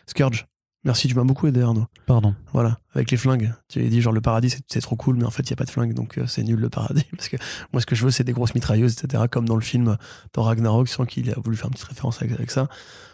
[0.07, 0.47] Scourge.
[0.83, 1.85] Merci, tu m'as beaucoup aidé, Arnaud.
[2.07, 2.33] Pardon.
[2.53, 3.53] Voilà, avec les flingues.
[3.69, 5.55] Tu avais dit, genre, le paradis, c'est- trop cool, mais en fait, il n'y a
[5.57, 7.03] pas de flingues, donc euh, c'est nul le paradis.
[7.15, 7.37] Parce que
[7.71, 9.97] moi, ce que je veux, c'est des grosses mitrailleuses, etc., comme dans le film
[10.31, 12.67] Thor Ragnarok, sans qu'il a voulu faire une petite référence avec, avec ça.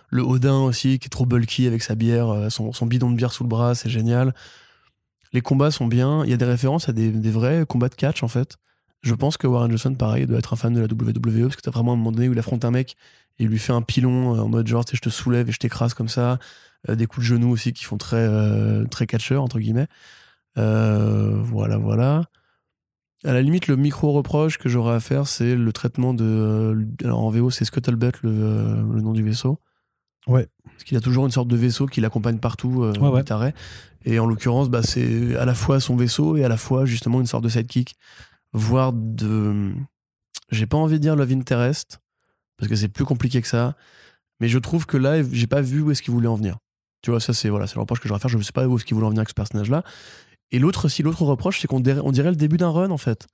[0.09, 3.17] Le Odin aussi, qui est trop bulky avec sa bière, euh, son, son bidon de
[3.17, 4.33] bière sous le bras, c'est génial.
[5.33, 6.23] Les combats sont bien.
[6.23, 8.55] Il y a des références à des, des vrais combats de catch, en fait.
[9.01, 11.61] Je pense que Warren Johnson, pareil, doit être un fan de la WWE, parce que
[11.61, 12.95] t'as vraiment un moment donné où il affronte un mec
[13.39, 15.49] et il lui fait un pilon euh, en mode genre, tu sais, je te soulève
[15.49, 16.39] et je t'écrase comme ça.
[16.89, 19.87] Euh, des coups de genoux aussi qui font très, euh, très catcheur, entre guillemets.
[20.57, 22.25] Euh, voilà, voilà.
[23.23, 26.87] À la limite, le micro-reproche que j'aurais à faire, c'est le traitement de.
[27.03, 28.29] Alors en VO, c'est Scuttlebutt, le,
[28.93, 29.59] le nom du vaisseau.
[30.27, 30.47] Ouais.
[30.65, 33.53] Parce qu'il a toujours une sorte de vaisseau qui l'accompagne partout, euh, Ouais.
[34.05, 37.19] Et en l'occurrence, bah, c'est à la fois son vaisseau et à la fois justement
[37.19, 37.95] une sorte de sidekick,
[38.53, 39.73] voire de.
[40.51, 41.99] J'ai pas envie de dire Love Interest,
[42.57, 43.75] parce que c'est plus compliqué que ça.
[44.39, 46.57] Mais je trouve que là, j'ai pas vu où est-ce qu'il voulait en venir.
[47.01, 48.29] Tu vois, ça, c'est voilà, c'est le reproche que j'aurais à faire.
[48.29, 49.83] Je ne sais pas où est-ce qu'il voulait en venir avec ce personnage-là.
[50.51, 52.97] Et l'autre, si l'autre reproche, c'est qu'on dirait, on dirait le début d'un run, en
[52.97, 53.27] fait.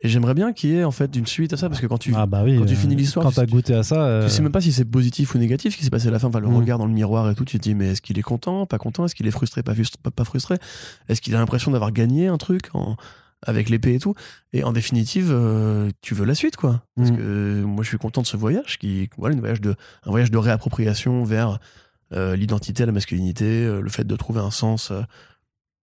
[0.00, 1.98] Et j'aimerais bien qu'il y ait, en fait, une suite à ça, parce que quand
[1.98, 2.12] tu.
[2.14, 2.56] ah bah oui.
[2.56, 4.00] quand tu euh, finis l'histoire, Quand tu- t'as goûté à ça.
[4.04, 6.10] euh, Tu sais même pas si c'est positif ou négatif ce qui s'est passé à
[6.12, 6.28] la fin.
[6.28, 6.56] Enfin, le Mm.
[6.56, 8.78] regard dans le miroir et tout, tu te dis, mais est-ce qu'il est content, pas
[8.78, 9.04] content?
[9.06, 9.74] Est-ce qu'il est frustré, pas,
[10.24, 10.56] frustré?
[11.08, 12.94] Est-ce qu'il a l'impression d'avoir gagné un truc en-
[13.44, 14.14] avec l'épée et tout?
[14.52, 16.82] Et en définitive, euh, tu veux la suite, quoi.
[16.96, 17.16] Parce Mm.
[17.16, 19.74] que moi, je suis content de ce voyage, qui, voilà, une voyage de,
[20.04, 21.58] un voyage de réappropriation vers
[22.12, 25.02] euh, l'identité, la masculinité, euh, le fait de trouver un sens euh,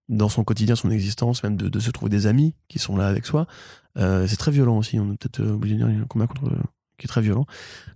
[0.08, 3.08] dans son quotidien, son existence, même de, de se trouver des amis qui sont là
[3.08, 3.46] avec soi.
[3.98, 4.98] Euh, c'est très violent aussi.
[4.98, 6.50] On est peut-être obligé de dire il y a un combat contre
[6.98, 7.46] qui est très violent.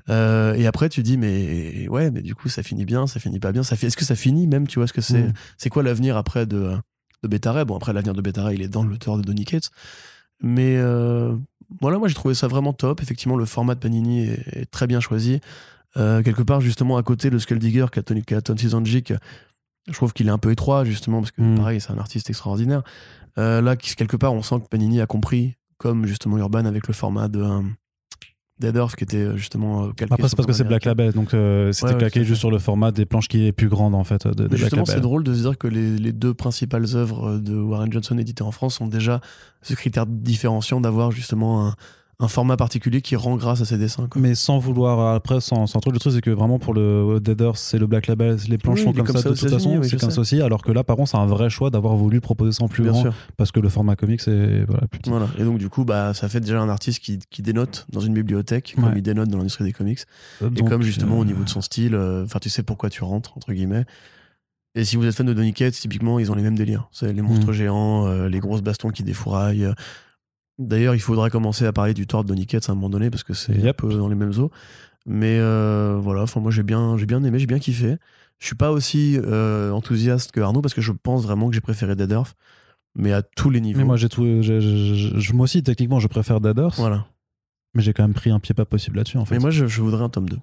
[0.09, 3.40] Euh, et après, tu dis, mais ouais, mais du coup, ça finit bien, ça finit
[3.40, 3.62] pas bien.
[3.62, 5.32] Ça est-ce que ça finit même Tu vois ce que c'est Mm.
[5.59, 6.77] C'est quoi l'avenir après de,
[7.23, 9.70] de Betara Bon, après, l'avenir de Betara, il est dans le tort de Donny Cates.
[10.43, 11.36] Mais euh,
[11.81, 13.02] voilà, moi, j'ai trouvé ça vraiment top.
[13.02, 15.40] Effectivement, le format de Panini est, est très bien choisi.
[15.96, 19.12] Euh, quelque part, justement, à côté, le Skulldigger qu'a Tony, qu'a Tony Zanjic,
[19.88, 21.56] je trouve qu'il est un peu étroit, justement, parce que Mm.
[21.56, 22.82] pareil, c'est un artiste extraordinaire.
[23.38, 26.94] Euh, là, quelque part, on sent que Panini a compris, comme justement Urban avec le
[26.94, 27.60] format de euh,
[28.60, 30.84] Dead Earth, qui était justement calqué Après, c'est parce que c'est Black.
[30.84, 33.94] Label, donc euh, c'était Ouais, juste sur le format des planches qui est plus grande
[33.94, 36.84] en fait de, de justement, c'est drôle de se dire que les, les deux principales
[36.94, 39.20] œuvres de Warren Johnson éditées en France ont déjà
[39.62, 41.74] ce critère différenciant d'avoir justement un,
[42.22, 44.06] un format particulier qui rend grâce à ses dessins.
[44.06, 44.20] quoi.
[44.20, 47.18] Mais sans vouloir, euh, après, sans, sans trop le truc, c'est que vraiment pour le
[47.20, 49.34] Dead Earth, c'est le Black Label, les planches Oui, sont comme, comme ça, ça de
[49.36, 50.14] toute façon, oui, c'est comme sais.
[50.16, 50.40] ça aussi.
[50.42, 52.82] Alors que là, par contre, c'est un vrai choix d'avoir voulu proposer ça en plus
[52.82, 53.14] Bien grand sûr.
[53.38, 55.10] parce que le format comics c'est voilà, plus petit.
[55.10, 55.28] Voilà.
[55.38, 58.12] Et donc, du coup, bah, ça fait déjà un artiste qui, qui dénote dans une
[58.14, 58.84] bibliothèque, Ouais.
[58.84, 60.01] comme il dénote dans l'industrie des comics.
[60.42, 62.90] Et Donc, comme justement euh, au niveau de son style, euh, enfin, tu sais pourquoi
[62.90, 63.84] tu rentres, entre guillemets.
[64.74, 66.88] Et si vous êtes fan de Donny Cates, typiquement, ils ont les mêmes délires.
[66.92, 67.52] C'est les monstres Mm.
[67.55, 69.66] géants, euh, les grosses bastons qui défouraillent.
[70.61, 73.11] D'ailleurs, il faudra commencer à parler du tort de Donny Cates à un moment donné,
[73.11, 74.51] parce que c'est un peu dans les mêmes eaux.
[75.07, 77.97] Mais euh, voilà, enfin, moi j'ai bien, j'ai bien aimé, j'ai bien kiffé.
[78.39, 81.61] Je suis pas aussi euh, enthousiaste que Arnaud, parce que je pense vraiment que j'ai
[81.62, 82.35] préféré Dead Earth,
[82.95, 83.78] mais à tous les niveaux.
[83.78, 84.24] Mais moi, j'ai tout.
[84.43, 87.07] j'ai- j'ai- j'ai- moi aussi, techniquement, je préfère Dead Earth, voilà.
[87.74, 89.35] mais j'ai quand même pris un pied pas possible là-dessus en fait.
[89.37, 90.39] Mais moi, je, je voudrais un tome 2.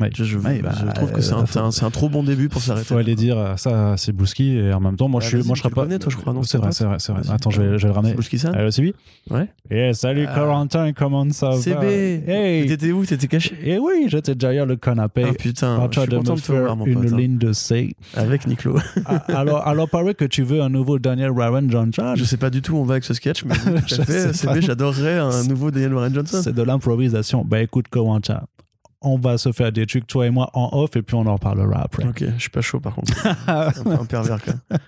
[0.00, 0.10] Ouais.
[0.12, 2.48] Je, je- Ouais, bah, je trouve que c'est euh, un, c'est un- trop bon début
[2.48, 2.86] pour s'arrêter.
[2.86, 5.46] faut aller dire euh, ça à Sibulski et en même temps, moi, Ah, je suis,
[5.46, 5.82] moi, je tu serais le pas.
[5.82, 7.22] connais, toi, je crois, non, C'est vrai, c'est vrai, c'est vrai.
[7.30, 8.10] Attends, je vais, je vais le ramener.
[8.10, 8.92] Sibulski-san Allô, Sibi
[9.30, 9.46] Ouais.
[9.70, 10.34] Eh, salut, Ah.
[10.34, 13.04] Corentin, comment ça va CB Hey T'étais où?
[13.06, 13.56] T'étais caché?
[13.62, 15.24] Et oui, j'étais derrière le canapé.
[15.28, 16.94] Ah putain, en je train suis de content me de te voir, faire mon une
[17.00, 17.12] pote.
[17.12, 17.16] hein.
[17.16, 17.94] ligne de C.
[18.16, 18.76] Avec Niclo.
[19.06, 22.14] Ah, alors, alors, paraît que tu veux un nouveau Daniel Warren Johnson?
[22.16, 24.60] Je sais pas du tout où on va avec ce sketch, mais tout à fait.
[24.60, 26.40] j'adorerais un nouveau Daniel Warren Johnson.
[26.42, 27.44] C'est de l'improvisation.
[27.44, 28.42] Bah écoute, Corentin,
[29.04, 31.38] on va se faire des trucs, toi et moi, en off, et puis on en
[31.38, 32.06] parlera après.
[32.06, 33.12] Ok, je suis pas chaud par contre.
[33.48, 34.80] Un un pervers quand même.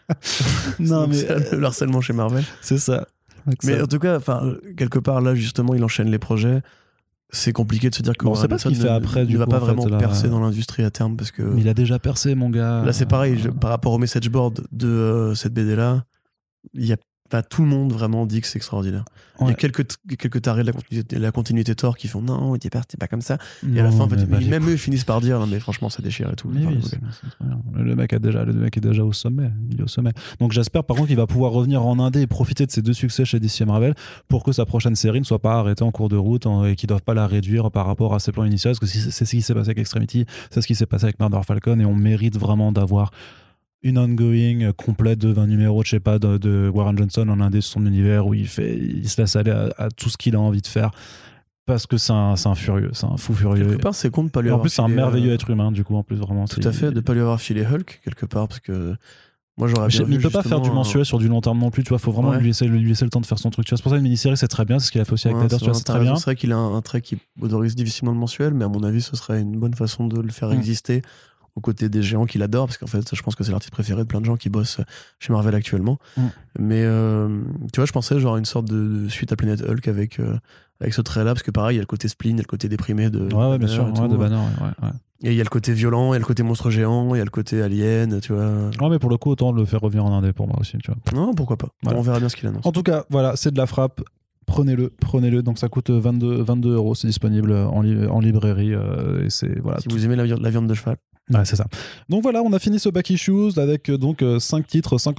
[0.80, 2.44] non, mais c'est le harcèlement chez Marvel.
[2.62, 3.06] c'est ça.
[3.64, 4.18] Mais en tout cas,
[4.76, 6.62] quelque part là, justement, il enchaîne les projets.
[7.30, 9.26] C'est compliqué de se dire que Bon, on sait pas ce qu'il fait après, ne
[9.26, 9.98] du va coup, pas en fait, vraiment là.
[9.98, 12.82] percer dans l'industrie à terme parce que Mais il a déjà percé, mon gars.
[12.84, 13.38] Là, c'est pareil.
[13.38, 16.04] je- par rapport au message board de euh, cette BD-là,
[16.74, 16.96] il y a
[17.48, 19.04] tout le monde vraiment dit que c'est extraordinaire.
[19.40, 19.86] Il y a quelques,
[20.18, 22.98] quelques tarés de la continuité, de la continuité Thor qui font non, est pas, c'est
[22.98, 23.36] pas comme ça.
[23.70, 25.60] Et à la fin, en fait, mais bah, même eux finissent par dire non, mais
[25.60, 26.48] franchement, ça déchire et tout.
[26.50, 27.78] Oui, c'est- c'est.
[27.82, 29.50] Le mec a déjà, le mec est déjà au sommet.
[29.70, 30.12] Il est au sommet.
[30.40, 32.94] Donc j'espère par contre qu'il va pouvoir revenir en Indé et profiter de ses deux
[32.94, 33.94] succès chez DC Marvel
[34.28, 36.74] pour que sa prochaine série ne soit pas arrêtée en cours de route hein, et
[36.76, 38.70] qu'ils doivent pas la réduire par rapport à ses plans initiaux.
[38.70, 41.04] Parce que si- c'est ce qui s'est passé avec Extremity, c'est ce qui s'est passé
[41.04, 43.10] avec Murder Falcon et on mérite vraiment d'avoir
[43.88, 47.40] une ongoing euh, complète de 20 numéros, je sais pas, de, de Warren Johnson en
[47.40, 50.16] Indé sur son univers où il fait, il se laisse aller à, à tout ce
[50.16, 50.90] qu'il a envie de faire.
[51.66, 53.66] Parce que c'est un, un furieux, c'est un fou furieux.
[53.66, 55.72] Quelque part, c'est con de pas lui en plus, c'est un merveilleux euh, être humain,
[55.72, 56.44] du coup, en plus, vraiment.
[56.46, 58.94] Tout à fait, de pas lui avoir filé Hulk quelque part parce que
[59.58, 61.58] moi j'aurais bien mais il peut pas faire du un- mensuel sur du long terme
[61.58, 61.98] non plus, tu vois.
[61.98, 62.38] Faut vraiment Ouais.
[62.38, 63.66] lui, laisser, lui laisser le temps de faire son truc.
[63.66, 64.78] Tu vois, c'est pour ça une mini-série, c'est très bien.
[64.78, 66.02] C'est ce qu'il a fait aussi avec Ouais, c'est tu vois, vrai, c'est t'as très
[66.04, 66.14] bien.
[66.16, 69.00] C'est vrai qu'il a un trait qui autorise difficilement le mensuel, mais à mon avis,
[69.02, 70.58] ce serait une bonne façon de le faire Mm.
[70.58, 71.02] exister
[71.56, 74.02] aux côtés des géants qu'il adore, parce qu'en fait, je pense que c'est l'artiste préféré
[74.02, 74.80] de plein de gens qui bossent
[75.18, 75.98] chez Marvel actuellement.
[76.16, 76.22] Mm.
[76.60, 77.40] Mais euh,
[77.72, 80.36] tu vois, je pensais genre à une sorte de, suite à Planet Hulk avec, euh,
[80.80, 82.42] avec ce trait-là, parce que pareil, il y a le côté spleen, il y a
[82.42, 83.20] le côté déprimé de.
[83.34, 84.92] Ouais, ouais, bien Banner sûr, ouais, de Banner, ouais, ouais, ouais.
[85.22, 87.18] Et il y a le côté violent, il y a le côté monstre géant, il
[87.18, 88.68] y a le côté alien, tu vois.
[88.80, 90.90] Ouais, mais pour le coup, autant le faire revenir en indé pour moi aussi, tu
[90.90, 91.00] vois.
[91.14, 91.68] Non, pourquoi pas.
[91.82, 91.98] Voilà.
[91.98, 92.66] On verra bien ce qu'il annonce.
[92.66, 94.02] En tout cas, voilà, c'est de la frappe.
[94.44, 95.42] Prenez-le, prenez-le.
[95.42, 96.94] Donc ça coûte 22, 22 euros.
[96.94, 98.74] C'est disponible en, li- en librairie.
[98.74, 99.80] euh, et c'est voilà.
[99.80, 100.98] Si vous aimez la viande de cheval.
[101.32, 101.66] Ouais, c'est ça.
[102.08, 105.16] Donc voilà, on a fini ce back issues avec euh, donc 5 titres, 5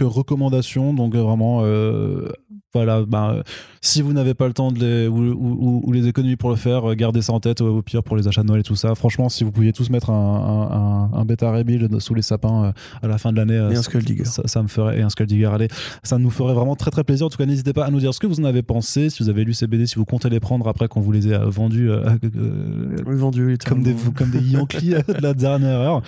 [0.00, 0.92] recommandations.
[0.92, 2.28] Donc euh, vraiment, euh,
[2.72, 3.42] voilà, bah,
[3.80, 6.56] si vous n'avez pas le temps de les, ou, ou- ou les économies pour le
[6.56, 8.62] faire, euh, gardez ça en tête euh, au pire pour les achats de Noël et
[8.62, 8.94] tout ça.
[8.94, 10.76] Franchement, si vous pouviez tous mettre un, un,
[11.16, 12.72] un, un bêta rebuild sous les sapins
[13.02, 14.24] à la fin de l'année, Et un ça- Skull Digger.
[14.24, 15.68] ça, ça me ferait et un Skull Digger, allez,
[16.04, 17.26] ça nous ferait vraiment très très plaisir.
[17.26, 19.22] En tout cas, n'hésitez pas à nous dire ce que vous en avez pensé, si
[19.22, 21.38] vous avez lu ces BD, si vous comptez les prendre après qu'on vous les ait
[21.38, 22.04] vendus euh,
[22.36, 26.02] euh, Oui, vendu, comme des, comme des Yankees de la dernière heure.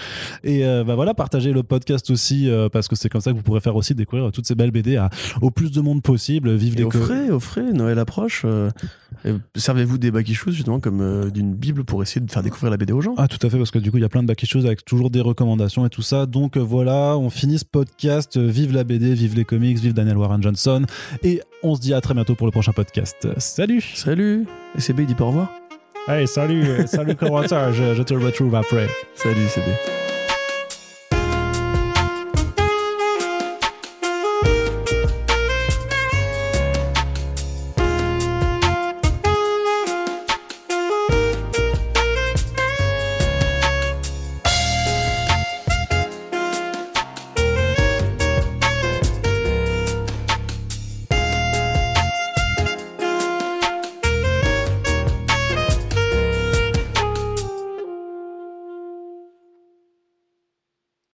[0.44, 3.43] Et euh, bah voilà, partagez le podcast aussi, parce que c'est comme ça que vous
[3.43, 5.10] pourrez faire aussi découvrir toutes ces belles BD à,
[5.40, 6.52] au plus de monde possible.
[6.55, 8.43] Vive Et les au frais, au frais, Noël approche.
[8.45, 8.70] euh,
[9.55, 12.77] Servez-vous des back issues justement comme euh, d'une bible pour essayer de faire découvrir la
[12.77, 13.15] BD aux gens.
[13.19, 14.59] Ah tout à fait parce que du coup il y a plein de back issues
[14.59, 16.27] avec toujours des recommandations et tout ça.
[16.27, 18.37] Donc euh, voilà on finit ce podcast.
[18.37, 20.85] Euh, vive la BD vive les comics vive Daniel Warren Johnson.
[21.23, 23.29] Et on se dit à très bientôt pour le prochain podcast.
[23.39, 23.83] Salut!
[23.95, 24.47] Salut!
[24.77, 25.53] Et CB il dit pas au revoir.
[26.09, 27.70] Hey salut salut comment ça?
[27.73, 28.89] Je, je te retrouve après.
[29.15, 30.02] Salut CB